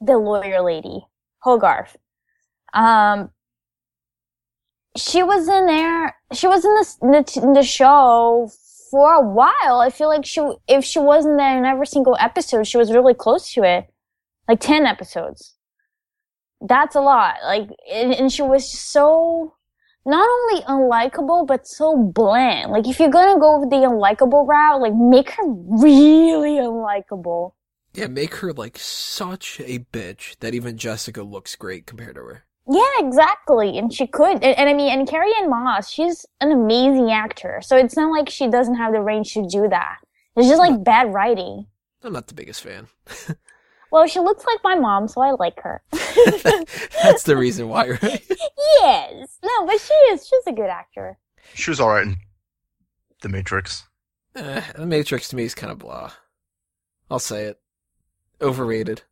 the 0.00 0.18
lawyer 0.18 0.62
lady, 0.62 1.06
Hogarth. 1.38 1.96
Um, 2.74 3.30
she 4.96 5.22
was 5.22 5.48
in 5.48 5.66
there, 5.66 6.16
she 6.32 6.46
was 6.46 6.64
in 6.64 6.74
the, 6.74 7.22
the, 7.40 7.52
the 7.54 7.62
show 7.62 8.50
for 8.92 9.14
a 9.14 9.26
while. 9.26 9.80
I 9.80 9.88
feel 9.88 10.08
like 10.08 10.26
she, 10.26 10.42
if 10.68 10.84
she 10.84 10.98
wasn't 10.98 11.38
there 11.38 11.56
in 11.56 11.64
every 11.64 11.86
single 11.86 12.14
episode, 12.20 12.66
she 12.66 12.76
was 12.76 12.92
really 12.92 13.14
close 13.14 13.50
to 13.54 13.62
it. 13.64 13.86
Like 14.46 14.60
10 14.60 14.84
episodes. 14.84 15.56
That's 16.60 16.94
a 16.94 17.00
lot. 17.00 17.36
Like, 17.42 17.70
and, 17.90 18.12
and 18.12 18.30
she 18.30 18.42
was 18.42 18.70
so, 18.70 19.54
not 20.04 20.28
only 20.28 20.62
unlikable 20.64 21.46
but 21.46 21.66
so 21.66 21.96
bland. 21.96 22.70
Like 22.70 22.86
if 22.86 23.00
you're 23.00 23.08
gonna 23.08 23.40
go 23.40 23.66
the 23.68 23.76
unlikable 23.76 24.46
route, 24.46 24.82
like 24.82 24.94
make 24.94 25.30
her 25.30 25.44
really 25.46 26.58
unlikable. 26.58 27.54
Yeah, 27.94 28.08
make 28.08 28.36
her 28.36 28.52
like 28.52 28.78
such 28.78 29.58
a 29.60 29.78
bitch 29.78 30.38
that 30.40 30.54
even 30.54 30.76
Jessica 30.76 31.22
looks 31.22 31.56
great 31.56 31.86
compared 31.86 32.16
to 32.16 32.22
her. 32.22 32.44
Yeah, 32.68 32.84
exactly. 32.98 33.76
And 33.78 33.92
she 33.92 34.06
could. 34.06 34.34
And, 34.42 34.56
and 34.58 34.68
I 34.68 34.74
mean, 34.74 34.92
and 34.92 35.08
Carrie 35.08 35.32
Ann 35.40 35.50
Moss, 35.50 35.90
she's 35.90 36.24
an 36.40 36.52
amazing 36.52 37.10
actor. 37.10 37.60
So 37.62 37.76
it's 37.76 37.96
not 37.96 38.10
like 38.10 38.28
she 38.28 38.48
doesn't 38.48 38.76
have 38.76 38.92
the 38.92 39.00
range 39.00 39.34
to 39.34 39.46
do 39.46 39.68
that. 39.68 39.98
It's 40.36 40.48
just 40.48 40.60
like 40.60 40.82
bad 40.84 41.12
writing. 41.12 41.66
I'm 42.02 42.12
not 42.12 42.28
the 42.28 42.34
biggest 42.34 42.62
fan. 42.62 42.88
Well, 43.92 44.06
she 44.06 44.20
looks 44.20 44.46
like 44.46 44.58
my 44.64 44.74
mom, 44.74 45.06
so 45.06 45.20
I 45.20 45.32
like 45.32 45.60
her. 45.60 45.82
That's 47.02 47.24
the 47.24 47.36
reason 47.36 47.68
why, 47.68 47.90
right? 47.90 48.24
yes. 48.80 49.38
No, 49.44 49.66
but 49.66 49.78
she 49.78 49.92
is. 49.92 50.26
She's 50.26 50.46
a 50.46 50.52
good 50.52 50.70
actor. 50.70 51.18
She 51.52 51.70
was 51.70 51.78
alright 51.78 52.06
in 52.06 52.16
The 53.20 53.28
Matrix. 53.28 53.86
Eh, 54.34 54.62
the 54.76 54.86
Matrix 54.86 55.28
to 55.28 55.36
me 55.36 55.44
is 55.44 55.54
kind 55.54 55.70
of 55.70 55.78
blah. 55.78 56.10
I'll 57.10 57.18
say 57.18 57.44
it. 57.44 57.60
Overrated. 58.40 59.02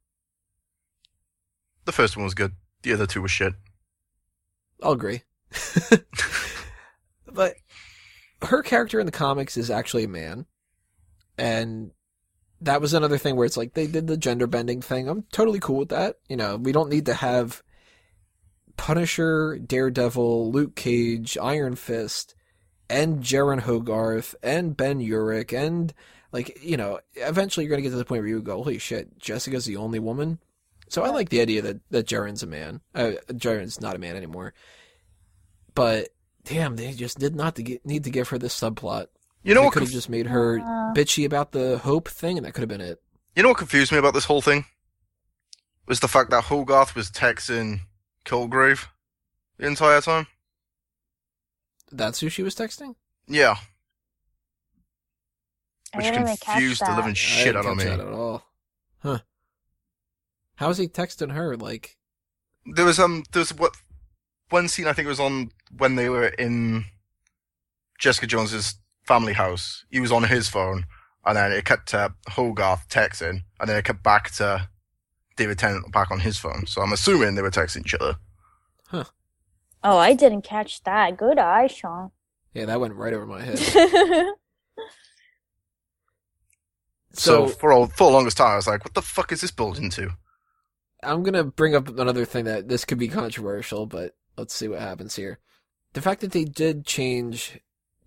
The 1.84 1.92
first 1.92 2.16
one 2.16 2.24
was 2.24 2.32
good. 2.32 2.52
The 2.82 2.92
other 2.92 3.06
two 3.06 3.22
were 3.22 3.28
shit. 3.28 3.54
I'll 4.82 4.92
agree. 4.92 5.22
but 7.26 7.54
her 8.42 8.62
character 8.62 8.98
in 8.98 9.06
the 9.06 9.12
comics 9.12 9.56
is 9.56 9.70
actually 9.70 10.04
a 10.04 10.08
man. 10.08 10.46
And 11.36 11.92
that 12.60 12.80
was 12.80 12.94
another 12.94 13.18
thing 13.18 13.36
where 13.36 13.46
it's 13.46 13.56
like 13.56 13.74
they 13.74 13.86
did 13.86 14.06
the 14.06 14.16
gender 14.16 14.46
bending 14.46 14.82
thing. 14.82 15.08
I'm 15.08 15.24
totally 15.32 15.60
cool 15.60 15.78
with 15.78 15.88
that. 15.90 16.16
You 16.28 16.36
know, 16.36 16.56
we 16.56 16.72
don't 16.72 16.90
need 16.90 17.06
to 17.06 17.14
have 17.14 17.62
Punisher, 18.76 19.58
Daredevil, 19.58 20.52
Luke 20.52 20.74
Cage, 20.76 21.36
Iron 21.40 21.76
Fist, 21.76 22.34
and 22.88 23.22
Jeryn 23.22 23.60
Hogarth, 23.60 24.34
and 24.42 24.76
Ben 24.76 25.00
Urich, 25.00 25.52
and 25.56 25.94
like, 26.32 26.62
you 26.62 26.76
know, 26.76 27.00
eventually 27.14 27.64
you're 27.64 27.70
gonna 27.70 27.82
get 27.82 27.90
to 27.90 27.96
the 27.96 28.04
point 28.04 28.22
where 28.22 28.28
you 28.28 28.42
go, 28.42 28.62
holy 28.62 28.78
shit, 28.78 29.18
Jessica's 29.18 29.64
the 29.64 29.76
only 29.76 29.98
woman. 29.98 30.38
So 30.90 31.02
I 31.02 31.08
like 31.10 31.28
the 31.30 31.40
idea 31.40 31.62
that, 31.62 31.80
that 31.90 32.06
Jeryn's 32.06 32.42
a 32.42 32.46
man. 32.46 32.80
Uh, 32.94 33.12
Jeryn's 33.32 33.80
not 33.80 33.96
a 33.96 33.98
man 33.98 34.16
anymore. 34.16 34.52
But 35.74 36.08
damn, 36.44 36.76
they 36.76 36.92
just 36.92 37.18
did 37.18 37.34
not 37.34 37.54
to 37.56 37.62
get, 37.62 37.86
need 37.86 38.04
to 38.04 38.10
give 38.10 38.28
her 38.30 38.38
this 38.38 38.58
subplot. 38.58 39.06
You 39.42 39.54
know 39.54 39.60
they 39.60 39.64
what? 39.66 39.72
could 39.72 39.82
have 39.82 39.88
Conf- 39.88 39.94
just 39.96 40.08
made 40.10 40.26
her 40.26 40.58
Uh. 40.58 40.92
bitchy 40.92 41.24
about 41.24 41.52
the 41.52 41.78
hope 41.78 42.08
thing, 42.08 42.36
and 42.36 42.44
that 42.44 42.52
could 42.52 42.60
have 42.62 42.68
been 42.68 42.80
it. 42.82 43.00
you 43.34 43.42
know 43.42 43.48
what 43.50 43.58
confused 43.58 43.90
me 43.92 43.98
about 43.98 44.12
this 44.14 44.24
whole 44.26 44.42
thing? 44.42 44.66
Was 45.86 46.00
the 46.00 46.08
fact 46.08 46.30
that 46.30 46.44
Hogarth 46.44 46.94
was 46.94 47.10
texting 47.10 47.80
Kilgrave 48.26 48.86
the 49.56 49.66
entire 49.66 50.00
time. 50.00 50.26
That's 51.90 52.20
who 52.20 52.28
she 52.28 52.42
was 52.42 52.54
texting. 52.54 52.94
Yeah, 53.26 53.56
I 55.94 55.96
which 55.98 56.06
didn't 56.06 56.22
even 56.22 56.36
catch 56.36 56.40
confused 56.54 56.80
the 56.82 56.86
that. 56.86 56.96
living 56.96 57.10
I 57.12 57.14
shit 57.14 57.44
didn't 57.46 57.56
out 57.58 57.66
of 57.66 57.76
me. 57.78 57.84
that 57.84 58.00
at 58.00 58.12
all. 58.12 58.44
Huh? 60.60 60.66
How 60.66 60.70
is 60.70 60.78
he 60.78 60.88
texting 60.88 61.32
her? 61.32 61.56
Like, 61.56 61.96
There 62.66 62.84
was 62.84 62.98
um, 62.98 63.24
there 63.32 63.40
was 63.40 63.54
what 63.54 63.72
one 64.50 64.68
scene 64.68 64.86
I 64.86 64.92
think 64.92 65.06
it 65.06 65.08
was 65.08 65.20
on 65.20 65.50
when 65.78 65.96
they 65.96 66.08
were 66.08 66.26
in 66.26 66.84
Jessica 67.98 68.26
Jones's 68.26 68.76
family 69.04 69.32
house. 69.32 69.84
He 69.90 70.00
was 70.00 70.12
on 70.12 70.24
his 70.24 70.48
phone, 70.48 70.84
and 71.24 71.36
then 71.36 71.52
it 71.52 71.64
cut 71.64 71.86
to 71.88 72.14
Hogarth 72.28 72.88
texting, 72.88 73.42
and 73.58 73.68
then 73.68 73.76
it 73.76 73.84
cut 73.84 74.02
back 74.02 74.30
to 74.32 74.68
David 75.36 75.58
Tennant 75.58 75.90
back 75.92 76.10
on 76.10 76.20
his 76.20 76.38
phone. 76.38 76.66
So 76.66 76.82
I'm 76.82 76.92
assuming 76.92 77.34
they 77.34 77.42
were 77.42 77.50
texting 77.50 77.80
each 77.80 77.94
other. 77.94 78.16
Huh. 78.88 79.04
Oh, 79.82 79.96
I 79.96 80.12
didn't 80.12 80.42
catch 80.42 80.82
that. 80.84 81.16
Good 81.16 81.38
eye, 81.38 81.66
Sean. 81.68 82.10
yeah, 82.52 82.66
that 82.66 82.80
went 82.80 82.94
right 82.94 83.14
over 83.14 83.26
my 83.26 83.42
head. 83.42 83.58
So, 87.12 87.48
So, 87.48 87.52
for 87.52 87.72
all 87.72 87.86
for 87.88 88.04
the 88.08 88.16
longest 88.16 88.36
time, 88.36 88.52
I 88.52 88.56
was 88.56 88.68
like, 88.68 88.84
"What 88.84 88.94
the 88.94 89.02
fuck 89.02 89.32
is 89.32 89.40
this 89.40 89.50
built 89.50 89.78
into?" 89.80 90.10
I'm 91.02 91.22
gonna 91.22 91.44
bring 91.44 91.74
up 91.74 91.88
another 91.88 92.24
thing 92.24 92.44
that 92.44 92.68
this 92.68 92.84
could 92.84 92.98
be 92.98 93.08
controversial, 93.08 93.86
but 93.86 94.14
let's 94.36 94.54
see 94.54 94.68
what 94.68 94.80
happens 94.80 95.16
here. 95.16 95.38
The 95.92 96.02
fact 96.02 96.20
that 96.20 96.32
they 96.32 96.44
did 96.44 96.86
change 96.86 97.60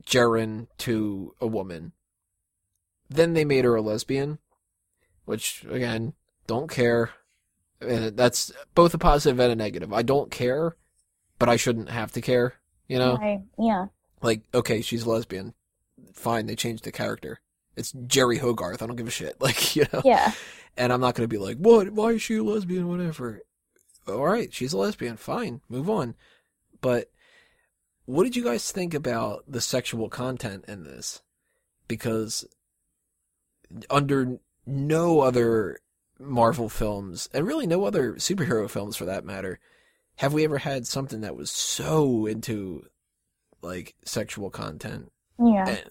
Jeryn 0.06 0.68
to 0.80 1.34
a 1.40 1.48
woman, 1.48 1.94
then 3.10 3.34
they 3.34 3.46
made 3.46 3.66
her 3.66 3.76
a 3.76 3.82
lesbian, 3.82 4.40
which 5.26 5.66
again, 5.70 6.14
don't 6.48 6.70
care. 6.70 7.12
And 7.82 8.16
that's 8.16 8.52
both 8.76 8.94
a 8.94 8.98
positive 8.98 9.40
and 9.40 9.52
a 9.52 9.56
negative. 9.56 9.92
I 9.92 10.04
don't 10.04 10.32
care, 10.32 10.78
but 11.38 11.50
I 11.50 11.58
shouldn't 11.58 11.90
have 11.90 12.12
to 12.14 12.22
care. 12.22 12.56
You 12.88 13.00
know, 13.00 13.42
yeah. 13.58 13.88
like 14.22 14.44
okay, 14.54 14.82
she's 14.82 15.04
a 15.04 15.10
lesbian. 15.10 15.54
Fine, 16.14 16.46
they 16.46 16.56
changed 16.56 16.84
the 16.84 16.92
character. 16.92 17.40
It's 17.76 17.92
Jeri 17.92 18.38
Hogarth. 18.40 18.82
I 18.82 18.88
don't 18.88 18.96
give 18.96 19.08
a 19.08 19.12
shit. 19.12 19.38
Like 19.42 19.76
you 19.76 19.86
know 19.92 20.02
Yeah. 20.06 20.32
And 20.78 20.92
I'm 20.92 21.02
not 21.02 21.16
going 21.16 21.28
to 21.28 21.34
be 21.34 21.38
like, 21.38 21.58
what? 21.58 21.92
Why 21.92 22.12
is 22.12 22.22
she 22.22 22.38
a 22.38 22.44
lesbian? 22.44 22.88
Whatever. 22.88 23.42
All 24.08 24.26
right, 24.26 24.54
she's 24.54 24.74
a 24.74 24.78
lesbian. 24.78 25.18
Fine, 25.18 25.62
move 25.70 25.90
on. 25.90 26.16
But 26.82 27.10
what 28.06 28.24
did 28.24 28.36
you 28.36 28.44
guys 28.44 28.72
think 28.72 28.94
about 28.94 29.44
the 29.48 29.62
sexual 29.62 30.10
content 30.10 30.66
in 30.68 30.84
this? 30.84 31.22
Because 31.88 32.46
under 33.90 34.38
no 34.66 35.22
other 35.22 35.80
Marvel 36.20 36.70
films, 36.70 37.30
and 37.34 37.46
really 37.48 37.68
no 37.68 37.86
other 37.86 38.14
superhero 38.14 38.70
films 38.70 38.96
for 38.96 39.06
that 39.06 39.26
matter, 39.26 39.60
have 40.18 40.34
we 40.34 40.44
ever 40.44 40.60
had 40.60 40.86
something 40.86 41.22
that 41.22 41.36
was 41.36 41.52
so 41.52 42.26
into 42.26 42.86
like 43.62 43.96
sexual 44.06 44.50
content 44.50 45.12
Yeah. 45.40 45.68
and 45.68 45.84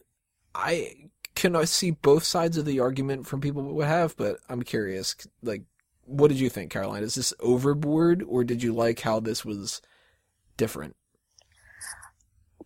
I 0.55 1.11
can 1.35 1.57
I 1.57 1.64
see 1.64 1.91
both 1.91 2.24
sides 2.24 2.57
of 2.57 2.64
the 2.64 2.80
argument 2.80 3.26
from 3.26 3.41
people 3.41 3.62
who 3.62 3.80
have, 3.80 4.16
but 4.16 4.39
I'm 4.49 4.62
curious. 4.62 5.16
Like, 5.43 5.62
what 6.05 6.28
did 6.28 6.41
you 6.41 6.49
think, 6.49 6.70
Caroline? 6.70 7.03
Is 7.03 7.14
this 7.14 7.33
overboard, 7.41 8.24
or 8.26 8.45
did 8.45 8.62
you 8.62 8.72
like 8.72 9.01
how 9.01 9.20
this 9.20 9.45
was 9.45 9.80
different? 10.57 10.97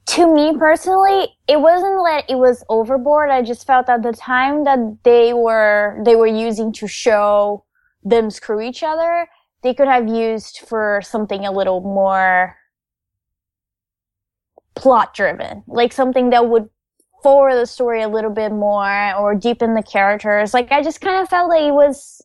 to 0.07 0.33
me 0.33 0.57
personally, 0.57 1.37
it 1.49 1.61
wasn't 1.61 1.97
that 2.05 2.25
it 2.29 2.37
was 2.37 2.65
overboard. 2.69 3.31
I 3.31 3.43
just 3.43 3.67
felt 3.67 3.89
at 3.89 4.03
the 4.03 4.13
time 4.13 4.65
that 4.65 4.79
they 5.03 5.33
were 5.33 6.01
they 6.05 6.15
were 6.15 6.27
using 6.27 6.73
to 6.75 6.87
show 6.87 7.65
them 8.05 8.31
screw 8.31 8.61
each 8.61 8.83
other, 8.83 9.29
they 9.63 9.75
could 9.75 9.89
have 9.89 10.09
used 10.09 10.61
for 10.61 11.01
something 11.05 11.45
a 11.45 11.51
little 11.51 11.81
more 11.81 12.57
plot 14.77 15.13
driven, 15.13 15.65
like 15.67 15.93
something 15.93 16.31
that 16.31 16.49
would 16.49 16.69
forward 17.23 17.55
the 17.55 17.67
story 17.67 18.03
a 18.03 18.09
little 18.09 18.31
bit 18.31 18.53
more 18.53 19.15
or 19.15 19.35
deepen 19.35 19.75
the 19.75 19.83
characters. 19.83 20.55
Like 20.55 20.71
I 20.71 20.83
just 20.83 21.01
kind 21.01 21.21
of 21.21 21.29
felt 21.29 21.49
like 21.49 21.63
it 21.63 21.73
was 21.73 22.23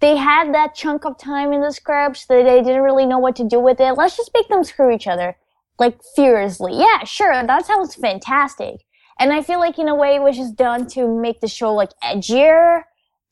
they 0.00 0.16
had 0.16 0.52
that 0.54 0.74
chunk 0.74 1.04
of 1.04 1.16
time 1.18 1.52
in 1.52 1.60
the 1.60 1.70
script 1.70 2.26
that 2.28 2.42
they 2.44 2.62
didn't 2.62 2.82
really 2.82 3.06
know 3.06 3.18
what 3.18 3.36
to 3.36 3.44
do 3.44 3.60
with 3.60 3.80
it. 3.80 3.92
Let's 3.92 4.16
just 4.16 4.30
make 4.34 4.48
them 4.48 4.64
screw 4.64 4.92
each 4.92 5.06
other 5.06 5.36
like 5.78 5.98
furiously. 6.14 6.78
Yeah, 6.78 7.04
sure, 7.04 7.32
that 7.32 7.66
sounds 7.66 7.94
fantastic. 7.94 8.84
And 9.18 9.32
I 9.32 9.42
feel 9.42 9.60
like 9.60 9.78
in 9.78 9.88
a 9.88 9.94
way 9.94 10.16
it 10.16 10.22
was 10.22 10.36
just 10.36 10.56
done 10.56 10.86
to 10.88 11.06
make 11.06 11.40
the 11.40 11.48
show 11.48 11.72
like 11.74 11.90
edgier 12.02 12.82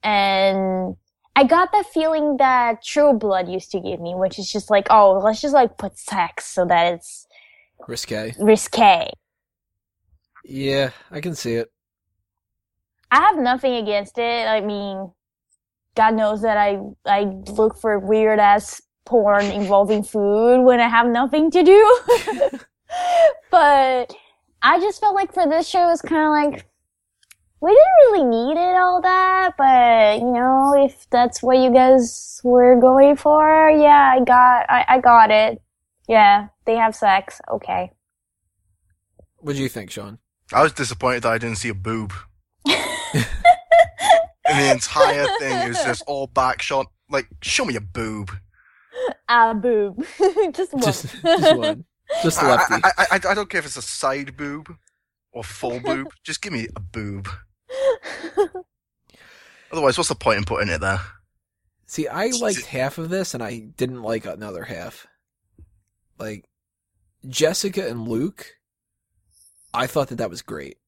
and 0.02 0.96
I 1.36 1.44
got 1.44 1.72
the 1.72 1.84
feeling 1.94 2.36
that 2.38 2.82
True 2.84 3.12
Blood 3.12 3.48
used 3.48 3.70
to 3.72 3.80
give 3.80 4.00
me, 4.00 4.14
which 4.14 4.38
is 4.38 4.50
just 4.50 4.70
like, 4.70 4.86
oh, 4.90 5.20
let's 5.24 5.40
just 5.40 5.54
like 5.54 5.78
put 5.78 5.98
sex 5.98 6.46
so 6.46 6.64
that 6.66 6.94
it's 6.94 7.26
Risque. 7.88 8.34
risque. 8.38 9.10
Yeah, 10.44 10.90
I 11.10 11.20
can 11.20 11.34
see 11.34 11.54
it. 11.54 11.70
I 13.10 13.20
have 13.20 13.38
nothing 13.38 13.74
against 13.74 14.18
it. 14.18 14.46
I 14.46 14.60
mean, 14.60 15.12
God 15.96 16.14
knows 16.14 16.42
that 16.42 16.56
I 16.56 16.78
I 17.04 17.22
look 17.22 17.76
for 17.76 17.98
weird 17.98 18.38
ass 18.38 18.80
porn 19.04 19.44
involving 19.46 20.02
food 20.02 20.62
when 20.62 20.80
I 20.80 20.88
have 20.88 21.06
nothing 21.08 21.50
to 21.50 21.62
do. 21.62 22.00
but 23.50 24.14
I 24.62 24.78
just 24.80 25.00
felt 25.00 25.14
like 25.14 25.34
for 25.34 25.48
this 25.48 25.68
show, 25.68 25.90
it's 25.90 26.02
kind 26.02 26.26
of 26.26 26.52
like 26.52 26.66
we 27.60 27.70
didn't 27.70 28.12
really 28.12 28.24
need 28.24 28.60
it 28.60 28.76
all 28.76 29.02
that. 29.02 29.54
But 29.58 30.20
you 30.20 30.32
know, 30.32 30.74
if 30.84 31.08
that's 31.10 31.42
what 31.42 31.58
you 31.58 31.72
guys 31.72 32.40
were 32.44 32.80
going 32.80 33.16
for, 33.16 33.70
yeah, 33.70 34.14
I 34.14 34.20
got 34.24 34.70
I, 34.70 34.84
I 34.88 35.00
got 35.00 35.30
it. 35.30 35.60
Yeah, 36.08 36.48
they 36.64 36.76
have 36.76 36.94
sex. 36.94 37.40
Okay. 37.50 37.92
What 39.38 39.56
do 39.56 39.62
you 39.62 39.68
think, 39.68 39.90
Sean? 39.90 40.18
I 40.52 40.62
was 40.62 40.72
disappointed 40.72 41.22
that 41.22 41.32
I 41.32 41.38
didn't 41.38 41.58
see 41.58 41.68
a 41.68 41.74
boob. 41.74 42.12
and 42.66 43.24
the 44.44 44.70
entire 44.72 45.26
thing 45.38 45.68
is 45.70 45.82
just 45.82 46.02
all 46.06 46.26
back 46.26 46.62
shot. 46.62 46.86
Like, 47.08 47.28
show 47.42 47.64
me 47.64 47.76
a 47.76 47.80
boob. 47.80 48.30
Ah, 49.28 49.54
boob. 49.54 50.04
just 50.52 50.72
one. 50.72 50.82
Just, 50.82 51.06
just 51.22 51.56
one. 51.56 51.84
Just 52.22 52.42
I, 52.42 52.50
lefty. 52.50 52.74
I, 52.74 52.90
I, 52.98 53.06
I, 53.12 53.20
I 53.30 53.34
don't 53.34 53.48
care 53.48 53.60
if 53.60 53.66
it's 53.66 53.76
a 53.76 53.82
side 53.82 54.36
boob 54.36 54.76
or 55.32 55.44
full 55.44 55.80
boob. 55.80 56.08
Just 56.24 56.42
give 56.42 56.52
me 56.52 56.66
a 56.74 56.80
boob. 56.80 57.28
Otherwise, 59.72 59.96
what's 59.96 60.08
the 60.08 60.16
point 60.16 60.38
in 60.38 60.44
putting 60.44 60.68
it 60.68 60.80
there? 60.80 61.00
See, 61.86 62.08
I 62.08 62.28
liked 62.28 62.66
half 62.66 62.98
of 62.98 63.08
this, 63.08 63.34
and 63.34 63.42
I 63.42 63.60
didn't 63.76 64.02
like 64.02 64.24
another 64.24 64.64
half. 64.64 65.06
Like, 66.18 66.44
Jessica 67.28 67.88
and 67.88 68.06
Luke, 68.08 68.56
I 69.72 69.86
thought 69.86 70.08
that 70.08 70.16
that 70.16 70.30
was 70.30 70.42
great. 70.42 70.78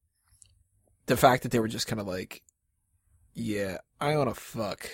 The 1.05 1.17
fact 1.17 1.43
that 1.43 1.51
they 1.51 1.59
were 1.59 1.67
just 1.67 1.87
kind 1.87 1.99
of 1.99 2.07
like, 2.07 2.41
yeah, 3.33 3.77
I 3.99 4.15
want 4.17 4.29
to 4.29 4.39
fuck. 4.39 4.89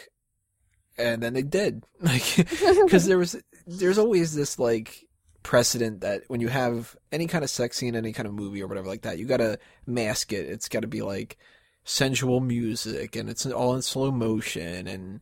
And 0.98 1.22
then 1.22 1.34
they 1.34 1.44
did. 1.44 1.84
Like, 2.02 2.36
because 2.38 3.06
there 3.06 3.18
was, 3.18 3.36
there's 3.68 3.98
always 3.98 4.34
this 4.34 4.58
like 4.58 5.06
precedent 5.44 6.02
that 6.02 6.24
when 6.28 6.42
you 6.42 6.48
have 6.48 6.96
any 7.12 7.28
kind 7.28 7.44
of 7.44 7.50
sex 7.50 7.78
scene, 7.78 7.96
any 7.96 8.14
kind 8.14 8.28
of 8.28 8.34
movie 8.34 8.62
or 8.62 8.68
whatever 8.68 8.88
like 8.88 9.02
that, 9.02 9.18
you 9.20 9.26
gotta 9.26 9.60
mask 9.86 10.32
it. 10.32 10.46
It's 10.46 10.70
gotta 10.70 10.88
be 10.88 11.02
like 11.02 11.38
sensual 11.84 12.40
music 12.40 13.16
and 13.16 13.30
it's 13.30 13.46
all 13.46 13.76
in 13.76 13.82
slow 13.82 14.12
motion 14.12 14.88
and 14.88 15.22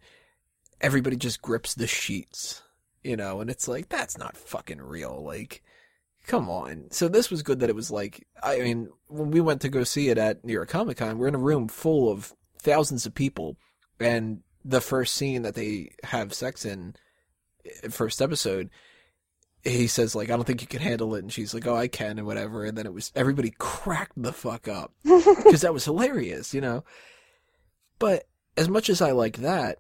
everybody 0.81 1.15
just 1.15 1.41
grips 1.41 1.73
the 1.73 1.87
sheets, 1.87 2.61
you 3.03 3.15
know, 3.15 3.41
and 3.41 3.49
it's 3.49 3.67
like, 3.67 3.89
that's 3.89 4.17
not 4.17 4.37
fucking 4.37 4.81
real. 4.81 5.23
Like, 5.23 5.63
come 6.27 6.49
on. 6.49 6.85
So 6.91 7.07
this 7.07 7.31
was 7.31 7.41
good 7.41 7.61
that 7.61 7.69
it 7.69 7.75
was 7.75 7.89
like, 7.89 8.27
I 8.43 8.59
mean, 8.59 8.89
when 9.07 9.31
we 9.31 9.41
went 9.41 9.61
to 9.61 9.69
go 9.69 9.83
see 9.83 10.09
it 10.09 10.17
at 10.17 10.43
New 10.43 10.53
York 10.53 10.69
Comic 10.69 10.97
Con, 10.97 11.17
we're 11.17 11.29
in 11.29 11.35
a 11.35 11.39
room 11.39 11.67
full 11.67 12.11
of 12.11 12.33
thousands 12.61 13.05
of 13.05 13.15
people 13.15 13.57
and 13.99 14.43
the 14.63 14.81
first 14.81 15.15
scene 15.15 15.43
that 15.43 15.55
they 15.55 15.91
have 16.03 16.33
sex 16.33 16.65
in, 16.65 16.95
eh, 17.65 17.87
first 17.89 18.21
episode, 18.21 18.69
he 19.63 19.87
says 19.87 20.15
like, 20.15 20.29
I 20.29 20.35
don't 20.35 20.43
think 20.43 20.61
you 20.61 20.67
can 20.67 20.81
handle 20.81 21.15
it. 21.15 21.23
And 21.23 21.31
she's 21.31 21.53
like, 21.53 21.65
oh, 21.65 21.75
I 21.75 21.87
can 21.87 22.17
and 22.17 22.27
whatever. 22.27 22.65
And 22.65 22.77
then 22.77 22.85
it 22.85 22.93
was, 22.93 23.11
everybody 23.15 23.53
cracked 23.57 24.21
the 24.21 24.33
fuck 24.33 24.67
up 24.67 24.91
because 25.03 25.61
that 25.61 25.73
was 25.73 25.85
hilarious, 25.85 26.53
you 26.53 26.59
know? 26.59 26.83
But 27.99 28.27
as 28.57 28.67
much 28.67 28.89
as 28.89 29.01
I 29.01 29.11
like 29.11 29.37
that, 29.37 29.79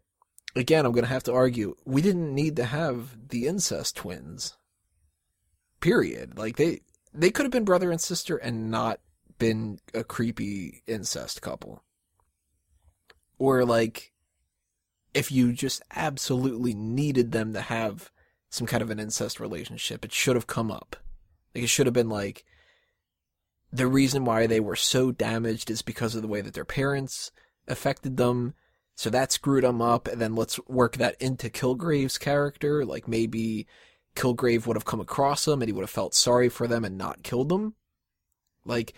again, 0.55 0.85
I'm 0.85 0.93
going 0.93 1.03
to 1.03 1.09
have 1.09 1.23
to 1.23 1.33
argue, 1.33 1.75
we 1.85 2.01
didn't 2.01 2.33
need 2.33 2.55
to 2.55 2.65
have 2.65 3.29
the 3.29 3.47
incest 3.47 3.97
twins. 3.97 4.57
Period. 5.81 6.37
Like 6.37 6.57
they, 6.57 6.81
they 7.13 7.31
could 7.31 7.45
have 7.45 7.51
been 7.51 7.65
brother 7.65 7.91
and 7.91 8.01
sister 8.01 8.37
and 8.37 8.71
not 8.71 8.99
been 9.39 9.79
a 9.93 10.03
creepy 10.03 10.83
incest 10.87 11.41
couple. 11.41 11.83
Or 13.37 13.65
like, 13.65 14.11
if 15.13 15.31
you 15.31 15.53
just 15.53 15.81
absolutely 15.95 16.73
needed 16.73 17.31
them 17.31 17.53
to 17.53 17.61
have 17.61 18.11
some 18.49 18.67
kind 18.67 18.81
of 18.81 18.89
an 18.89 18.99
incest 18.99 19.39
relationship, 19.39 20.05
it 20.05 20.11
should 20.11 20.35
have 20.35 20.47
come 20.47 20.71
up. 20.71 20.95
Like 21.53 21.63
it 21.63 21.67
should 21.67 21.85
have 21.87 21.93
been 21.93 22.09
like, 22.09 22.45
the 23.71 23.87
reason 23.87 24.25
why 24.25 24.47
they 24.47 24.59
were 24.59 24.75
so 24.75 25.11
damaged 25.11 25.69
is 25.69 25.81
because 25.81 26.15
of 26.15 26.21
the 26.21 26.27
way 26.27 26.41
that 26.41 26.53
their 26.53 26.65
parents 26.65 27.31
affected 27.67 28.17
them. 28.17 28.53
So 28.95 29.09
that 29.09 29.31
screwed 29.31 29.63
them 29.63 29.81
up. 29.81 30.07
And 30.07 30.21
then 30.21 30.35
let's 30.35 30.59
work 30.67 30.97
that 30.97 31.15
into 31.21 31.49
Kilgrave's 31.49 32.17
character. 32.17 32.85
Like 32.85 33.07
maybe 33.07 33.67
Kilgrave 34.17 34.65
would 34.65 34.75
have 34.75 34.85
come 34.85 34.99
across 34.99 35.45
them 35.45 35.61
and 35.61 35.69
he 35.69 35.73
would 35.73 35.83
have 35.83 35.89
felt 35.89 36.15
sorry 36.15 36.49
for 36.49 36.67
them 36.67 36.83
and 36.83 36.97
not 36.97 37.23
killed 37.23 37.49
them. 37.49 37.75
Like, 38.65 38.93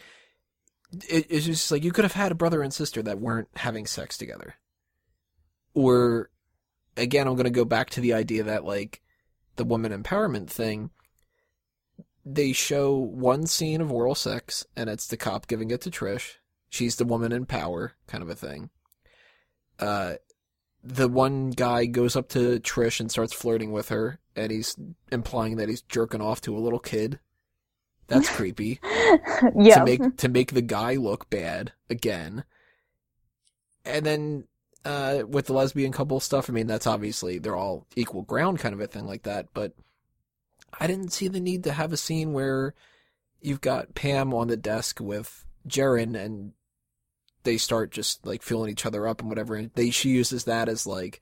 it, 1.07 1.27
it's 1.29 1.45
just 1.45 1.71
like 1.71 1.83
you 1.83 1.91
could 1.91 2.05
have 2.05 2.13
had 2.13 2.31
a 2.31 2.35
brother 2.35 2.63
and 2.63 2.73
sister 2.73 3.03
that 3.03 3.19
weren't 3.19 3.49
having 3.55 3.85
sex 3.85 4.17
together. 4.17 4.55
Or, 5.73 6.29
again, 6.97 7.27
I'm 7.27 7.35
going 7.35 7.43
to 7.43 7.51
go 7.51 7.65
back 7.65 7.91
to 7.91 8.01
the 8.01 8.13
idea 8.13 8.43
that, 8.43 8.65
like, 8.65 9.01
the 9.55 9.65
woman 9.65 9.91
empowerment 9.91 10.47
thing, 10.47 10.89
they 12.25 12.53
show 12.53 12.95
one 12.95 13.45
scene 13.45 13.81
of 13.81 13.91
oral 13.91 14.15
sex, 14.15 14.65
and 14.75 14.89
it's 14.89 15.07
the 15.07 15.17
cop 15.17 15.47
giving 15.47 15.69
it 15.69 15.81
to 15.81 15.91
Trish. 15.91 16.35
She's 16.69 16.95
the 16.95 17.05
woman 17.05 17.31
in 17.31 17.45
power, 17.45 17.93
kind 18.07 18.23
of 18.23 18.29
a 18.29 18.35
thing. 18.35 18.69
Uh, 19.79 20.15
the 20.83 21.07
one 21.07 21.51
guy 21.51 21.85
goes 21.85 22.15
up 22.15 22.29
to 22.29 22.59
Trish 22.59 22.99
and 22.99 23.11
starts 23.11 23.33
flirting 23.33 23.71
with 23.71 23.89
her, 23.89 24.19
and 24.39 24.51
he's 24.51 24.75
implying 25.11 25.57
that 25.57 25.69
he's 25.69 25.81
jerking 25.83 26.21
off 26.21 26.41
to 26.41 26.55
a 26.55 26.59
little 26.59 26.79
kid. 26.79 27.19
That's 28.07 28.29
creepy. 28.35 28.79
yeah. 29.55 29.79
To 29.79 29.85
make 29.85 30.17
to 30.17 30.29
make 30.29 30.53
the 30.53 30.61
guy 30.61 30.95
look 30.95 31.29
bad 31.29 31.73
again. 31.89 32.43
And 33.85 34.05
then 34.05 34.43
uh, 34.85 35.23
with 35.27 35.47
the 35.47 35.53
lesbian 35.53 35.91
couple 35.91 36.19
stuff, 36.19 36.49
I 36.49 36.53
mean 36.53 36.67
that's 36.67 36.87
obviously 36.87 37.39
they're 37.39 37.55
all 37.55 37.85
equal 37.95 38.23
ground 38.23 38.59
kind 38.59 38.73
of 38.73 38.81
a 38.81 38.87
thing 38.87 39.05
like 39.05 39.23
that, 39.23 39.47
but 39.53 39.73
I 40.79 40.87
didn't 40.87 41.13
see 41.13 41.27
the 41.27 41.39
need 41.39 41.63
to 41.65 41.73
have 41.73 41.91
a 41.93 41.97
scene 41.97 42.33
where 42.33 42.73
you've 43.41 43.61
got 43.61 43.95
Pam 43.95 44.33
on 44.33 44.47
the 44.47 44.57
desk 44.57 44.99
with 44.99 45.45
Jeryn 45.67 46.15
and 46.15 46.53
they 47.43 47.57
start 47.57 47.91
just 47.91 48.25
like 48.25 48.43
filling 48.43 48.69
each 48.69 48.85
other 48.85 49.07
up 49.07 49.21
and 49.21 49.29
whatever 49.29 49.55
and 49.55 49.71
they 49.75 49.89
she 49.89 50.09
uses 50.09 50.43
that 50.43 50.69
as 50.69 50.85
like 50.85 51.21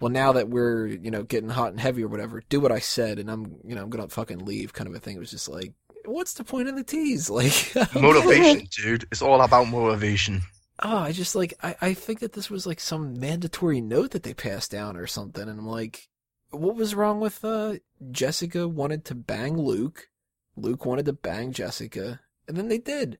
well 0.00 0.10
now 0.10 0.32
that 0.32 0.48
we're 0.48 0.86
you 0.86 1.10
know 1.10 1.22
getting 1.22 1.50
hot 1.50 1.70
and 1.70 1.80
heavy 1.80 2.02
or 2.02 2.08
whatever 2.08 2.42
do 2.48 2.60
what 2.60 2.72
i 2.72 2.78
said 2.78 3.18
and 3.18 3.30
i'm 3.30 3.56
you 3.64 3.74
know 3.74 3.82
i'm 3.82 3.90
gonna 3.90 4.08
fucking 4.08 4.44
leave 4.44 4.72
kind 4.72 4.88
of 4.88 4.94
a 4.94 4.98
thing 5.00 5.16
it 5.16 5.20
was 5.20 5.30
just 5.30 5.48
like 5.48 5.72
what's 6.06 6.34
the 6.34 6.44
point 6.44 6.68
of 6.68 6.76
the 6.76 6.82
tease 6.84 7.28
like 7.30 7.72
Motivation, 7.94 8.66
dude. 8.70 9.04
It's 9.12 9.22
all 9.22 9.40
about 9.42 9.68
motivation. 9.68 10.40
oh 10.82 10.96
i 10.98 11.12
just 11.12 11.34
like 11.36 11.54
I, 11.62 11.76
I 11.80 11.94
think 11.94 12.20
that 12.20 12.32
this 12.32 12.48
was 12.50 12.66
like 12.66 12.80
some 12.80 13.18
mandatory 13.20 13.80
note 13.80 14.12
that 14.12 14.22
they 14.22 14.34
passed 14.34 14.70
down 14.70 14.96
or 14.96 15.06
something 15.06 15.42
and 15.48 15.58
i'm 15.60 15.66
like 15.68 16.08
what 16.50 16.74
was 16.74 16.94
wrong 16.94 17.20
with 17.20 17.44
uh 17.44 17.74
jessica 18.10 18.66
wanted 18.66 19.04
to 19.06 19.14
bang 19.14 19.56
luke 19.56 20.08
luke 20.56 20.84
wanted 20.86 21.04
to 21.06 21.12
bang 21.12 21.52
jessica 21.52 22.20
and 22.48 22.56
then 22.56 22.68
they 22.68 22.78
did 22.78 23.18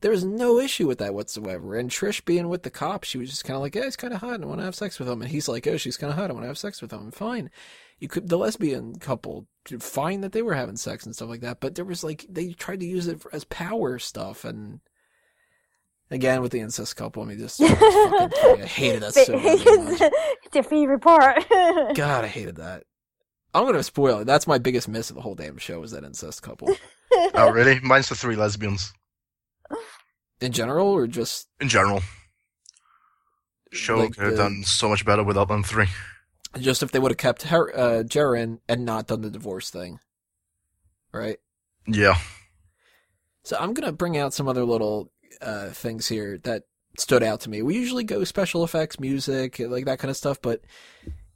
there 0.00 0.10
was 0.10 0.24
no 0.24 0.58
issue 0.58 0.86
with 0.86 0.98
that 0.98 1.14
whatsoever. 1.14 1.76
And 1.76 1.90
Trish 1.90 2.24
being 2.24 2.48
with 2.48 2.62
the 2.62 2.70
cop, 2.70 3.04
she 3.04 3.18
was 3.18 3.28
just 3.28 3.44
kind 3.44 3.56
of 3.56 3.62
like, 3.62 3.74
yeah, 3.74 3.84
he's 3.84 3.96
kind 3.96 4.14
of 4.14 4.20
hot. 4.20 4.42
I 4.42 4.46
want 4.46 4.60
to 4.60 4.64
have 4.64 4.74
sex 4.74 4.98
with 4.98 5.08
him. 5.08 5.20
And 5.20 5.30
he's 5.30 5.48
like, 5.48 5.66
oh, 5.66 5.76
she's 5.76 5.96
kind 5.96 6.10
of 6.10 6.18
hot. 6.18 6.30
I 6.30 6.32
want 6.32 6.44
to 6.44 6.48
have 6.48 6.58
sex 6.58 6.80
with 6.80 6.90
him. 6.90 7.10
Fine. 7.10 7.50
You 7.98 8.08
could, 8.08 8.28
the 8.28 8.38
lesbian 8.38 8.98
couple, 8.98 9.46
fine 9.78 10.22
that 10.22 10.32
they 10.32 10.40
were 10.40 10.54
having 10.54 10.76
sex 10.76 11.04
and 11.04 11.14
stuff 11.14 11.28
like 11.28 11.42
that. 11.42 11.60
But 11.60 11.74
there 11.74 11.84
was 11.84 12.02
like, 12.02 12.24
they 12.30 12.52
tried 12.52 12.80
to 12.80 12.86
use 12.86 13.06
it 13.08 13.20
for, 13.20 13.34
as 13.34 13.44
power 13.44 13.98
stuff. 13.98 14.46
And 14.46 14.80
again, 16.10 16.40
with 16.40 16.52
the 16.52 16.60
incest 16.60 16.96
couple, 16.96 17.22
I 17.22 17.26
mean, 17.26 17.38
just, 17.38 17.58
fucking, 17.62 18.62
I 18.62 18.66
hated 18.66 19.02
that 19.02 19.12
so 19.12 19.34
much. 19.34 19.42
it's 20.44 20.54
your 20.54 20.64
favorite 20.64 21.00
part. 21.00 21.46
God, 21.50 22.24
I 22.24 22.28
hated 22.28 22.56
that. 22.56 22.84
I'm 23.52 23.64
going 23.64 23.74
to 23.74 23.82
spoil 23.82 24.20
it. 24.20 24.24
That's 24.24 24.46
my 24.46 24.58
biggest 24.58 24.88
miss 24.88 25.10
of 25.10 25.16
the 25.16 25.22
whole 25.22 25.34
damn 25.34 25.58
show 25.58 25.82
is 25.82 25.90
that 25.90 26.04
incest 26.04 26.42
couple. 26.42 26.74
Oh, 27.34 27.50
really? 27.50 27.80
Mine's 27.80 28.08
the 28.08 28.14
three 28.14 28.36
lesbians. 28.36 28.92
In 30.40 30.52
general, 30.52 30.88
or 30.88 31.06
just 31.06 31.48
In 31.60 31.68
general. 31.68 32.02
Show 33.72 33.98
Like 33.98 34.14
could 34.14 34.24
have 34.24 34.32
the- 34.32 34.36
done 34.42 34.64
so 34.64 34.88
much 34.88 35.04
better 35.04 35.22
without 35.22 35.48
them 35.48 35.62
three. 35.62 35.86
just 36.58 36.82
if 36.82 36.90
they 36.90 36.98
would 36.98 37.12
have 37.12 37.18
kept 37.18 37.42
her, 37.44 37.70
uh, 37.76 38.02
Jeryn 38.02 38.58
and 38.68 38.84
not 38.84 39.06
done 39.06 39.20
the 39.22 39.30
divorce 39.30 39.70
thing. 39.70 40.00
Right? 41.12 41.38
Yeah. 41.86 42.18
So 43.44 43.56
I'm 43.58 43.72
gonna 43.74 43.92
bring 43.92 44.16
out 44.16 44.34
some 44.34 44.48
other 44.48 44.64
little 44.64 45.12
uh, 45.40 45.68
things 45.70 46.08
here 46.08 46.38
that 46.38 46.64
stood 46.98 47.22
out 47.22 47.40
to 47.42 47.50
me. 47.50 47.62
We 47.62 47.74
usually 47.76 48.04
go 48.04 48.24
special 48.24 48.64
effects, 48.64 48.98
music, 49.00 49.58
like 49.60 49.84
that 49.86 49.98
kind 50.00 50.10
of 50.10 50.16
stuff, 50.16 50.42
but 50.42 50.62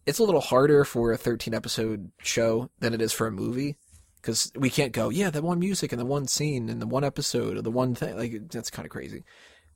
it's 0.05 0.18
a 0.18 0.24
little 0.24 0.40
harder 0.40 0.84
for 0.84 1.12
a 1.12 1.16
13 1.16 1.55
episode 1.55 2.11
show 2.18 2.70
than 2.80 2.92
it 2.92 3.00
is 3.00 3.12
for 3.12 3.26
a 3.26 3.32
movie 3.32 3.76
because 4.25 4.51
we 4.57 4.70
can't 4.70 4.93
go, 4.93 5.11
yeah, 5.11 5.29
the 5.29 5.43
one 5.43 5.59
music 5.59 5.93
and 5.93 6.01
the 6.01 6.07
one 6.07 6.27
scene 6.27 6.70
and 6.70 6.81
the 6.81 6.87
one 6.87 7.05
episode 7.05 7.59
or 7.59 7.62
the 7.62 7.70
one 7.70 7.95
thing. 7.95 8.16
Like 8.16 8.49
that's 8.49 8.70
kind 8.70 8.87
of 8.87 8.91
crazy. 8.91 9.22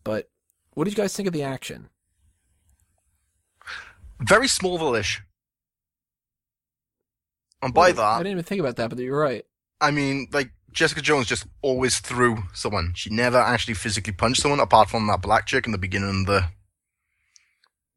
But 0.04 0.30
what 0.72 0.84
did 0.84 0.92
you 0.92 0.96
guys 0.96 1.14
think 1.14 1.26
of 1.26 1.34
the 1.34 1.42
action? 1.42 1.90
Very 4.20 4.46
Smallville-ish. 4.46 5.22
And 7.60 7.74
by 7.74 7.88
I 7.88 7.92
that, 7.92 8.02
i 8.02 8.18
didn't 8.18 8.32
even 8.32 8.44
think 8.44 8.60
about 8.60 8.76
that, 8.76 8.88
but 8.88 8.98
you're 8.98 9.20
right. 9.20 9.44
I 9.82 9.90
mean, 9.90 10.28
like, 10.32 10.52
Jessica 10.72 11.02
Jones 11.02 11.26
just 11.26 11.46
always 11.60 11.98
threw 11.98 12.44
someone. 12.54 12.92
She 12.94 13.10
never 13.10 13.38
actually 13.38 13.74
physically 13.74 14.12
punched 14.12 14.40
someone, 14.40 14.60
apart 14.60 14.88
from 14.88 15.06
that 15.08 15.20
black 15.20 15.46
chick 15.46 15.66
in 15.66 15.72
the 15.72 15.78
beginning 15.78 16.20
of 16.20 16.26
the... 16.26 16.44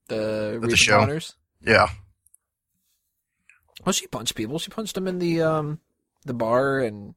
The 0.10 0.60
the 0.62 0.76
show. 0.76 1.00
Connors. 1.00 1.36
Yeah. 1.62 1.88
Well, 3.86 3.94
she 3.94 4.08
punched 4.08 4.36
people. 4.36 4.60
She 4.60 4.70
punched 4.70 4.96
them 4.96 5.08
in 5.08 5.20
the 5.20 5.42
um 5.42 5.80
the 6.26 6.34
bar, 6.34 6.80
and 6.80 7.16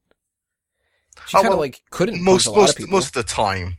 she 1.23 1.37
Oh, 1.37 1.41
kind 1.41 1.53
of 1.53 1.59
well, 1.59 1.59
like 1.59 1.81
couldn't 1.91 2.21
Most, 2.21 2.45
punch 2.45 2.45
a 2.47 2.51
lot 2.51 2.69
of 2.69 2.75
most, 2.75 2.77
people. 2.77 2.91
most 2.91 3.07
of 3.07 3.13
the 3.13 3.23
time, 3.23 3.77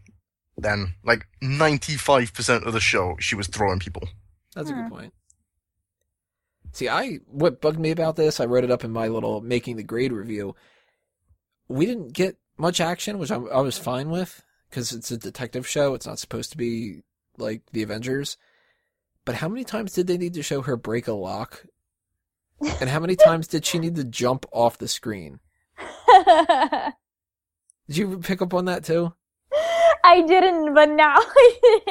then, 0.57 0.95
like, 1.05 1.27
95% 1.43 2.65
of 2.67 2.73
the 2.73 2.81
show, 2.81 3.17
she 3.21 3.35
was 3.35 3.47
throwing 3.49 3.79
people. 3.79 4.09
That's 4.55 4.71
a 4.71 4.73
Hmm. 4.73 4.81
good 4.83 4.89
point. 4.89 5.13
See, 6.73 6.89
I 6.89 7.17
what 7.27 7.61
bugged 7.61 7.79
me 7.81 7.91
about 7.91 8.17
this, 8.17 8.39
I 8.41 8.45
wrote 8.45 8.65
it 8.65 8.71
up 8.71 8.85
in 8.85 8.93
my 8.93 9.09
little 9.09 9.41
making 9.41 9.77
the 9.77 9.83
grade 9.83 10.13
review. 10.13 10.55
We 11.69 11.87
didn't 11.87 12.13
get 12.13 12.37
much 12.57 12.81
action, 12.81 13.19
which 13.19 13.31
I, 13.31 13.37
I 13.37 13.61
was 13.61 13.79
fine 13.79 14.11
with 14.11 14.43
because 14.71 14.93
it's 14.93 15.11
a 15.11 15.17
detective 15.17 15.67
show. 15.67 15.95
It's 15.95 16.07
not 16.07 16.19
supposed 16.19 16.51
to 16.53 16.57
be 16.57 17.03
like 17.39 17.63
the 17.73 17.83
Avengers. 17.83 18.37
But 19.25 19.37
how 19.37 19.49
many 19.49 19.65
times 19.65 19.93
did 19.93 20.07
they 20.07 20.19
need 20.19 20.35
to 20.35 20.43
show 20.43 20.63
her 20.63 20.77
break 20.77 21.09
a 21.09 21.13
lock? 21.13 21.67
And 22.81 22.89
how 22.89 23.01
many 23.01 23.17
times 23.17 23.47
did 23.47 23.65
she 23.65 23.79
need 23.79 23.97
to 23.97 24.05
jump 24.05 24.47
off 24.53 24.79
the 24.79 24.89
screen? 24.89 25.41
Did 27.87 27.97
you 27.97 28.19
pick 28.19 28.41
up 28.43 28.55
on 28.55 28.65
that 28.65 28.85
too? 28.85 29.13
I 30.03 30.23
didn't, 30.23 30.75
but 30.75 30.89
now 30.91 31.19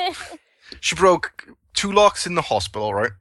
She 0.80 0.96
broke 0.96 1.48
two 1.74 1.92
locks 1.92 2.26
in 2.26 2.36
the 2.36 2.42
hospital, 2.42 2.94
right? 2.94 3.12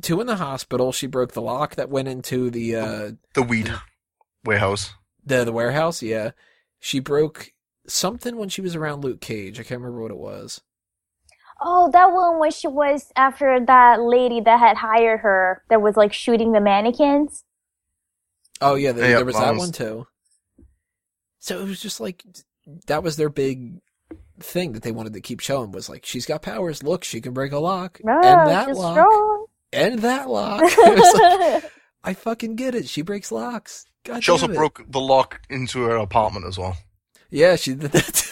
Two 0.00 0.20
in 0.20 0.26
the 0.26 0.36
hospital. 0.36 0.92
She 0.92 1.06
broke 1.06 1.32
the 1.32 1.42
lock 1.42 1.74
that 1.74 1.90
went 1.90 2.08
into 2.08 2.50
the 2.50 2.76
uh, 2.76 3.10
The 3.34 3.42
weed 3.42 3.72
warehouse. 4.44 4.94
The 5.24 5.44
the 5.44 5.52
warehouse, 5.52 6.02
yeah. 6.02 6.30
She 6.80 7.00
broke 7.00 7.52
something 7.86 8.36
when 8.36 8.48
she 8.48 8.60
was 8.60 8.74
around 8.74 9.04
Luke 9.04 9.20
Cage. 9.20 9.58
I 9.58 9.62
can't 9.62 9.80
remember 9.80 10.02
what 10.02 10.10
it 10.10 10.16
was. 10.16 10.60
Oh, 11.60 11.90
that 11.92 12.12
one 12.12 12.38
when 12.38 12.50
she 12.52 12.68
was 12.68 13.10
after 13.16 13.58
that 13.66 14.00
lady 14.00 14.40
that 14.40 14.60
had 14.60 14.76
hired 14.76 15.20
her 15.20 15.62
that 15.70 15.82
was 15.82 15.96
like 15.96 16.12
shooting 16.12 16.52
the 16.52 16.60
mannequins. 16.60 17.44
Oh 18.60 18.74
yeah, 18.76 18.92
there, 18.92 19.10
Yeah, 19.10 19.16
there 19.16 19.24
was 19.24 19.36
that 19.36 19.56
one 19.56 19.72
too. 19.72 20.06
So 21.40 21.60
it 21.60 21.64
was 21.68 21.80
just 21.80 22.00
like 22.00 22.24
that 22.86 23.02
was 23.02 23.16
their 23.16 23.28
big 23.28 23.80
thing 24.40 24.72
that 24.72 24.82
they 24.82 24.92
wanted 24.92 25.14
to 25.14 25.20
keep 25.20 25.40
showing 25.40 25.72
was 25.72 25.88
like 25.88 26.04
she's 26.06 26.26
got 26.26 26.42
powers. 26.42 26.82
Look, 26.82 27.04
she 27.04 27.20
can 27.20 27.32
break 27.32 27.52
a 27.52 27.58
lock 27.58 28.00
Oh, 28.06 28.10
and 28.10 28.48
that 28.48 28.66
she's 28.68 28.76
lock 28.76 28.94
strong. 28.96 29.46
and 29.72 29.98
that 30.00 30.28
lock. 30.28 30.60
It 30.64 30.98
was 30.98 31.62
like, 31.62 31.72
I 32.04 32.14
fucking 32.14 32.54
get 32.56 32.74
it. 32.76 32.88
She 32.88 33.02
breaks 33.02 33.32
locks. 33.32 33.84
God 34.04 34.22
She 34.22 34.30
also 34.30 34.48
it. 34.48 34.54
broke 34.54 34.82
the 34.88 35.00
lock 35.00 35.40
into 35.50 35.82
her 35.82 35.96
apartment 35.96 36.46
as 36.46 36.56
well. 36.56 36.76
Yeah, 37.30 37.56
she 37.56 37.74
did 37.74 37.92
that 37.92 38.14
too. 38.14 38.27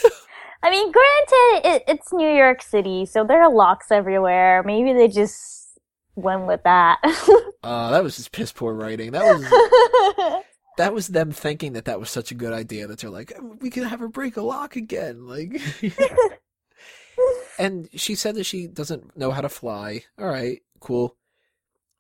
I 0.66 0.70
mean, 0.70 0.90
granted, 0.90 1.76
it, 1.76 1.84
it's 1.86 2.12
New 2.12 2.28
York 2.28 2.60
City, 2.60 3.06
so 3.06 3.22
there 3.22 3.40
are 3.40 3.52
locks 3.52 3.92
everywhere. 3.92 4.64
Maybe 4.64 4.92
they 4.92 5.06
just 5.06 5.78
went 6.16 6.46
with 6.46 6.62
that. 6.64 6.98
Uh, 7.62 7.90
that 7.90 8.04
was 8.04 8.14
just 8.14 8.30
piss 8.30 8.52
poor 8.52 8.72
writing. 8.72 9.10
That 9.10 9.24
was 9.24 10.44
that 10.76 10.94
was 10.94 11.08
them 11.08 11.32
thinking 11.32 11.72
that 11.72 11.86
that 11.86 11.98
was 11.98 12.10
such 12.10 12.30
a 12.30 12.36
good 12.36 12.52
idea 12.52 12.86
that 12.86 13.00
they're 13.00 13.10
like, 13.10 13.32
we 13.60 13.70
can 13.70 13.82
have 13.82 13.98
her 13.98 14.06
break 14.06 14.36
a 14.36 14.40
lock 14.40 14.76
again. 14.76 15.26
Like, 15.26 15.60
and 17.58 17.88
she 17.96 18.14
said 18.14 18.36
that 18.36 18.44
she 18.44 18.68
doesn't 18.68 19.16
know 19.16 19.32
how 19.32 19.40
to 19.40 19.48
fly. 19.48 20.04
All 20.16 20.28
right, 20.28 20.62
cool, 20.78 21.16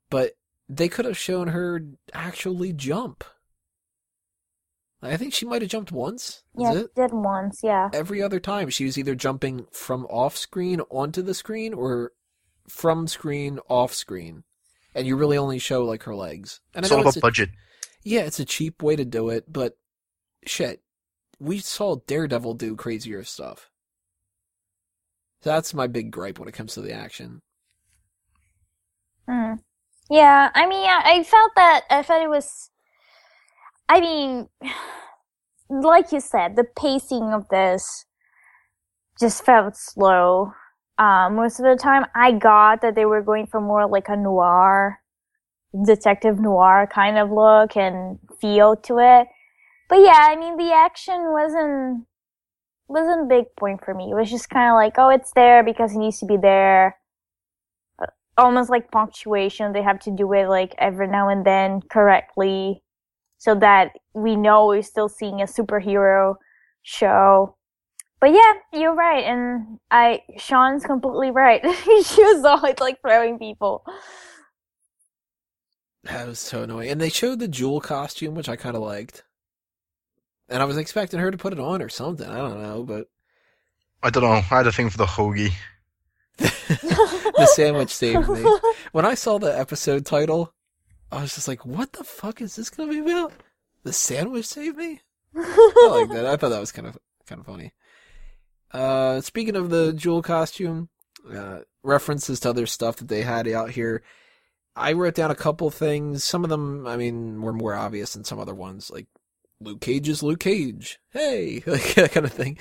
but 0.08 0.36
they 0.68 0.88
could 0.88 1.04
have 1.04 1.18
shown 1.18 1.48
her 1.48 1.82
actually 2.12 2.72
jump. 2.72 3.24
I 5.10 5.16
think 5.16 5.32
she 5.34 5.46
might 5.46 5.62
have 5.62 5.70
jumped 5.70 5.92
once. 5.92 6.42
Yeah, 6.56 6.74
it? 6.74 6.94
did 6.94 7.12
once, 7.12 7.60
yeah. 7.62 7.88
Every 7.92 8.22
other 8.22 8.40
time, 8.40 8.68
she 8.70 8.84
was 8.84 8.96
either 8.98 9.14
jumping 9.14 9.66
from 9.72 10.04
off 10.06 10.36
screen 10.36 10.80
onto 10.90 11.22
the 11.22 11.34
screen 11.34 11.72
or 11.74 12.12
from 12.68 13.06
screen 13.06 13.58
off 13.68 13.92
screen, 13.94 14.44
and 14.94 15.06
you 15.06 15.16
really 15.16 15.38
only 15.38 15.58
show 15.58 15.84
like 15.84 16.02
her 16.04 16.14
legs. 16.14 16.60
And 16.74 16.84
It's 16.84 16.92
I 16.92 16.96
all 16.96 17.00
about 17.02 17.08
it's 17.10 17.16
a- 17.18 17.20
budget. 17.20 17.50
yeah, 18.04 18.20
it's 18.22 18.40
a 18.40 18.44
cheap 18.44 18.82
way 18.82 18.96
to 18.96 19.04
do 19.04 19.28
it, 19.30 19.44
but 19.52 19.76
shit, 20.44 20.82
we 21.38 21.58
saw 21.58 21.96
Daredevil 22.06 22.54
do 22.54 22.74
crazier 22.76 23.22
stuff. 23.24 23.70
That's 25.42 25.74
my 25.74 25.86
big 25.86 26.10
gripe 26.10 26.38
when 26.38 26.48
it 26.48 26.52
comes 26.54 26.74
to 26.74 26.80
the 26.80 26.92
action. 26.92 27.40
Hmm. 29.28 29.54
Yeah, 30.08 30.50
I 30.54 30.66
mean, 30.66 30.88
I, 30.88 31.02
I 31.18 31.22
felt 31.24 31.50
that, 31.56 31.82
I 31.90 32.02
felt 32.02 32.22
it 32.22 32.30
was, 32.30 32.70
I 33.88 34.00
mean, 34.00 34.48
like 35.70 36.12
you 36.12 36.20
said, 36.20 36.56
the 36.56 36.64
pacing 36.64 37.32
of 37.32 37.48
this 37.48 38.04
just 39.18 39.44
felt 39.44 39.76
slow. 39.76 40.52
Uh, 40.98 41.28
most 41.30 41.60
of 41.60 41.64
the 41.64 41.76
time, 41.80 42.06
I 42.14 42.32
got 42.32 42.80
that 42.80 42.94
they 42.94 43.04
were 43.04 43.22
going 43.22 43.46
for 43.46 43.60
more 43.60 43.86
like 43.86 44.08
a 44.08 44.16
noir, 44.16 45.00
detective 45.84 46.40
noir 46.40 46.88
kind 46.92 47.18
of 47.18 47.30
look 47.30 47.76
and 47.76 48.18
feel 48.40 48.76
to 48.76 48.98
it. 48.98 49.28
But 49.88 50.00
yeah, 50.00 50.18
I 50.30 50.36
mean, 50.36 50.56
the 50.56 50.72
action 50.72 51.30
wasn't, 51.30 52.06
wasn't 52.88 53.22
a 53.22 53.28
big 53.28 53.44
point 53.58 53.84
for 53.84 53.94
me. 53.94 54.10
It 54.10 54.14
was 54.14 54.30
just 54.30 54.50
kind 54.50 54.70
of 54.70 54.74
like, 54.74 54.94
oh, 54.98 55.10
it's 55.10 55.32
there 55.32 55.62
because 55.62 55.94
it 55.94 55.98
needs 55.98 56.18
to 56.20 56.26
be 56.26 56.36
there 56.36 56.96
almost 58.38 58.68
like 58.68 58.90
punctuation. 58.90 59.72
They 59.72 59.82
have 59.82 60.00
to 60.00 60.10
do 60.10 60.32
it 60.32 60.48
like 60.48 60.74
every 60.78 61.08
now 61.08 61.28
and 61.28 61.44
then 61.44 61.80
correctly 61.88 62.82
so 63.46 63.54
that 63.54 63.92
we 64.12 64.34
know 64.34 64.66
we're 64.66 64.82
still 64.82 65.08
seeing 65.08 65.40
a 65.40 65.44
superhero 65.44 66.34
show. 66.82 67.54
But 68.20 68.32
yeah, 68.32 68.54
you're 68.72 68.94
right. 68.94 69.22
And 69.22 69.78
I, 69.88 70.22
Sean's 70.36 70.84
completely 70.84 71.30
right. 71.30 71.62
she 72.04 72.24
was 72.24 72.44
always 72.44 72.80
like 72.80 73.00
throwing 73.00 73.38
people. 73.38 73.84
That 76.02 76.26
was 76.26 76.40
so 76.40 76.64
annoying. 76.64 76.90
And 76.90 77.00
they 77.00 77.08
showed 77.08 77.38
the 77.38 77.46
jewel 77.46 77.80
costume, 77.80 78.34
which 78.34 78.48
I 78.48 78.56
kind 78.56 78.74
of 78.74 78.82
liked. 78.82 79.22
And 80.48 80.60
I 80.60 80.64
was 80.64 80.76
expecting 80.76 81.20
her 81.20 81.30
to 81.30 81.38
put 81.38 81.52
it 81.52 81.60
on 81.60 81.80
or 81.80 81.88
something. 81.88 82.28
I 82.28 82.38
don't 82.38 82.60
know, 82.60 82.82
but 82.82 83.06
I 84.02 84.10
don't 84.10 84.24
know. 84.24 84.30
I 84.30 84.40
had 84.40 84.66
a 84.66 84.72
thing 84.72 84.90
for 84.90 84.98
the 84.98 85.06
hoagie. 85.06 85.52
the 86.38 87.48
sandwich 87.54 87.94
saved 87.94 88.28
me. 88.28 88.44
When 88.92 89.04
I 89.04 89.14
saw 89.14 89.38
the 89.38 89.56
episode 89.56 90.04
title, 90.04 90.52
I 91.10 91.22
was 91.22 91.34
just 91.34 91.48
like, 91.48 91.64
"What 91.64 91.92
the 91.92 92.04
fuck 92.04 92.40
is 92.40 92.56
this 92.56 92.70
gonna 92.70 92.92
be 92.92 92.98
about?" 92.98 93.32
The 93.84 93.92
sandwich 93.92 94.46
saved 94.46 94.76
me. 94.76 95.00
I 95.34 95.88
like 96.00 96.10
that. 96.10 96.26
I 96.26 96.36
thought 96.36 96.48
that 96.50 96.60
was 96.60 96.72
kind 96.72 96.88
of 96.88 96.98
kind 97.26 97.40
of 97.40 97.46
funny. 97.46 97.72
Uh, 98.72 99.20
speaking 99.20 99.56
of 99.56 99.70
the 99.70 99.92
jewel 99.92 100.22
costume, 100.22 100.88
uh, 101.32 101.60
references 101.82 102.40
to 102.40 102.50
other 102.50 102.66
stuff 102.66 102.96
that 102.96 103.08
they 103.08 103.22
had 103.22 103.48
out 103.48 103.70
here. 103.70 104.02
I 104.74 104.92
wrote 104.92 105.14
down 105.14 105.30
a 105.30 105.36
couple 105.36 105.70
things. 105.70 106.22
Some 106.22 106.44
of 106.44 106.50
them, 106.50 106.86
I 106.86 106.96
mean, 106.96 107.40
were 107.40 107.52
more 107.52 107.74
obvious 107.74 108.12
than 108.12 108.24
some 108.24 108.38
other 108.38 108.54
ones, 108.54 108.90
like 108.90 109.06
Luke 109.60 109.80
Cage 109.80 110.08
is 110.08 110.22
Luke 110.22 110.40
Cage. 110.40 110.98
Hey, 111.10 111.62
like 111.66 111.94
that 111.94 112.12
kind 112.12 112.26
of 112.26 112.32
thing. 112.32 112.58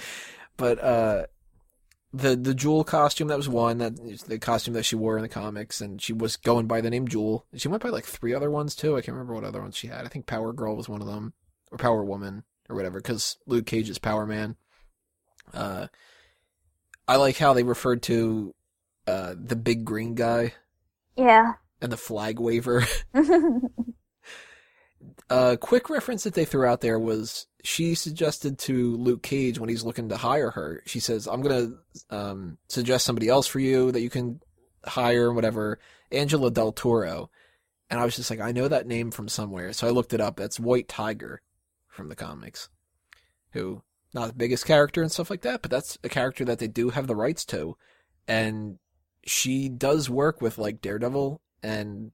But 0.58 0.82
uh, 0.82 1.26
the 2.16 2.36
the 2.36 2.54
Jewel 2.54 2.84
costume 2.84 3.28
that 3.28 3.38
was 3.38 3.50
one 3.50 3.80
that 3.80 4.00
is 4.00 4.24
the 4.24 4.40
costume 4.40 4.74
that 4.74 4.84
she 4.84 4.96
wore 4.96 5.18
in 5.18 5.24
the 5.24 5.30
comics, 5.30 5.82
and 5.82 6.02
she 6.02 6.14
was 6.14 6.38
going 6.38 6.68
by 6.68 6.82
the 6.82 6.90
name 6.90 7.08
Jewel. 7.08 7.46
She 7.56 7.68
went 7.68 7.84
by 7.84 7.90
like 7.90 8.06
three 8.06 8.34
other 8.34 8.50
ones 8.50 8.76
too. 8.76 8.96
I 8.96 9.02
can't 9.02 9.16
remember 9.16 9.34
what 9.34 9.44
other 9.44 9.62
ones 9.62 9.78
she 9.78 9.88
had. 9.88 10.06
I 10.06 10.08
think 10.08 10.26
Power 10.26 10.54
Girl 10.54 10.76
was 10.76 10.90
one 10.90 11.02
of 11.02 11.08
them, 11.08 11.34
or 11.72 11.78
Power 11.78 12.04
Woman, 12.04 12.44
or 12.70 12.76
whatever. 12.76 13.00
Because 13.00 13.38
Luke 13.46 13.66
Cage 13.66 13.90
is 13.90 14.00
Power 14.00 14.26
Man. 14.26 14.56
Uh, 15.54 15.88
I 17.08 17.18
like 17.18 17.38
how 17.38 17.54
they 17.54 17.64
referred 17.64 18.02
to 18.04 18.54
uh 19.08 19.36
the 19.38 19.56
big 19.56 19.86
green 19.86 20.16
guy 20.16 20.54
yeah. 21.16 21.54
and 21.82 21.92
the 21.92 21.98
flag 21.98 22.40
waver. 22.40 22.86
A 25.30 25.58
quick 25.58 25.90
reference 25.90 26.24
that 26.24 26.36
they 26.36 26.46
threw 26.46 26.66
out 26.66 26.82
there 26.82 27.00
was 27.00 27.48
she 27.64 27.96
suggested 27.96 28.60
to 28.60 28.96
Luke 28.96 29.24
Cage 29.24 29.58
when 29.58 29.70
he's 29.70 29.84
looking 29.84 30.10
to 30.10 30.18
hire 30.18 30.52
her. 30.52 30.84
She 30.86 31.00
says, 31.00 31.28
"I'm 31.28 31.42
gonna 31.42 31.72
um, 32.12 32.58
suggest 32.68 33.06
somebody 33.06 33.28
else 33.28 33.48
for 33.48 33.60
you 33.60 33.92
that 33.92 34.02
you 34.02 34.10
can 34.10 34.42
hire, 34.86 35.34
whatever." 35.34 35.80
Angela 36.12 36.52
Del 36.52 36.72
Toro, 36.72 37.32
and 37.90 38.00
I 38.00 38.06
was 38.06 38.16
just 38.16 38.30
like, 38.30 38.40
I 38.40 38.52
know 38.52 38.68
that 38.68 38.88
name 38.88 39.12
from 39.12 39.28
somewhere, 39.28 39.74
so 39.74 39.88
I 39.88 39.92
looked 39.92 40.14
it 40.14 40.22
up. 40.22 40.38
That's 40.38 40.60
White 40.60 40.88
Tiger 40.88 41.42
from 41.88 42.10
the 42.10 42.16
comics, 42.16 42.70
who 43.52 43.82
not 44.14 44.28
the 44.28 44.34
biggest 44.34 44.66
character 44.66 45.02
and 45.02 45.12
stuff 45.12 45.30
like 45.30 45.42
that, 45.42 45.62
but 45.62 45.72
that's 45.72 45.98
a 46.04 46.10
character 46.10 46.46
that 46.46 46.60
they 46.60 46.68
do 46.68 46.90
have 46.90 47.08
the 47.08 47.16
rights 47.16 47.46
to, 47.46 47.78
and 48.28 48.78
she 49.26 49.70
does 49.70 50.10
work 50.10 50.42
with 50.42 50.58
like 50.58 50.82
Daredevil 50.82 51.42
and 51.64 52.12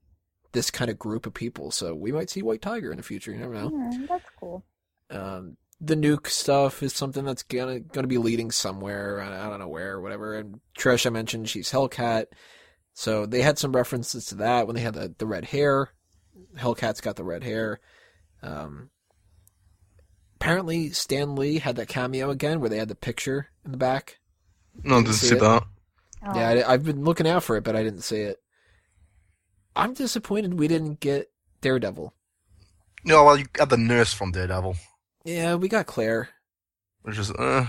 this 0.52 0.70
kind 0.70 0.90
of 0.90 0.98
group 0.98 1.26
of 1.26 1.34
people. 1.34 1.70
So 1.70 1.94
we 1.94 2.12
might 2.12 2.30
see 2.30 2.42
White 2.42 2.62
Tiger 2.62 2.90
in 2.90 2.96
the 2.96 3.02
future. 3.02 3.32
You 3.32 3.38
never 3.38 3.54
know. 3.54 3.68
Hmm, 3.68 4.04
that's 4.06 4.28
cool. 4.38 4.64
Um, 5.10 5.56
the 5.80 5.96
nuke 5.96 6.28
stuff 6.28 6.82
is 6.82 6.92
something 6.92 7.24
that's 7.24 7.42
gonna 7.42 7.80
gonna 7.80 8.06
be 8.06 8.18
leading 8.18 8.50
somewhere. 8.50 9.20
I 9.20 9.46
I 9.46 9.50
don't 9.50 9.58
know 9.58 9.68
where, 9.68 9.94
or 9.94 10.00
whatever. 10.00 10.34
And 10.34 10.60
Trish, 10.78 11.06
I 11.06 11.10
mentioned 11.10 11.48
she's 11.48 11.72
Hellcat, 11.72 12.26
so 12.94 13.26
they 13.26 13.42
had 13.42 13.58
some 13.58 13.72
references 13.72 14.26
to 14.26 14.36
that 14.36 14.66
when 14.66 14.76
they 14.76 14.82
had 14.82 14.94
the 14.94 15.14
the 15.18 15.26
red 15.26 15.46
hair. 15.46 15.90
Hellcat's 16.56 17.00
got 17.00 17.16
the 17.16 17.24
red 17.24 17.42
hair. 17.42 17.80
Um, 18.42 18.90
apparently, 20.36 20.90
Stan 20.90 21.34
Lee 21.34 21.58
had 21.58 21.76
that 21.76 21.88
cameo 21.88 22.30
again 22.30 22.60
where 22.60 22.70
they 22.70 22.78
had 22.78 22.88
the 22.88 22.94
picture 22.94 23.48
in 23.64 23.72
the 23.72 23.76
back. 23.76 24.18
No, 24.82 24.96
I 24.96 24.98
Didn't 24.98 25.06
didn't 25.06 25.16
see 25.18 25.28
see 25.28 25.34
that. 25.36 25.64
Oh. 26.24 26.36
Yeah, 26.36 26.48
I, 26.48 26.72
I've 26.74 26.84
been 26.84 27.04
looking 27.04 27.26
out 27.28 27.42
for 27.42 27.56
it, 27.56 27.64
but 27.64 27.76
I 27.76 27.82
didn't 27.82 28.02
see 28.02 28.20
it. 28.20 28.41
I'm 29.74 29.94
disappointed 29.94 30.58
we 30.58 30.68
didn't 30.68 31.00
get 31.00 31.30
Daredevil. 31.60 32.12
No, 33.04 33.24
well, 33.24 33.36
you 33.38 33.44
got 33.52 33.68
the 33.70 33.76
nurse 33.76 34.12
from 34.12 34.32
Daredevil, 34.32 34.76
Yeah, 35.24 35.54
we 35.56 35.68
got 35.68 35.86
Claire. 35.86 36.28
which 37.02 37.18
is, 37.18 37.30
uh, 37.32 37.66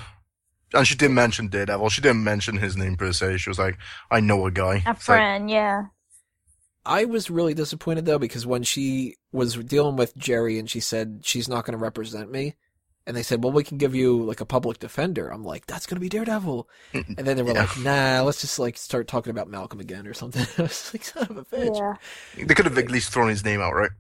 and 0.73 0.87
she 0.87 0.95
didn't 0.95 1.15
mention 1.15 1.47
Daredevil. 1.47 1.89
She 1.89 2.01
didn't 2.01 2.23
mention 2.23 2.57
his 2.57 2.75
name 2.77 2.95
per 2.97 3.11
se. 3.13 3.37
She 3.37 3.49
was 3.49 3.57
like, 3.59 3.77
"I 4.11 4.19
know 4.19 4.45
a 4.45 4.51
guy." 4.51 4.75
A 4.75 4.77
It's 4.77 4.85
like, 4.85 5.03
friend, 5.03 5.49
yeah. 5.49 5.85
I 6.85 7.05
was 7.05 7.29
really 7.29 7.53
disappointed 7.53 8.05
though 8.05 8.19
because 8.19 8.45
when 8.45 8.63
she 8.63 9.15
was 9.31 9.55
dealing 9.55 9.95
with 9.95 10.15
Jeri 10.17 10.59
and 10.59 10.69
she 10.69 10.79
said 10.81 11.21
she's 11.23 11.47
not 11.47 11.65
going 11.65 11.77
to 11.77 11.83
represent 11.83 12.29
me, 12.31 12.55
and 13.05 13.15
they 13.17 13.23
said, 13.23 13.43
"Well, 13.43 13.51
we 13.53 13.63
can 13.63 13.77
give 13.77 13.93
you 13.95 14.23
like 14.23 14.41
a 14.41 14.45
public 14.45 14.79
defender." 14.79 15.29
I'm 15.29 15.43
like, 15.43 15.65
"That's 15.67 15.85
going 15.85 15.95
to 15.97 16.01
be 16.01 16.09
Daredevil," 16.09 16.67
and 16.93 17.17
then 17.17 17.37
they 17.37 17.43
were 17.43 17.53
Yeah. 17.53 17.61
like, 17.61 17.77
"Nah, 17.79 18.21
let's 18.23 18.41
just 18.41 18.59
like 18.59 18.77
start 18.77 19.07
talking 19.07 19.31
about 19.31 19.47
Malcolm 19.49 19.79
again 19.79 20.07
or 20.07 20.13
something." 20.13 20.45
I 20.57 20.61
was 20.63 20.91
like, 20.93 21.03
"Son 21.03 21.27
of 21.29 21.37
a 21.37 21.45
bitch." 21.45 21.97
Yeah. 22.37 22.45
they 22.45 22.53
could 22.55 22.65
have 22.65 22.77
at 22.77 22.91
least 22.91 23.11
thrown 23.11 23.29
his 23.29 23.43
name 23.45 23.61
out, 23.61 23.73
right? 23.73 23.91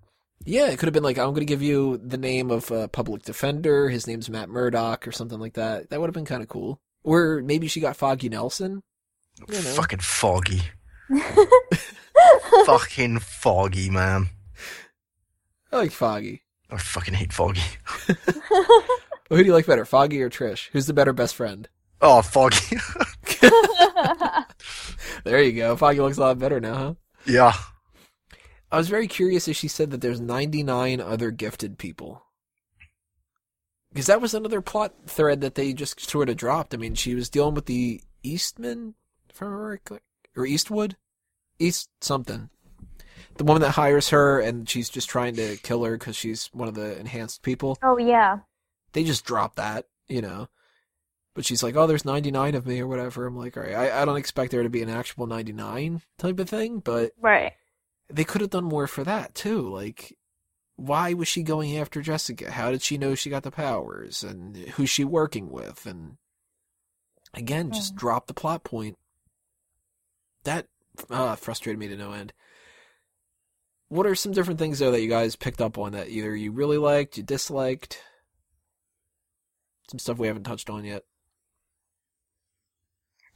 Yeah, 0.45 0.67
it 0.67 0.77
could 0.77 0.87
have 0.87 0.93
been 0.93 1.03
like, 1.03 1.17
I'm 1.17 1.29
going 1.29 1.39
to 1.39 1.45
give 1.45 1.61
you 1.61 1.97
the 2.03 2.17
name 2.17 2.51
of 2.51 2.69
a 2.69 2.89
public 2.89 3.23
defender. 3.23 3.87
His 3.87 4.07
name's 4.07 4.29
Matt 4.29 4.49
Murdock 4.49 5.07
or 5.07 5.13
something 5.13 5.39
like 5.39 5.53
that. 5.53 5.89
That 5.89 6.01
would 6.01 6.07
have 6.07 6.13
been 6.13 6.25
kind 6.25 6.43
of 6.43 6.49
cool. 6.49 6.81
Or 7.01 7.41
maybe 7.41 7.69
she 7.69 7.79
got 7.79 7.95
Foggy 7.95 8.27
Nelson. 8.27 8.83
You 9.47 9.53
know. 9.55 9.59
Fucking 9.61 9.99
foggy. 9.99 10.63
Fucking 12.65 13.19
foggy, 13.19 13.89
man. 13.89 14.29
I 15.71 15.77
like 15.77 15.91
Foggy. 15.91 16.42
I 16.73 16.77
fucking 16.77 17.13
hate 17.13 17.31
Foggy. 17.33 17.61
Who 19.29 19.37
do 19.37 19.43
you 19.43 19.53
like 19.53 19.67
better, 19.67 19.85
Foggy 19.85 20.21
or 20.21 20.29
Trish? 20.29 20.69
Who's 20.71 20.87
the 20.87 20.93
better 20.93 21.13
best 21.13 21.35
friend? 21.35 21.69
Oh, 22.01 22.21
Foggy. 22.21 22.77
There 25.23 25.41
you 25.41 25.53
go. 25.53 25.75
Foggy 25.77 26.01
looks 26.01 26.17
a 26.17 26.21
lot 26.21 26.39
better 26.39 26.59
now, 26.59 26.75
huh? 26.75 26.93
yeah. 27.25 27.53
I 28.71 28.77
was 28.77 28.89
very 28.89 29.07
curious 29.07 29.47
as 29.47 29.55
she 29.55 29.67
said 29.67 29.91
that 29.91 30.01
there's 30.01 30.19
99 30.19 30.99
other 30.99 31.31
gifted 31.31 31.77
people. 31.77 32.23
Because 33.91 34.07
that 34.07 34.19
was 34.19 34.33
another 34.33 34.61
plot 34.61 34.93
thread 35.05 35.41
that 35.41 35.55
they 35.55 35.73
just 35.73 35.99
sort 36.09 36.29
of 36.29 36.37
dropped. 36.37 36.73
I 36.73 36.77
mean, 36.77 36.95
she 36.95 37.13
was 37.13 37.29
dealing 37.29 37.53
with 37.53 37.67
the 37.67 38.01
Eastman, 38.23 38.95
if 39.29 39.41
I 39.41 39.45
remember 39.45 39.67
correctly, 39.67 39.99
or 40.35 40.47
Eastwood? 40.47 40.97
East 41.59 41.89
something. 42.01 42.49
The 43.37 43.43
woman 43.43 43.61
that 43.61 43.71
hires 43.71 44.09
her 44.09 44.39
and 44.39 44.69
she's 44.69 44.89
just 44.89 45.09
trying 45.09 45.35
to 45.35 45.57
kill 45.57 45.83
her 45.83 45.97
because 45.97 46.15
she's 46.15 46.47
one 46.53 46.67
of 46.67 46.75
the 46.75 46.97
enhanced 46.99 47.41
people. 47.41 47.77
oh 47.83 47.97
yeah. 47.97 48.39
They 48.93 49.03
just 49.03 49.25
dropped 49.25 49.55
that, 49.55 49.85
you 50.07 50.21
know. 50.21 50.49
But 51.35 51.45
she's 51.45 51.63
like, 51.63 51.75
oh, 51.75 51.87
there's 51.87 52.05
99 52.05 52.53
of 52.53 52.67
me 52.67 52.79
or 52.79 52.85
whatever. 52.87 53.25
I'm 53.25 53.35
like, 53.35 53.57
all 53.57 53.63
right, 53.63 53.73
I, 53.73 54.01
I 54.01 54.05
don't 54.05 54.17
expect 54.17 54.51
there 54.51 54.61
to 54.61 54.69
be 54.69 54.83
an 54.83 54.89
actual 54.89 55.25
99 55.25 56.03
type 56.19 56.39
of 56.39 56.47
thing, 56.47 56.77
but 56.79 57.13
Right. 57.19 57.53
they 58.07 58.23
could 58.23 58.41
have 58.41 58.51
done 58.51 58.65
more 58.65 58.85
for 58.85 59.03
that 59.03 59.33
too. 59.33 59.67
Like, 59.67 60.15
why 60.75 61.13
was 61.13 61.27
she 61.27 61.41
going 61.41 61.75
after 61.75 62.01
Jessica? 62.03 62.51
How 62.51 62.69
did 62.69 62.83
she 62.83 62.99
know 62.99 63.15
she 63.15 63.31
got 63.31 63.41
the 63.41 63.49
powers? 63.51 64.23
And 64.23 64.55
who's 64.57 64.91
she 64.91 65.03
working 65.03 65.49
with? 65.49 65.87
And 65.87 66.17
again, 67.33 67.71
just 67.71 67.93
Hmm. 67.93 67.97
drop 67.97 68.27
the 68.27 68.33
plot 68.35 68.63
point. 68.63 68.99
That 70.43 70.67
uh, 71.09 71.35
frustrated 71.35 71.79
me 71.79 71.87
to 71.87 71.97
no 71.97 72.11
end. 72.11 72.31
What 73.93 74.07
are 74.07 74.15
some 74.15 74.31
different 74.31 74.59
things 74.59 74.79
though 74.79 74.89
that 74.89 75.03
you 75.03 75.07
guys 75.07 75.35
picked 75.35 75.61
up 75.61 75.77
on 75.77 75.91
that 75.91 76.09
either 76.09 76.35
you 76.35 76.51
really 76.51 76.79
liked, 76.79 77.15
you 77.15 77.21
disliked? 77.21 78.01
Some 79.91 79.99
stuff 79.99 80.17
we 80.17 80.25
haven't 80.25 80.45
touched 80.45 80.67
on 80.67 80.83
yet. 80.83 81.03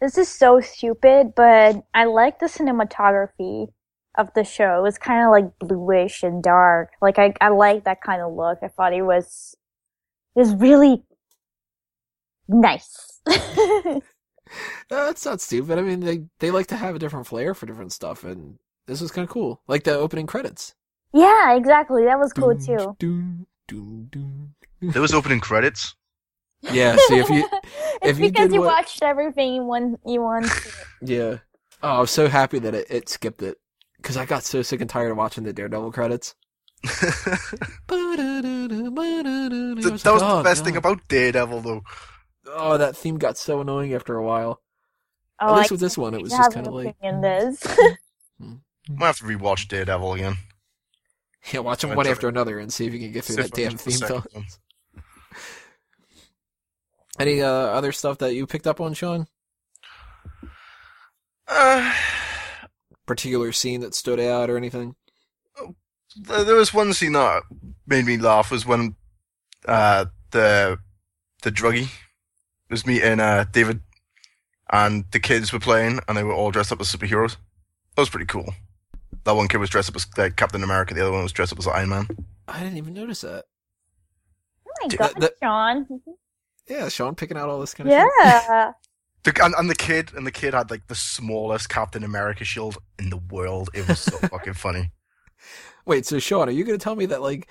This 0.01 0.17
is 0.17 0.27
so 0.27 0.59
stupid, 0.59 1.33
but 1.35 1.85
I 1.93 2.05
like 2.05 2.39
the 2.39 2.47
cinematography 2.47 3.67
of 4.17 4.33
the 4.33 4.43
show. 4.43 4.79
It 4.79 4.81
was 4.81 4.97
kind 4.97 5.23
of 5.23 5.29
like 5.29 5.59
bluish 5.59 6.23
and 6.23 6.41
dark. 6.41 6.89
Like 7.03 7.19
I, 7.19 7.35
I 7.39 7.49
like 7.49 7.83
that 7.83 8.01
kind 8.01 8.23
of 8.23 8.33
look. 8.33 8.57
I 8.63 8.69
thought 8.69 8.93
it 8.93 9.03
was, 9.03 9.55
it 10.35 10.39
was 10.39 10.55
really 10.55 11.03
nice. 12.47 13.21
Uh, 14.89 15.07
that's 15.07 15.25
not 15.25 15.41
stupid. 15.41 15.77
I 15.77 15.81
mean, 15.81 15.99
they 15.99 16.23
they 16.39 16.51
like 16.51 16.67
to 16.67 16.77
have 16.77 16.95
a 16.95 16.99
different 16.99 17.27
flair 17.27 17.53
for 17.53 17.65
different 17.65 17.91
stuff, 17.91 18.23
and 18.23 18.57
this 18.87 19.01
was 19.01 19.11
kind 19.11 19.23
of 19.23 19.29
cool. 19.29 19.61
Like 19.67 19.83
the 19.83 19.95
opening 19.95 20.27
credits. 20.27 20.75
yeah, 21.13 21.55
exactly. 21.55 22.05
That 22.05 22.19
was 22.19 22.33
cool 22.33 22.55
Doom, 22.55 22.77
too. 22.77 22.95
doom, 22.99 23.47
doom, 23.67 24.09
doom. 24.11 24.53
There 24.81 25.01
was 25.01 25.13
opening 25.13 25.39
credits. 25.39 25.95
Yeah, 26.61 26.95
see 27.07 27.17
if 27.17 27.29
you 27.29 27.47
it's 28.01 28.01
if 28.01 28.19
you 28.19 28.29
because 28.29 28.47
did 28.47 28.55
you 28.55 28.61
what- 28.61 28.67
watched 28.67 29.03
everything 29.03 29.53
you 29.53 29.63
want. 29.63 29.99
You 30.05 30.21
want. 30.21 30.47
yeah. 31.01 31.37
Oh, 31.83 31.89
I 31.89 31.99
was 31.99 32.11
so 32.11 32.27
happy 32.27 32.57
that 32.59 32.73
it, 32.73 32.87
it 32.89 33.09
skipped 33.09 33.43
it 33.43 33.57
because 33.97 34.17
I 34.17 34.25
got 34.25 34.43
so 34.43 34.63
sick 34.63 34.81
and 34.81 34.89
tired 34.89 35.11
of 35.11 35.17
watching 35.17 35.43
the 35.43 35.53
Daredevil 35.53 35.91
credits. 35.91 36.35
That 39.77 40.01
that 40.03 40.13
was 40.13 40.21
the 40.21 40.27
oh, 40.27 40.43
best 40.43 40.63
thing 40.63 40.75
about 40.75 41.07
Daredevil, 41.07 41.61
though. 41.61 41.83
Oh, 42.47 42.77
that 42.77 42.95
theme 42.95 43.17
got 43.17 43.37
so 43.37 43.61
annoying 43.61 43.93
after 43.93 44.15
a 44.15 44.23
while. 44.23 44.61
Oh, 45.39 45.53
At 45.53 45.57
least 45.57 45.71
I 45.71 45.73
with 45.73 45.81
this 45.81 45.97
one, 45.97 46.13
it 46.13 46.21
was 46.21 46.31
just 46.31 46.53
kind 46.53 46.67
of 46.67 46.73
like 46.73 46.89
opinion 46.89 47.15
hmm. 47.15 47.21
this. 47.21 47.77
Hmm. 48.39 48.53
Might 48.89 49.07
have 49.07 49.17
to 49.19 49.25
rewatch 49.25 49.67
Daredevil 49.67 50.13
again. 50.13 50.37
yeah, 51.51 51.59
watch 51.59 51.81
them 51.81 51.95
one 51.95 52.07
after 52.07 52.27
another 52.27 52.59
and 52.59 52.71
see 52.71 52.85
if 52.87 52.93
you 52.93 52.99
can 52.99 53.11
get 53.11 53.25
through 53.25 53.37
that 53.37 53.47
if 53.47 53.53
I 53.53 53.69
can 53.69 53.69
damn 53.69 53.77
theme. 53.77 54.21
one. 54.33 54.45
Any 57.19 57.41
uh, 57.41 57.47
other 57.49 57.91
stuff 57.91 58.19
that 58.19 58.33
you 58.35 58.45
picked 58.45 58.67
up 58.67 58.79
on, 58.79 58.93
Sean? 58.93 59.27
Uh, 61.47 61.93
Particular 63.05 63.51
scene 63.51 63.81
that 63.81 63.95
stood 63.95 64.19
out 64.19 64.49
or 64.49 64.57
anything? 64.57 64.95
there 66.19 66.43
there 66.43 66.55
was 66.55 66.73
one 66.73 66.93
scene 66.93 67.13
that 67.13 67.43
made 67.85 68.05
me 68.05 68.17
laugh 68.17 68.49
was 68.51 68.65
when 68.65 68.95
uh, 69.67 70.05
the 70.31 70.77
the 71.43 71.51
druggie 71.51 71.89
was 72.69 72.85
meeting 72.87 73.19
uh, 73.19 73.45
David 73.51 73.81
and 74.71 75.05
the 75.11 75.19
kids 75.19 75.53
were 75.53 75.59
playing 75.59 75.99
and 76.07 76.17
they 76.17 76.23
were 76.23 76.33
all 76.33 76.51
dressed 76.51 76.71
up 76.71 76.81
as 76.81 76.91
superheroes. 76.91 77.37
That 77.95 78.01
was 78.01 78.09
pretty 78.09 78.25
cool. 78.25 78.53
That 79.27 79.35
one 79.35 79.49
kid 79.49 79.57
was 79.57 79.69
dressed 79.69 79.89
up 79.89 79.97
as 79.97 80.07
uh, 80.17 80.29
Captain 80.37 80.63
America, 80.63 80.93
the 80.93 81.01
other 81.01 81.11
one 81.11 81.21
was 81.21 81.33
dressed 81.33 81.51
up 81.51 81.59
as 81.59 81.67
Iron 81.67 81.89
Man. 81.89 82.07
I 82.47 82.61
didn't 82.63 82.77
even 82.77 82.93
notice 82.93 83.21
that. 83.21 83.43
oh 84.65 84.71
my 84.81 84.87
Dude, 84.87 84.99
god, 84.99 85.09
that- 85.15 85.19
that- 85.19 85.33
Sean. 85.43 86.01
Yeah, 86.69 86.87
Sean 86.87 87.13
picking 87.13 87.35
out 87.37 87.49
all 87.49 87.59
this 87.59 87.73
kind 87.73 87.89
of 87.89 87.93
shit. 87.99 88.11
Yeah. 88.23 88.71
The, 89.23 89.33
and, 89.43 89.53
and 89.57 89.69
the 89.69 89.75
kid 89.75 90.11
and 90.15 90.25
the 90.25 90.31
kid 90.31 90.53
had 90.53 90.71
like 90.71 90.87
the 90.87 90.95
smallest 90.95 91.67
Captain 91.67 92.05
America 92.05 92.45
shield 92.45 92.77
in 92.97 93.09
the 93.09 93.17
world. 93.17 93.69
It 93.73 93.85
was 93.85 93.99
so 93.99 94.15
fucking 94.29 94.53
funny. 94.53 94.91
Wait, 95.85 96.05
so 96.05 96.17
Sean, 96.19 96.47
are 96.47 96.51
you 96.51 96.63
going 96.63 96.79
to 96.79 96.81
tell 96.83 96.95
me 96.95 97.07
that 97.07 97.21
like 97.21 97.49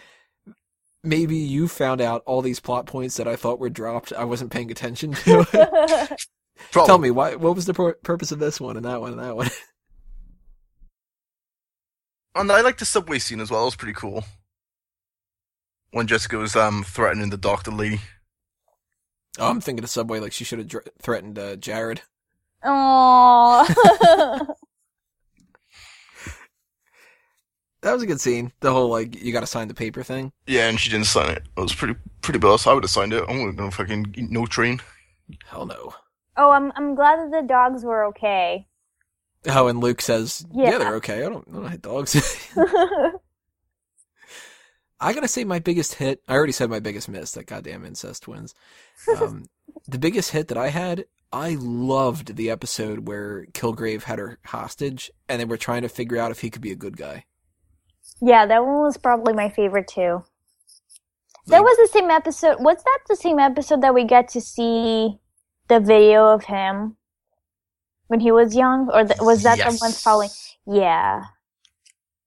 maybe 1.04 1.36
you 1.36 1.68
found 1.68 2.00
out 2.00 2.22
all 2.24 2.40
these 2.40 2.60
plot 2.60 2.86
points 2.86 3.18
that 3.18 3.28
I 3.28 3.36
thought 3.36 3.58
were 3.58 3.68
dropped? 3.68 4.14
I 4.14 4.24
wasn't 4.24 4.52
paying 4.52 4.70
attention 4.70 5.12
to. 5.12 5.44
Probably. 6.72 6.86
tell 6.86 6.98
me 6.98 7.10
why? 7.10 7.34
What 7.34 7.54
was 7.54 7.66
the 7.66 7.74
pur- 7.74 7.98
purpose 8.02 8.32
of 8.32 8.38
this 8.38 8.58
one 8.58 8.76
and 8.78 8.86
that 8.86 9.00
one 9.02 9.12
and 9.12 9.20
that 9.20 9.36
one? 9.36 9.50
And 12.36 12.52
I 12.52 12.60
like 12.60 12.78
the 12.78 12.84
subway 12.84 13.18
scene 13.18 13.40
as 13.40 13.50
well. 13.50 13.62
It 13.62 13.66
was 13.66 13.76
pretty 13.76 13.94
cool. 13.94 14.24
When 15.90 16.06
Jessica 16.06 16.36
was 16.36 16.54
um 16.54 16.84
threatening 16.84 17.30
the 17.30 17.36
doctor 17.36 17.70
lady. 17.70 18.00
oh, 19.38 19.48
I'm 19.48 19.60
thinking 19.60 19.82
of 19.84 19.90
Subway 19.90 20.20
like 20.20 20.32
she 20.32 20.44
should 20.44 20.58
have 20.58 20.68
dr- 20.68 20.88
threatened 21.00 21.38
uh, 21.38 21.56
Jared. 21.56 22.02
Aww. 22.64 24.46
That 27.82 27.92
was 27.92 28.02
a 28.02 28.06
good 28.06 28.20
scene. 28.20 28.52
The 28.60 28.72
whole 28.72 28.88
like 28.88 29.22
you 29.22 29.32
got 29.32 29.40
to 29.40 29.46
sign 29.46 29.68
the 29.68 29.74
paper 29.74 30.02
thing. 30.02 30.32
Yeah, 30.48 30.68
and 30.68 30.80
she 30.80 30.90
didn't 30.90 31.06
sign 31.06 31.30
it. 31.30 31.44
It 31.56 31.60
was 31.60 31.72
pretty 31.74 31.94
pretty 32.20 32.40
boss. 32.40 32.66
I 32.66 32.72
would 32.72 32.82
have 32.82 32.90
signed 32.90 33.12
it. 33.12 33.22
I'm 33.28 33.54
gonna 33.54 33.70
fucking 33.70 34.12
no 34.28 34.44
train. 34.44 34.80
Hell 35.46 35.66
no. 35.66 35.94
oh, 36.36 36.50
I'm 36.50 36.72
I'm 36.74 36.96
glad 36.96 37.18
that 37.20 37.30
the 37.30 37.46
dogs 37.46 37.84
were 37.84 38.04
okay. 38.06 38.66
Oh, 39.48 39.68
and 39.68 39.80
Luke 39.80 40.00
says, 40.02 40.44
"Yeah, 40.52 40.70
Yeah. 40.72 40.78
they're 40.78 40.94
okay. 40.96 41.24
I 41.24 41.28
don't, 41.28 41.46
I 41.48 41.52
don't 41.52 41.70
hate 41.70 41.82
dogs." 41.82 42.16
I 44.98 45.12
gotta 45.12 45.28
say, 45.28 45.44
my 45.44 45.58
biggest 45.58 45.94
hit. 45.96 46.22
I 46.26 46.34
already 46.34 46.52
said 46.52 46.70
my 46.70 46.80
biggest 46.80 47.08
miss. 47.08 47.32
That 47.32 47.46
goddamn 47.46 47.84
incest 47.84 48.22
twins. 48.22 48.54
Um, 49.20 49.44
the 49.88 49.98
biggest 49.98 50.30
hit 50.30 50.48
that 50.48 50.56
I 50.56 50.68
had. 50.68 51.04
I 51.32 51.56
loved 51.60 52.36
the 52.36 52.48
episode 52.50 53.06
where 53.06 53.44
Kilgrave 53.52 54.04
had 54.04 54.18
her 54.18 54.38
hostage, 54.46 55.10
and 55.28 55.40
they 55.40 55.44
were 55.44 55.58
trying 55.58 55.82
to 55.82 55.88
figure 55.88 56.16
out 56.18 56.30
if 56.30 56.40
he 56.40 56.48
could 56.50 56.62
be 56.62 56.72
a 56.72 56.76
good 56.76 56.96
guy. 56.96 57.24
yeah, 58.22 58.46
that 58.46 58.64
one 58.64 58.80
was 58.80 58.96
probably 58.96 59.34
my 59.34 59.50
favorite 59.50 59.88
too. 59.88 60.24
That 61.48 61.62
was 61.62 61.76
the 61.76 61.88
same 61.98 62.10
episode. 62.10 62.56
Was 62.60 62.82
that 62.82 62.98
the 63.08 63.16
same 63.16 63.38
episode 63.38 63.82
that 63.82 63.94
we 63.94 64.04
get 64.04 64.28
to 64.30 64.40
see 64.40 65.18
the 65.68 65.78
video 65.78 66.26
of 66.32 66.44
him 66.44 66.96
when 68.08 68.20
he 68.20 68.30
was 68.32 68.54
young, 68.56 68.88
or 68.92 69.04
th- 69.04 69.20
was 69.20 69.42
that 69.42 69.58
the 69.58 69.64
one 69.64 69.90
Yes. 69.90 70.02
following? 70.02 70.30
Yeah, 70.66 71.24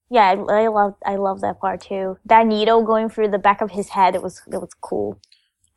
yeah. 0.10 0.36
I, 0.50 0.64
I 0.64 0.68
love 0.68 0.96
I 1.06 1.16
love 1.16 1.42
that 1.42 1.60
part 1.60 1.82
too. 1.82 2.18
That 2.26 2.46
needle 2.48 2.84
going 2.84 3.10
through 3.10 3.30
the 3.30 3.38
back 3.40 3.62
of 3.62 3.72
his 3.72 3.90
head. 3.90 4.16
It 4.16 4.22
was 4.24 4.42
it 4.52 4.58
was 4.60 4.74
cool. 4.82 5.20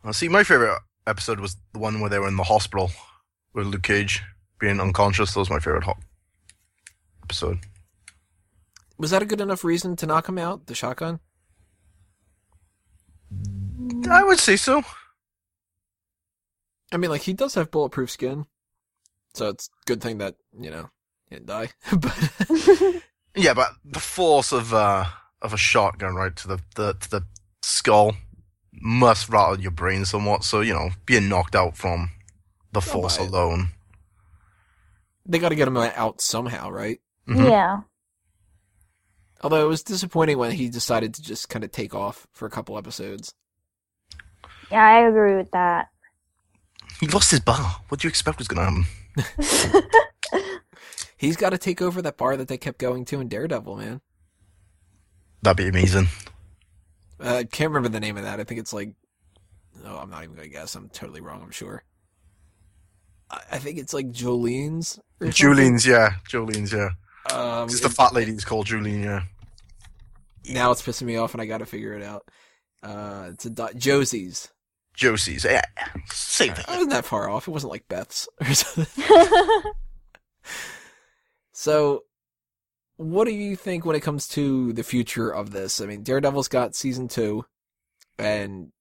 Well, 0.04 0.12
see, 0.12 0.28
my 0.28 0.42
favorite 0.44 0.78
episode 1.06 1.40
was 1.40 1.56
the 1.72 1.78
one 1.78 2.00
where 2.00 2.10
they 2.10 2.18
were 2.18 2.28
in 2.28 2.36
the 2.36 2.44
hospital 2.44 2.90
with 3.54 3.66
Luke 3.66 3.82
Cage 3.82 4.22
being 4.58 4.80
unconscious. 4.80 5.34
That 5.34 5.40
was 5.40 5.50
my 5.50 5.58
favorite 5.58 5.84
ho- 5.84 5.98
episode. 7.22 7.58
was 8.98 9.10
that 9.10 9.22
a 9.22 9.26
good 9.26 9.40
enough 9.40 9.64
reason 9.64 9.96
to 9.96 10.06
knock 10.06 10.28
him 10.28 10.38
out? 10.38 10.66
The 10.66 10.74
shotgun. 10.74 11.18
I 14.10 14.22
would 14.22 14.38
say 14.38 14.56
so. 14.56 14.82
I 16.92 16.96
mean, 16.98 17.10
like 17.10 17.22
he 17.22 17.32
does 17.32 17.54
have 17.54 17.70
bulletproof 17.70 18.10
skin, 18.10 18.46
so 19.34 19.48
it's 19.48 19.68
a 19.68 19.86
good 19.86 20.00
thing 20.00 20.18
that 20.18 20.36
you 20.58 20.70
know 20.70 20.90
he 21.28 21.36
didn't 21.36 21.46
die. 21.46 21.68
but 21.96 22.30
Yeah, 23.34 23.54
but 23.54 23.72
the 23.84 24.00
force 24.00 24.52
of 24.52 24.74
uh 24.74 25.06
of 25.40 25.52
a 25.54 25.56
shotgun 25.56 26.14
right 26.14 26.34
to 26.36 26.48
the, 26.48 26.58
the 26.76 26.94
to 26.94 27.10
the 27.10 27.22
skull 27.62 28.14
must 28.72 29.28
rattle 29.28 29.60
your 29.60 29.70
brain 29.70 30.04
somewhat. 30.04 30.44
So 30.44 30.60
you 30.60 30.74
know, 30.74 30.90
being 31.06 31.28
knocked 31.28 31.54
out 31.56 31.76
from 31.76 32.10
the 32.72 32.80
force 32.80 33.18
by 33.18 33.24
it. 33.24 33.28
alone. 33.30 33.68
they 35.26 35.38
got 35.38 35.50
to 35.50 35.54
get 35.54 35.68
him 35.68 35.76
out 35.76 36.20
somehow, 36.20 36.70
right? 36.70 37.00
Mhm. 37.28 37.48
Yeah. 37.50 37.80
Although 39.42 39.64
it 39.64 39.68
was 39.68 39.82
disappointing 39.82 40.38
when 40.38 40.52
he 40.52 40.68
decided 40.68 41.14
to 41.14 41.22
just 41.22 41.48
kind 41.48 41.64
of 41.64 41.72
take 41.72 41.94
off 41.94 42.26
for 42.32 42.46
a 42.46 42.50
couple 42.50 42.78
episodes. 42.78 43.34
Yeah, 44.70 44.84
I 44.84 45.00
agree 45.08 45.36
with 45.36 45.50
that. 45.50 45.88
He 47.00 47.08
lost 47.08 47.30
his 47.32 47.40
bar. 47.40 47.76
What 47.88 48.00
do 48.00 48.06
you 48.06 48.08
expect 48.10 48.38
was 48.38 48.46
going 48.48 48.58
to 48.58 48.64
happen? 48.64 48.86
He's 51.16 51.36
got 51.36 51.50
to 51.50 51.58
take 51.58 51.80
over 51.80 52.02
that 52.02 52.16
bar 52.16 52.36
that 52.36 52.48
they 52.48 52.58
kept 52.58 52.78
going 52.78 53.04
to 53.06 53.20
in 53.20 53.28
Daredevil, 53.28 53.76
man. 53.76 54.00
That'd 55.42 55.56
be 55.56 55.68
amazing. 55.68 56.08
Uh, 57.22 57.36
I 57.36 57.44
can't 57.44 57.70
remember 57.70 57.88
the 57.88 58.00
name 58.00 58.16
of 58.16 58.24
that. 58.24 58.40
I 58.40 58.44
think 58.44 58.60
it's 58.60 58.72
like, 58.72 58.94
oh, 59.84 59.96
I'm 59.96 60.10
not 60.10 60.24
even 60.24 60.34
gonna 60.34 60.48
guess. 60.48 60.74
I'm 60.74 60.88
totally 60.88 61.20
wrong. 61.20 61.40
I'm 61.42 61.50
sure. 61.50 61.84
I, 63.30 63.40
I 63.52 63.58
think 63.58 63.78
it's 63.78 63.94
like 63.94 64.10
Jolene's. 64.10 64.98
Julien's, 65.30 65.86
yeah. 65.86 66.14
Julien's, 66.28 66.72
yeah. 66.72 66.90
Um, 67.30 67.64
It's 67.64 67.80
the 67.80 67.88
fat 67.88 68.12
lady 68.12 68.32
is 68.32 68.44
called 68.44 68.66
Julien, 68.66 69.02
yeah. 69.02 69.22
now 70.50 70.72
it's 70.72 70.82
pissing 70.82 71.02
me 71.02 71.16
off, 71.16 71.34
and 71.34 71.40
I 71.40 71.46
got 71.46 71.58
to 71.58 71.66
figure 71.66 71.94
it 71.94 72.02
out. 72.02 72.26
Uh, 72.82 73.28
it's 73.32 73.46
a 73.46 73.50
dot 73.50 73.76
Josie's. 73.76 74.50
Josie's, 74.94 75.44
yeah. 75.44 75.62
Same 76.10 76.50
It 76.52 76.56
thing. 76.58 76.64
wasn't 76.68 76.90
that 76.90 77.04
far 77.04 77.28
off. 77.28 77.48
It 77.48 77.50
wasn't 77.52 77.72
like 77.72 77.88
Beth's 77.88 78.28
or 78.40 78.54
something. 78.54 79.72
So, 81.52 82.04
what 82.96 83.24
do 83.26 83.32
you 83.32 83.56
think 83.56 83.84
when 83.84 83.96
it 83.96 84.00
comes 84.00 84.26
to 84.28 84.72
the 84.72 84.82
future 84.82 85.30
of 85.30 85.50
this? 85.50 85.80
I 85.80 85.86
mean, 85.86 86.02
Daredevil's 86.02 86.48
got 86.48 86.74
season 86.74 87.08
two, 87.08 87.44
and 88.18 88.72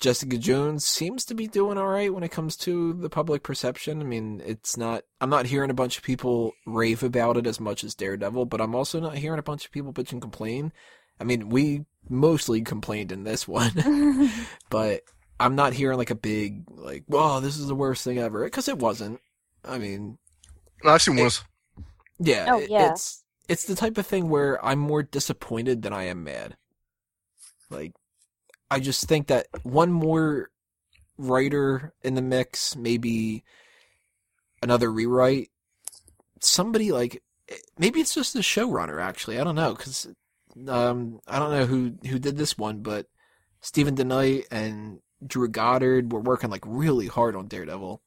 Jessica 0.00 0.38
Jones 0.38 0.86
seems 0.86 1.24
to 1.26 1.34
be 1.34 1.46
doing 1.46 1.76
all 1.78 1.86
right 1.88 2.12
when 2.12 2.22
it 2.22 2.30
comes 2.30 2.56
to 2.58 2.92
the 2.94 3.10
public 3.10 3.42
perception. 3.42 4.00
I 4.00 4.04
mean, 4.04 4.42
it's 4.44 4.76
not. 4.76 5.02
I'm 5.20 5.30
not 5.30 5.46
hearing 5.46 5.70
a 5.70 5.74
bunch 5.74 5.96
of 5.98 6.02
people 6.04 6.52
rave 6.66 7.02
about 7.02 7.36
it 7.36 7.46
as 7.46 7.58
much 7.60 7.84
as 7.84 7.94
Daredevil, 7.94 8.46
but 8.46 8.60
I'm 8.60 8.74
also 8.74 9.00
not 9.00 9.16
hearing 9.18 9.38
a 9.38 9.42
bunch 9.42 9.64
of 9.64 9.72
people 9.72 9.92
bitch 9.92 10.12
and 10.12 10.22
complain. 10.22 10.72
I 11.18 11.24
mean, 11.24 11.48
we 11.48 11.84
mostly 12.08 12.62
complained 12.62 13.12
in 13.12 13.24
this 13.24 13.46
one, 13.48 14.30
but 14.70 15.02
I'm 15.40 15.54
not 15.56 15.72
hearing 15.72 15.98
like 15.98 16.10
a 16.10 16.14
big 16.14 16.64
like, 16.68 17.04
"Whoa, 17.06 17.40
this 17.40 17.56
is 17.56 17.66
the 17.66 17.74
worst 17.74 18.04
thing 18.04 18.18
ever," 18.18 18.44
because 18.44 18.68
it 18.68 18.78
wasn't. 18.78 19.20
I 19.64 19.78
mean, 19.78 20.18
No, 20.84 20.90
I've 20.92 21.02
seen 21.02 21.18
It- 21.18 21.22
worse. 21.22 21.42
yeah, 22.18 22.46
Oh, 22.48 22.58
it- 22.60 22.70
yeah. 22.70 22.92
it's 22.92 23.24
it's 23.48 23.64
the 23.64 23.74
type 23.74 23.98
of 23.98 24.06
thing 24.06 24.28
where 24.28 24.64
I'm 24.64 24.78
more 24.78 25.02
disappointed 25.02 25.82
than 25.82 25.92
I 25.92 26.04
am 26.04 26.22
mad. 26.22 26.56
Like, 27.68 27.92
I 28.70 28.78
just 28.80 29.06
think 29.08 29.26
that 29.26 29.48
one 29.64 29.92
more 29.92 30.50
writer 31.18 31.92
in 32.02 32.14
the 32.14 32.22
mix, 32.22 32.76
maybe 32.76 33.44
another 34.62 34.90
rewrite, 34.92 35.50
somebody 36.40 36.92
like 36.92 37.22
maybe 37.78 38.00
it's 38.00 38.14
just 38.14 38.32
the 38.34 38.40
showrunner. 38.40 39.02
Actually, 39.02 39.38
I 39.40 39.44
don't 39.44 39.56
know 39.56 39.74
because 39.74 40.06
um, 40.68 41.20
I 41.26 41.38
don't 41.38 41.50
know 41.50 41.66
who 41.66 41.94
who 42.08 42.18
did 42.18 42.36
this 42.36 42.56
one, 42.56 42.80
but 42.82 43.06
Steven 43.60 43.96
DeKnight 43.96 44.44
and 44.50 45.00
Drew 45.26 45.48
Goddard 45.48 46.12
were 46.12 46.20
working 46.20 46.50
like 46.50 46.64
really 46.66 47.06
hard 47.06 47.36
on 47.36 47.48
Daredevil. 47.48 48.00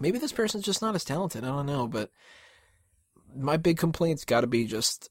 Maybe 0.00 0.18
this 0.18 0.32
person's 0.32 0.64
just 0.64 0.82
not 0.82 0.94
as 0.94 1.04
talented. 1.04 1.44
I 1.44 1.48
don't 1.48 1.66
know, 1.66 1.86
but 1.86 2.10
my 3.36 3.56
big 3.56 3.76
complaint's 3.76 4.24
got 4.24 4.40
to 4.42 4.46
be 4.46 4.66
just 4.66 5.10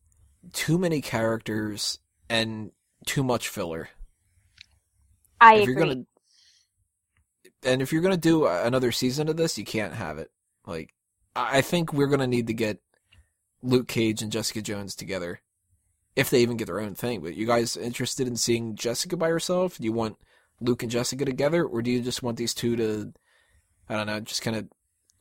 too 0.54 0.78
many 0.78 1.02
characters 1.02 2.00
and 2.30 2.72
too 3.06 3.24
much 3.24 3.50
filler. 3.50 3.90
I 5.42 5.56
if 5.56 5.62
agree. 5.64 5.74
you're 5.74 5.84
gonna, 5.84 6.04
and 7.64 7.82
if 7.82 7.94
you're 7.94 8.02
gonna 8.02 8.18
do 8.18 8.46
another 8.46 8.92
season 8.92 9.30
of 9.30 9.38
this, 9.38 9.58
you 9.58 9.66
can't 9.66 9.94
have 9.94 10.18
it. 10.18 10.32
Like, 10.66 10.94
I 11.36 11.60
I 11.60 11.62
think 11.62 11.94
we're 11.94 12.08
gonna 12.08 12.28
need 12.28 12.48
to 12.48 12.54
get 12.54 12.80
Luke 13.62 13.88
Cage 13.88 14.22
and 14.22 14.32
Jessica 14.32 14.62
Jones 14.62 14.96
together, 14.96 15.42
if 16.16 16.30
they 16.30 16.42
even 16.42 16.58
get 16.58 16.66
their 16.66 16.82
own 16.82 16.96
thing. 16.96 17.22
But 17.22 17.36
you 17.36 17.46
guys 17.46 17.78
interested 17.78 18.28
in 18.28 18.36
seeing 18.36 18.76
Jessica 18.76 19.16
by 19.16 19.30
herself? 19.30 19.78
Do 19.78 19.84
you 19.84 19.94
want 19.94 20.18
Luke 20.62 20.84
and 20.84 20.92
Jessica 20.92 21.26
together, 21.26 21.64
or 21.66 21.82
do 21.82 21.92
you 21.92 22.02
just 22.02 22.24
want 22.24 22.38
these 22.38 22.54
two 22.54 22.76
to, 22.76 23.14
I 23.88 23.96
don't 23.96 24.08
know, 24.08 24.20
just 24.20 24.42
kind 24.42 24.58
of 24.58 24.68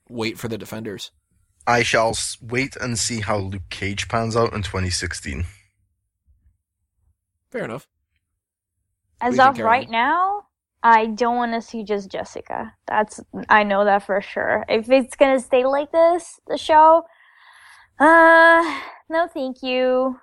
wait 0.08 0.38
for 0.38 0.48
the 0.48 0.58
Defenders? 0.58 1.10
I 1.66 1.82
shall 1.82 2.16
wait 2.40 2.76
and 2.76 2.98
see 2.98 3.20
how 3.20 3.36
Luke 3.38 3.68
Cage 3.70 4.08
pans 4.08 4.36
out 4.36 4.52
in 4.52 4.62
2016. 4.62 5.44
Fair 7.50 7.64
enough. 7.64 7.86
As 9.20 9.38
of 9.38 9.56
think, 9.56 9.66
right 9.66 9.90
now, 9.90 10.44
I 10.82 11.06
don't 11.06 11.36
want 11.36 11.52
to 11.54 11.62
see 11.62 11.82
just 11.82 12.10
Jessica. 12.10 12.74
That's 12.86 13.20
I 13.48 13.64
know 13.64 13.84
that 13.84 14.04
for 14.04 14.20
sure. 14.20 14.64
If 14.68 14.90
it's 14.90 15.16
gonna 15.16 15.40
stay 15.40 15.64
like 15.64 15.90
this, 15.92 16.40
the 16.46 16.56
show, 16.56 17.04
uh, 17.98 18.80
no, 19.10 19.26
thank 19.26 19.62
you. 19.62 20.18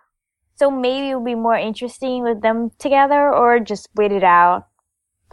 So 0.55 0.71
maybe 0.71 1.09
it'll 1.09 1.23
be 1.23 1.35
more 1.35 1.57
interesting 1.57 2.23
with 2.23 2.41
them 2.41 2.71
together, 2.79 3.33
or 3.33 3.59
just 3.59 3.89
wait 3.95 4.13
it 4.13 4.23
out. 4.23 4.67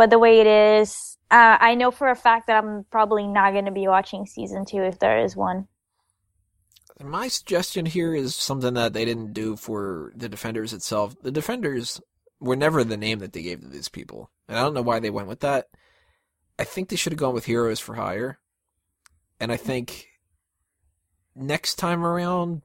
But 0.03 0.11
the 0.11 0.19
way 0.19 0.41
it 0.41 0.49
is, 0.49 1.17
uh, 1.31 1.59
I 1.61 1.77
know 1.77 1.93
for 1.93 2.09
a 2.09 2.17
fact 2.17 2.49
that 2.49 2.65
I'm 2.65 2.83
probably 2.91 3.25
not 3.29 3.55
gonna 3.55 3.71
be 3.71 3.87
watching 3.87 4.27
season 4.27 4.65
two 4.65 4.83
if 4.83 4.99
there 4.99 5.25
is 5.25 5.37
one. 5.37 5.69
My 7.01 7.29
suggestion 7.29 7.87
here 7.87 8.13
is 8.13 8.35
something 8.35 8.75
that 8.75 8.95
they 8.95 9.05
didn't 9.05 9.33
do 9.33 9.55
for 9.55 10.13
the 10.17 10.29
Defenders 10.29 10.73
itself. 10.73 11.15
The 11.23 11.31
Defenders 11.31 12.01
were 12.41 12.57
never 12.57 12.83
the 12.83 12.97
name 12.97 13.21
that 13.21 13.33
they 13.33 13.43
gave 13.43 13.61
to 13.61 13.69
these 13.69 13.89
people. 13.89 14.29
And 14.49 14.59
I 14.59 14.63
don't 14.63 14.75
know 14.75 14.83
why 14.83 14.99
they 14.99 15.09
went 15.09 15.29
with 15.29 15.39
that. 15.39 15.69
I 16.59 16.65
think 16.65 16.89
they 16.89 16.97
should 16.97 17.13
have 17.13 17.21
gone 17.21 17.35
with 17.35 17.45
Heroes 17.45 17.79
for 17.79 17.95
Hire. 17.95 18.41
And 19.39 19.53
I 19.53 19.57
think 19.57 20.09
next 21.37 21.77
time 21.77 22.05
around, 22.05 22.63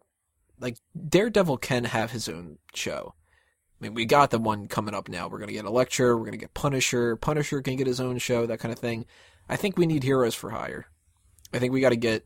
like, 0.59 0.77
Daredevil 1.07 1.57
can 1.57 1.83
have 1.83 2.09
his 2.09 2.27
own 2.27 2.57
show. 2.73 3.13
I 3.80 3.84
mean, 3.84 3.93
we 3.93 4.05
got 4.05 4.32
the 4.32 4.39
one 4.39 4.67
coming 4.67 4.95
up 4.95 5.07
now. 5.07 5.28
We're 5.28 5.38
going 5.38 5.49
to 5.49 5.53
get 5.53 5.65
Elektra, 5.65 6.15
we're 6.15 6.23
going 6.23 6.32
to 6.32 6.38
get 6.38 6.53
Punisher. 6.53 7.15
Punisher 7.15 7.61
can 7.61 7.75
get 7.75 7.88
his 7.88 7.99
own 7.99 8.17
show, 8.17 8.45
that 8.45 8.59
kind 8.59 8.71
of 8.71 8.80
thing. 8.80 9.05
I 9.47 9.55
think 9.55 9.78
we 9.78 9.86
need 9.86 10.03
Heroes 10.03 10.36
for 10.36 10.49
Hire. 10.49 10.88
I 11.53 11.59
think 11.59 11.73
we 11.73 11.82
got 11.82 11.89
to 11.89 11.95
get 11.95 12.25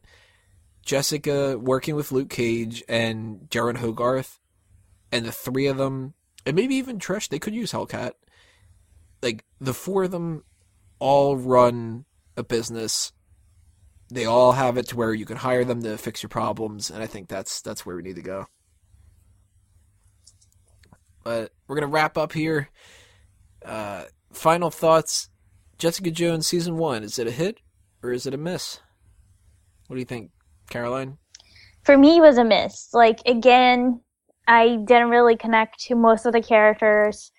Jessica 0.83 1.57
working 1.57 1.95
with 1.95 2.11
Luke 2.11 2.29
Cage 2.29 2.83
and 2.87 3.47
Jeryn 3.49 3.77
Hogarth, 3.77 4.39
and 5.11 5.25
the 5.25 5.31
three 5.31 5.67
of 5.67 5.77
them, 5.77 6.13
and 6.45 6.55
maybe 6.55 6.75
even 6.75 6.97
Trish, 6.97 7.29
they 7.29 7.39
could 7.39 7.53
use 7.53 7.71
Hellcat. 7.71 8.13
Like 9.21 9.45
the 9.59 9.73
four 9.73 10.03
of 10.05 10.11
them 10.11 10.43
all 10.99 11.37
run 11.37 12.05
a 12.37 12.43
business. 12.43 13.11
They 14.09 14.25
all 14.25 14.53
have 14.53 14.77
it 14.77 14.87
to 14.89 14.95
where 14.95 15.13
you 15.13 15.25
can 15.25 15.37
hire 15.37 15.63
them 15.63 15.83
to 15.83 15.97
fix 15.97 16.23
your 16.23 16.29
problems, 16.29 16.89
and 16.89 17.03
I 17.03 17.07
think 17.07 17.27
that's 17.27 17.61
that's 17.61 17.85
where 17.85 17.95
we 17.95 18.01
need 18.01 18.15
to 18.15 18.21
go. 18.21 18.47
But 21.23 21.51
we're 21.67 21.75
gonna 21.75 21.87
wrap 21.87 22.17
up 22.17 22.33
here. 22.33 22.69
Uh, 23.63 24.05
final 24.31 24.69
thoughts: 24.71 25.29
Jessica 25.77 26.11
Jones 26.11 26.47
season 26.47 26.77
one 26.77 27.03
is 27.03 27.19
it 27.19 27.27
a 27.27 27.31
hit 27.31 27.59
or 28.03 28.11
is 28.11 28.25
it 28.25 28.33
a 28.33 28.37
miss? 28.37 28.79
What 29.87 29.95
do 29.95 29.99
you 29.99 30.05
think, 30.05 30.31
Caroline? 30.69 31.17
for 31.83 31.97
me 31.97 32.17
it 32.17 32.21
was 32.21 32.37
a 32.37 32.43
miss. 32.43 32.89
Like 32.93 33.21
again 33.25 34.01
i 34.47 34.77
didn't 34.85 35.09
really 35.09 35.37
connect 35.37 35.79
to 35.81 35.95
most 35.95 36.25
of 36.25 36.33
the 36.33 36.41
characters. 36.41 37.31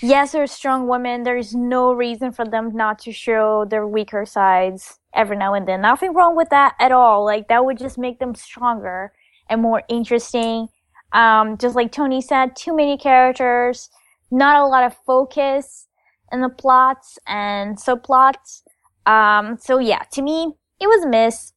Yes 0.00 0.32
they're 0.32 0.46
strong 0.46 0.88
women. 0.88 1.22
There's 1.22 1.54
no 1.54 1.92
reason 1.92 2.32
for 2.32 2.44
them 2.44 2.74
not 2.74 2.98
to 3.00 3.12
show 3.12 3.64
their 3.64 3.86
weaker 3.86 4.24
sides 4.26 4.98
every 5.14 5.36
now 5.36 5.54
and 5.54 5.66
then. 5.66 5.80
Nothing 5.80 6.14
wrong 6.14 6.36
with 6.36 6.50
that 6.50 6.74
at 6.78 6.92
all. 6.92 7.24
Like 7.24 7.48
that 7.48 7.64
would 7.64 7.78
just 7.78 7.98
make 7.98 8.18
them 8.18 8.34
stronger 8.34 9.12
and 9.48 9.62
more 9.62 9.82
interesting 9.88 10.68
um, 11.12 11.56
just 11.58 11.74
like 11.74 11.92
tony 11.92 12.20
said 12.20 12.54
too 12.56 12.74
many 12.74 12.96
characters 12.96 13.90
not 14.30 14.56
a 14.56 14.66
lot 14.66 14.84
of 14.84 14.94
focus 15.06 15.86
in 16.30 16.40
the 16.40 16.48
plots 16.48 17.18
and 17.26 17.78
subplots 17.78 18.62
um, 19.06 19.56
so 19.58 19.78
yeah 19.78 20.02
to 20.12 20.22
me 20.22 20.54
it 20.80 20.86
was 20.86 21.04
a 21.04 21.08
miss 21.08 21.52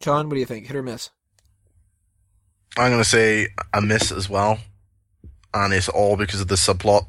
John, 0.00 0.28
what 0.28 0.34
do 0.34 0.40
you 0.40 0.46
think? 0.46 0.66
Hit 0.66 0.76
or 0.76 0.82
miss? 0.82 1.10
I'm 2.76 2.90
going 2.90 3.02
to 3.02 3.08
say 3.08 3.48
a 3.72 3.80
miss 3.80 4.12
as 4.12 4.28
well. 4.28 4.58
And 5.54 5.72
it's 5.72 5.88
all 5.88 6.16
because 6.16 6.40
of 6.40 6.48
the 6.48 6.54
subplot. 6.56 7.06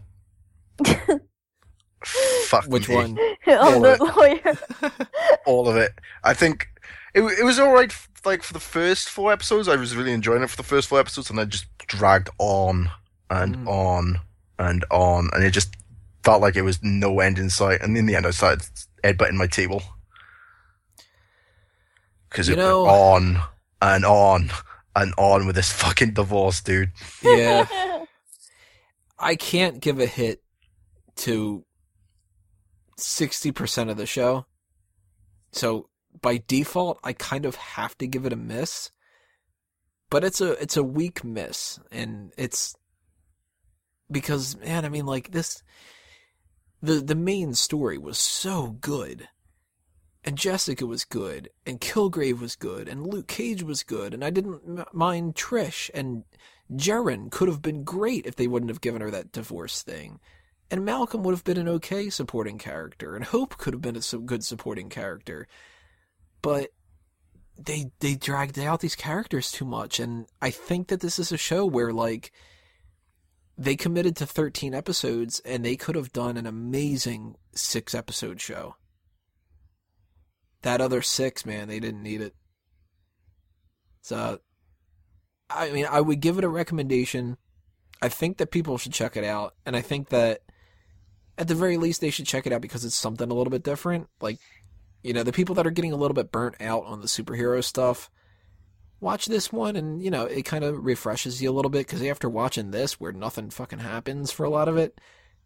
Fuck 2.45 2.65
Which 2.67 2.87
me. 2.87 2.95
one? 2.95 3.17
oh, 3.47 3.83
of 3.83 3.99
the 3.99 4.13
lawyer. 4.15 4.57
All 5.45 5.67
of 5.67 5.75
it. 5.75 5.91
I 6.23 6.33
think 6.33 6.69
it, 7.17 7.39
it 7.39 7.43
was 7.43 7.59
alright, 7.59 7.93
like, 8.25 8.43
for 8.43 8.53
the 8.53 8.59
first 8.59 9.09
four 9.09 9.31
episodes. 9.31 9.67
I 9.67 9.75
was 9.75 9.95
really 9.95 10.13
enjoying 10.13 10.43
it 10.43 10.49
for 10.49 10.57
the 10.57 10.63
first 10.63 10.87
four 10.87 10.99
episodes, 10.99 11.29
and 11.29 11.39
I 11.39 11.45
just 11.45 11.65
dragged 11.79 12.29
on 12.37 12.89
and 13.29 13.55
Mm. 13.57 13.67
on 13.67 14.19
and 14.59 14.85
on, 14.91 15.29
and 15.33 15.43
it 15.43 15.51
just 15.51 15.75
felt 16.23 16.41
like 16.41 16.55
it 16.55 16.61
was 16.63 16.79
no 16.83 17.19
end 17.19 17.37
in 17.39 17.49
sight. 17.49 17.81
And 17.81 17.97
in 17.97 18.05
the 18.05 18.15
end, 18.15 18.25
I 18.25 18.31
started 18.31 18.67
headbutting 19.03 19.33
my 19.33 19.47
table. 19.47 19.81
Because 22.29 22.49
it 22.49 22.57
know- 22.57 22.83
went 22.83 22.95
on 23.37 23.41
and 23.81 24.05
on 24.05 24.49
and 24.95 25.13
on 25.17 25.45
with 25.45 25.55
this 25.55 25.71
fucking 25.71 26.13
divorce, 26.13 26.61
dude. 26.61 26.91
Yeah, 27.21 27.65
I 29.19 29.35
can't 29.35 29.79
give 29.79 29.99
a 29.99 30.05
hit 30.05 30.41
to 31.17 31.63
sixty 32.97 33.51
percent 33.51 33.89
of 33.89 33.97
the 33.97 34.05
show, 34.05 34.45
so 35.51 35.89
by 36.21 36.43
default, 36.47 36.99
I 37.03 37.13
kind 37.13 37.45
of 37.45 37.55
have 37.55 37.97
to 37.99 38.07
give 38.07 38.25
it 38.25 38.33
a 38.33 38.37
miss. 38.37 38.91
But 40.09 40.23
it's 40.23 40.39
a 40.39 40.51
it's 40.53 40.77
a 40.77 40.83
weak 40.83 41.23
miss, 41.23 41.79
and 41.91 42.31
it's 42.37 42.75
because 44.09 44.55
man, 44.57 44.85
I 44.85 44.89
mean, 44.89 45.05
like 45.05 45.31
this, 45.31 45.61
the 46.81 46.93
the 46.93 47.15
main 47.15 47.53
story 47.53 47.97
was 47.97 48.17
so 48.17 48.77
good, 48.79 49.27
and 50.23 50.37
Jessica 50.37 50.85
was 50.85 51.03
good, 51.03 51.49
and 51.65 51.81
Kilgrave 51.81 52.39
was 52.39 52.55
good, 52.55 52.87
and 52.87 53.05
Luke 53.05 53.27
Cage 53.27 53.63
was 53.63 53.83
good, 53.83 54.13
and 54.13 54.23
I 54.23 54.29
didn't 54.29 54.61
m- 54.65 54.85
mind 54.93 55.35
Trish, 55.35 55.89
and 55.93 56.23
Jeryn 56.71 57.29
could 57.29 57.47
have 57.47 57.61
been 57.61 57.83
great 57.83 58.25
if 58.25 58.35
they 58.35 58.47
wouldn't 58.47 58.69
have 58.69 58.81
given 58.81 59.01
her 59.01 59.11
that 59.11 59.31
divorce 59.31 59.81
thing. 59.83 60.19
And 60.69 60.83
Malcolm 60.83 61.23
would 61.23 61.33
have 61.33 61.45
been 61.45 61.57
an 61.57 61.69
okay 61.69 62.09
supporting 62.09 62.57
character, 62.57 63.15
and 63.15 63.25
Hope 63.25 63.57
could 63.57 63.73
have 63.73 63.81
been 63.81 63.95
a 63.95 64.17
good 64.19 64.43
supporting 64.43 64.89
character. 64.89 65.47
But 66.47 66.69
they 67.59 67.91
they 67.99 68.15
dragged 68.15 68.57
out 68.57 68.79
these 68.79 68.95
characters 68.95 69.51
too 69.51 69.65
much, 69.65 69.99
and 69.99 70.27
I 70.41 70.49
think 70.49 70.87
that 70.87 71.01
this 71.01 71.19
is 71.19 71.29
a 71.33 71.37
show 71.37 71.65
where 71.65 71.91
like 71.91 72.31
they 73.57 73.75
committed 73.75 74.15
to 74.15 74.25
13 74.25 74.73
episodes 74.73 75.41
and 75.43 75.65
they 75.65 75.75
could 75.75 75.95
have 75.95 76.13
done 76.13 76.37
an 76.37 76.47
amazing 76.47 77.35
six 77.53 77.93
episode 77.93 78.39
show. 78.39 78.77
That 80.61 80.79
other 80.79 81.01
six, 81.01 81.45
man, 81.45 81.67
they 81.67 81.81
didn't 81.81 82.01
need 82.01 82.21
it. 82.21 82.33
So, 83.99 84.39
I 85.49 85.71
mean, 85.71 85.85
I 85.91 85.99
would 85.99 86.21
give 86.21 86.37
it 86.37 86.45
a 86.45 86.49
recommendation. 86.49 87.35
I 88.01 88.07
think 88.07 88.37
that 88.37 88.51
people 88.51 88.77
should 88.77 88.93
check 88.93 89.17
it 89.17 89.25
out, 89.25 89.53
and 89.65 89.75
I 89.75 89.81
think 89.81 90.07
that 90.09 90.43
at 91.37 91.49
the 91.49 91.55
very 91.55 91.75
least 91.75 91.99
they 91.99 92.09
should 92.09 92.25
check 92.25 92.47
it 92.47 92.53
out 92.53 92.61
because 92.61 92.85
it's 92.85 92.95
something 92.95 93.29
a 93.29 93.33
little 93.33 93.51
bit 93.51 93.63
different. 93.63 94.07
Like, 94.21 94.39
you 95.07 95.13
know, 95.13 95.23
the 95.23 95.31
people 95.31 95.55
that 95.55 95.65
are 95.65 95.71
getting 95.71 95.93
a 95.93 95.95
little 95.95 96.13
bit 96.13 96.33
burnt 96.33 96.55
out 96.59 96.83
on 96.83 96.99
the 96.99 97.07
superhero 97.07 97.63
stuff, 97.63 98.11
watch 98.99 99.27
this 99.27 99.53
one 99.53 99.77
and, 99.77 100.03
you 100.03 100.11
know, 100.11 100.25
it 100.25 100.43
kind 100.43 100.65
of 100.65 100.83
refreshes 100.83 101.41
you 101.41 101.49
a 101.49 101.53
little 101.53 101.71
bit 101.71 101.87
because 101.87 102.03
after 102.03 102.27
watching 102.27 102.71
this 102.71 102.99
where 102.99 103.13
nothing 103.13 103.49
fucking 103.49 103.79
happens 103.79 104.33
for 104.33 104.43
a 104.43 104.49
lot 104.49 104.67
of 104.67 104.75
it, 104.75 104.99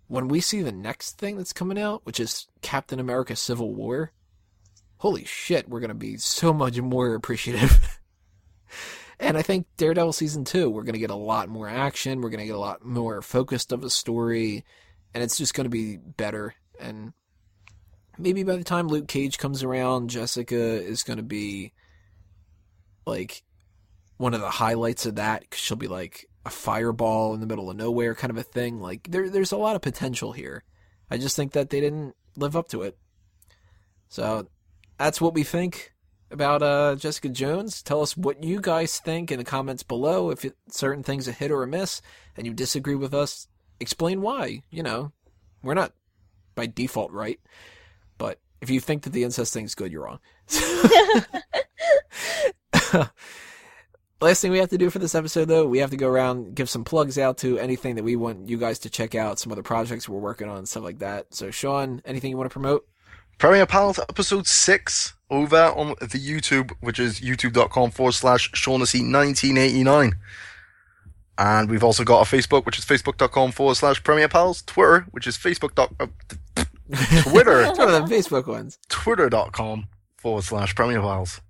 when 0.07 0.27
we 0.27 0.41
see 0.41 0.63
the 0.63 0.71
next 0.71 1.19
thing 1.19 1.37
that's 1.37 1.53
coming 1.53 1.77
out, 1.77 2.03
which 2.07 2.19
is 2.19 2.47
Captain 2.63 2.99
America 2.99 3.35
Civil 3.35 3.75
War, 3.75 4.11
holy 4.97 5.25
shit, 5.25 5.69
we're 5.69 5.79
going 5.79 5.89
to 5.89 5.93
be 5.93 6.17
so 6.17 6.51
much 6.51 6.81
more 6.81 7.13
appreciative. 7.13 7.99
and 9.19 9.37
I 9.37 9.43
think 9.43 9.67
Daredevil 9.77 10.13
season 10.13 10.43
2, 10.43 10.71
we're 10.71 10.81
going 10.81 10.93
to 10.93 10.99
get 10.99 11.11
a 11.11 11.15
lot 11.15 11.49
more 11.49 11.69
action, 11.69 12.21
we're 12.21 12.31
going 12.31 12.39
to 12.39 12.47
get 12.47 12.55
a 12.55 12.59
lot 12.59 12.83
more 12.83 13.21
focused 13.21 13.71
of 13.71 13.83
a 13.83 13.91
story, 13.91 14.65
and 15.13 15.23
it's 15.23 15.37
just 15.37 15.53
going 15.53 15.65
to 15.65 15.69
be 15.69 15.97
better 15.97 16.55
and 16.79 17.13
maybe 18.21 18.43
by 18.43 18.55
the 18.55 18.63
time 18.63 18.87
Luke 18.87 19.07
Cage 19.07 19.37
comes 19.37 19.63
around, 19.63 20.09
Jessica 20.09 20.55
is 20.55 21.03
going 21.03 21.17
to 21.17 21.23
be 21.23 21.73
like 23.05 23.43
one 24.17 24.33
of 24.33 24.41
the 24.41 24.49
highlights 24.49 25.05
of 25.05 25.15
that 25.15 25.41
because 25.41 25.59
she'll 25.59 25.77
be 25.77 25.87
like 25.87 26.27
a 26.45 26.49
fireball 26.49 27.33
in 27.33 27.39
the 27.39 27.47
middle 27.47 27.69
of 27.69 27.77
nowhere 27.77 28.15
kind 28.15 28.31
of 28.31 28.37
a 28.37 28.43
thing. 28.43 28.79
Like 28.79 29.07
there, 29.09 29.29
there's 29.29 29.51
a 29.51 29.57
lot 29.57 29.75
of 29.75 29.81
potential 29.81 30.31
here. 30.31 30.63
I 31.09 31.17
just 31.17 31.35
think 31.35 31.53
that 31.53 31.69
they 31.69 31.81
didn't 31.81 32.15
live 32.35 32.55
up 32.55 32.69
to 32.69 32.83
it. 32.83 32.97
So 34.09 34.47
that's 34.97 35.21
what 35.21 35.33
we 35.33 35.43
think 35.43 35.93
about 36.29 36.63
uh, 36.63 36.95
Jessica 36.95 37.29
Jones. 37.29 37.81
Tell 37.81 38.01
us 38.01 38.15
what 38.15 38.43
you 38.43 38.61
guys 38.61 38.99
think 38.99 39.31
in 39.31 39.39
the 39.39 39.43
comments 39.43 39.83
below. 39.83 40.29
If 40.29 40.45
it, 40.45 40.55
certain 40.69 41.03
things 41.03 41.27
a 41.27 41.31
hit 41.31 41.51
or 41.51 41.63
a 41.63 41.67
miss, 41.67 42.01
and 42.37 42.47
you 42.47 42.53
disagree 42.53 42.95
with 42.95 43.13
us, 43.13 43.47
explain 43.79 44.21
why. 44.21 44.63
You 44.69 44.83
know, 44.83 45.11
we're 45.61 45.73
not 45.73 45.93
by 46.55 46.67
default 46.67 47.11
right. 47.11 47.39
If 48.61 48.69
you 48.69 48.79
think 48.79 49.03
that 49.03 49.11
the 49.11 49.23
incest 49.23 49.53
thing's 49.53 49.75
good, 49.75 49.91
you're 49.91 50.03
wrong. 50.03 50.19
Last 54.21 54.41
thing 54.41 54.51
we 54.51 54.59
have 54.59 54.69
to 54.69 54.77
do 54.77 54.91
for 54.91 54.99
this 54.99 55.15
episode, 55.15 55.45
though, 55.45 55.65
we 55.65 55.79
have 55.79 55.89
to 55.89 55.97
go 55.97 56.07
around 56.07 56.53
give 56.53 56.69
some 56.69 56.83
plugs 56.83 57.17
out 57.17 57.39
to 57.39 57.57
anything 57.57 57.95
that 57.95 58.03
we 58.03 58.15
want 58.15 58.47
you 58.47 58.57
guys 58.57 58.77
to 58.79 58.89
check 58.89 59.15
out, 59.15 59.39
some 59.39 59.51
other 59.51 59.63
projects 59.63 60.07
we're 60.07 60.19
working 60.19 60.47
on, 60.47 60.67
stuff 60.67 60.83
like 60.83 60.99
that. 60.99 61.33
So, 61.33 61.49
Sean, 61.49 62.03
anything 62.05 62.29
you 62.29 62.37
want 62.37 62.47
to 62.47 62.53
promote? 62.53 62.87
Premier 63.39 63.65
Pals 63.65 63.97
episode 63.97 64.45
6 64.45 65.13
over 65.31 65.73
on 65.75 65.95
the 65.99 66.19
YouTube, 66.19 66.71
which 66.81 66.99
is 66.99 67.21
youtube.com 67.21 67.89
forward 67.89 68.11
slash 68.11 68.51
Shaughnessy 68.53 68.99
1989. 68.99 70.13
And 71.39 71.71
we've 71.71 71.83
also 71.83 72.03
got 72.03 72.21
a 72.21 72.35
Facebook, 72.35 72.67
which 72.67 72.77
is 72.77 72.85
facebook.com 72.85 73.53
forward 73.53 73.73
slash 73.73 74.03
Premier 74.03 74.27
Pals. 74.27 74.61
Twitter, 74.61 75.07
which 75.09 75.25
is 75.25 75.35
facebook.com. 75.35 76.11
Twitter. 77.23 77.61
it's 77.63 77.79
one 77.79 77.93
of 77.93 78.07
the 78.07 78.15
Facebook 78.15 78.47
ones. 78.47 78.77
Twitter.com 78.89 79.87
forward 80.17 80.43
slash 80.43 80.75
Premier 80.75 81.01
Pals. 81.01 81.41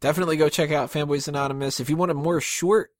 Definitely 0.00 0.36
go 0.36 0.48
check 0.48 0.72
out 0.72 0.90
Fanboys 0.90 1.28
Anonymous. 1.28 1.78
If 1.78 1.88
you 1.88 1.96
want 1.96 2.10
a 2.10 2.14
more 2.14 2.40
short 2.40 2.90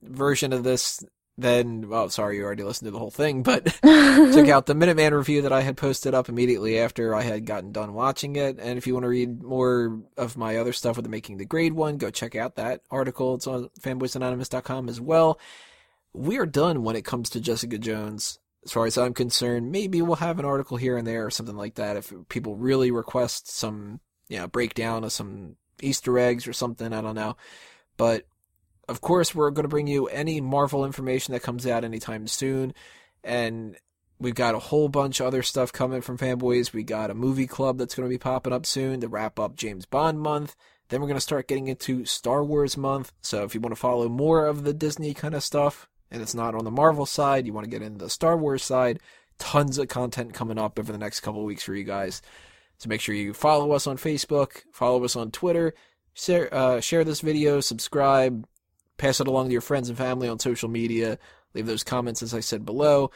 version 0.00 0.52
of 0.52 0.62
this, 0.62 1.04
then, 1.38 1.88
well, 1.88 2.10
sorry, 2.10 2.36
you 2.36 2.44
already 2.44 2.62
listened 2.62 2.86
to 2.86 2.90
the 2.90 2.98
whole 2.98 3.10
thing, 3.10 3.42
but 3.42 3.64
check 3.82 4.48
out 4.48 4.66
the 4.66 4.74
Minuteman 4.74 5.12
review 5.12 5.42
that 5.42 5.52
I 5.52 5.62
had 5.62 5.76
posted 5.76 6.14
up 6.14 6.28
immediately 6.28 6.78
after 6.78 7.14
I 7.14 7.22
had 7.22 7.46
gotten 7.46 7.72
done 7.72 7.94
watching 7.94 8.36
it. 8.36 8.58
And 8.58 8.76
if 8.76 8.86
you 8.86 8.92
want 8.92 9.04
to 9.04 9.08
read 9.08 9.42
more 9.42 10.02
of 10.16 10.36
my 10.36 10.56
other 10.56 10.74
stuff 10.74 10.96
with 10.96 11.04
the 11.04 11.10
Making 11.10 11.38
the 11.38 11.46
Grade 11.46 11.72
one, 11.72 11.96
go 11.96 12.10
check 12.10 12.36
out 12.36 12.56
that 12.56 12.82
article. 12.90 13.34
It's 13.34 13.46
on 13.46 13.70
fanboysanonymous.com 13.80 14.88
as 14.90 15.00
well. 15.00 15.40
We 16.12 16.38
are 16.38 16.46
done 16.46 16.82
when 16.82 16.96
it 16.96 17.04
comes 17.06 17.30
to 17.30 17.40
Jessica 17.40 17.78
Jones. 17.78 18.38
As 18.64 18.72
far 18.72 18.86
as 18.86 18.98
I'm 18.98 19.14
concerned, 19.14 19.72
maybe 19.72 20.02
we'll 20.02 20.16
have 20.16 20.38
an 20.38 20.44
article 20.44 20.76
here 20.76 20.96
and 20.96 21.06
there 21.06 21.26
or 21.26 21.30
something 21.30 21.56
like 21.56 21.76
that 21.76 21.96
if 21.96 22.12
people 22.28 22.54
really 22.54 22.90
request 22.90 23.50
some, 23.50 24.00
you 24.28 24.38
know, 24.38 24.46
breakdown 24.46 25.02
of 25.02 25.12
some 25.12 25.56
Easter 25.80 26.16
eggs 26.18 26.46
or 26.46 26.52
something. 26.52 26.92
I 26.92 27.00
don't 27.00 27.16
know. 27.16 27.36
But 27.96 28.26
of 28.88 29.00
course, 29.00 29.34
we're 29.34 29.50
going 29.50 29.64
to 29.64 29.68
bring 29.68 29.86
you 29.86 30.06
any 30.06 30.40
Marvel 30.40 30.84
information 30.84 31.32
that 31.32 31.42
comes 31.42 31.66
out 31.66 31.84
anytime 31.84 32.26
soon. 32.26 32.74
And 33.24 33.76
we've 34.18 34.34
got 34.34 34.54
a 34.54 34.60
whole 34.60 34.88
bunch 34.88 35.20
of 35.20 35.26
other 35.26 35.42
stuff 35.42 35.72
coming 35.72 36.00
from 36.00 36.18
fanboys. 36.18 36.72
We 36.72 36.82
got 36.82 37.10
a 37.10 37.14
movie 37.14 37.46
club 37.46 37.78
that's 37.78 37.94
going 37.94 38.08
to 38.08 38.12
be 38.12 38.18
popping 38.18 38.52
up 38.52 38.66
soon 38.66 39.00
to 39.00 39.08
wrap 39.08 39.38
up 39.38 39.56
James 39.56 39.86
Bond 39.86 40.20
month. 40.20 40.56
Then 40.88 41.00
we're 41.00 41.06
going 41.06 41.16
to 41.16 41.20
start 41.20 41.48
getting 41.48 41.68
into 41.68 42.04
Star 42.04 42.44
Wars 42.44 42.76
month. 42.76 43.12
So 43.22 43.44
if 43.44 43.54
you 43.54 43.60
want 43.60 43.74
to 43.74 43.80
follow 43.80 44.08
more 44.08 44.46
of 44.46 44.64
the 44.64 44.74
Disney 44.74 45.14
kind 45.14 45.34
of 45.34 45.42
stuff, 45.42 45.88
and 46.10 46.20
it's 46.20 46.34
not 46.34 46.54
on 46.54 46.64
the 46.64 46.70
Marvel 46.70 47.06
side, 47.06 47.46
you 47.46 47.52
want 47.52 47.64
to 47.64 47.70
get 47.70 47.82
into 47.82 47.98
the 47.98 48.10
Star 48.10 48.36
Wars 48.36 48.62
side, 48.62 49.00
tons 49.38 49.78
of 49.78 49.88
content 49.88 50.34
coming 50.34 50.58
up 50.58 50.78
over 50.78 50.92
the 50.92 50.98
next 50.98 51.20
couple 51.20 51.44
weeks 51.44 51.62
for 51.62 51.74
you 51.74 51.84
guys. 51.84 52.20
So 52.78 52.88
make 52.88 53.00
sure 53.00 53.14
you 53.14 53.32
follow 53.32 53.72
us 53.72 53.86
on 53.86 53.96
Facebook, 53.96 54.62
follow 54.72 55.02
us 55.04 55.16
on 55.16 55.30
Twitter, 55.30 55.72
share, 56.14 56.52
uh, 56.52 56.80
share 56.80 57.04
this 57.04 57.20
video, 57.20 57.60
subscribe, 57.60 58.44
pass 58.98 59.20
it 59.20 59.26
along 59.26 59.46
to 59.46 59.52
your 59.52 59.60
friends 59.60 59.88
and 59.88 59.98
family 59.98 60.28
on 60.28 60.38
social 60.38 60.68
media. 60.68 61.18
Leave 61.54 61.66
those 61.66 61.84
comments, 61.84 62.22
as 62.22 62.32
I 62.34 62.40
said 62.40 62.64
below, 62.64 63.10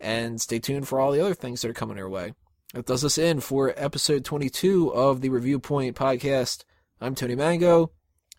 and 0.00 0.40
stay 0.40 0.58
tuned 0.58 0.86
for 0.86 1.00
all 1.00 1.12
the 1.12 1.20
other 1.20 1.34
things 1.34 1.62
that 1.62 1.70
are 1.70 1.74
coming 1.74 1.96
your 1.96 2.08
way. 2.08 2.34
That 2.72 2.86
does 2.86 3.04
us 3.04 3.18
in 3.18 3.40
for 3.40 3.72
episode 3.76 4.24
22 4.24 4.92
of 4.92 5.20
the 5.20 5.28
Review 5.28 5.60
Point 5.60 5.96
podcast. 5.96 6.64
I'm 7.00 7.14
Tony 7.14 7.34
Mango. 7.36 7.92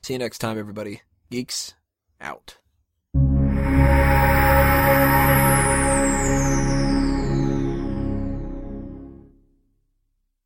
See 0.03 0.13
you 0.13 0.19
next 0.19 0.39
time, 0.39 0.57
everybody. 0.59 1.01
Geeks 1.31 1.73
out. 2.19 2.57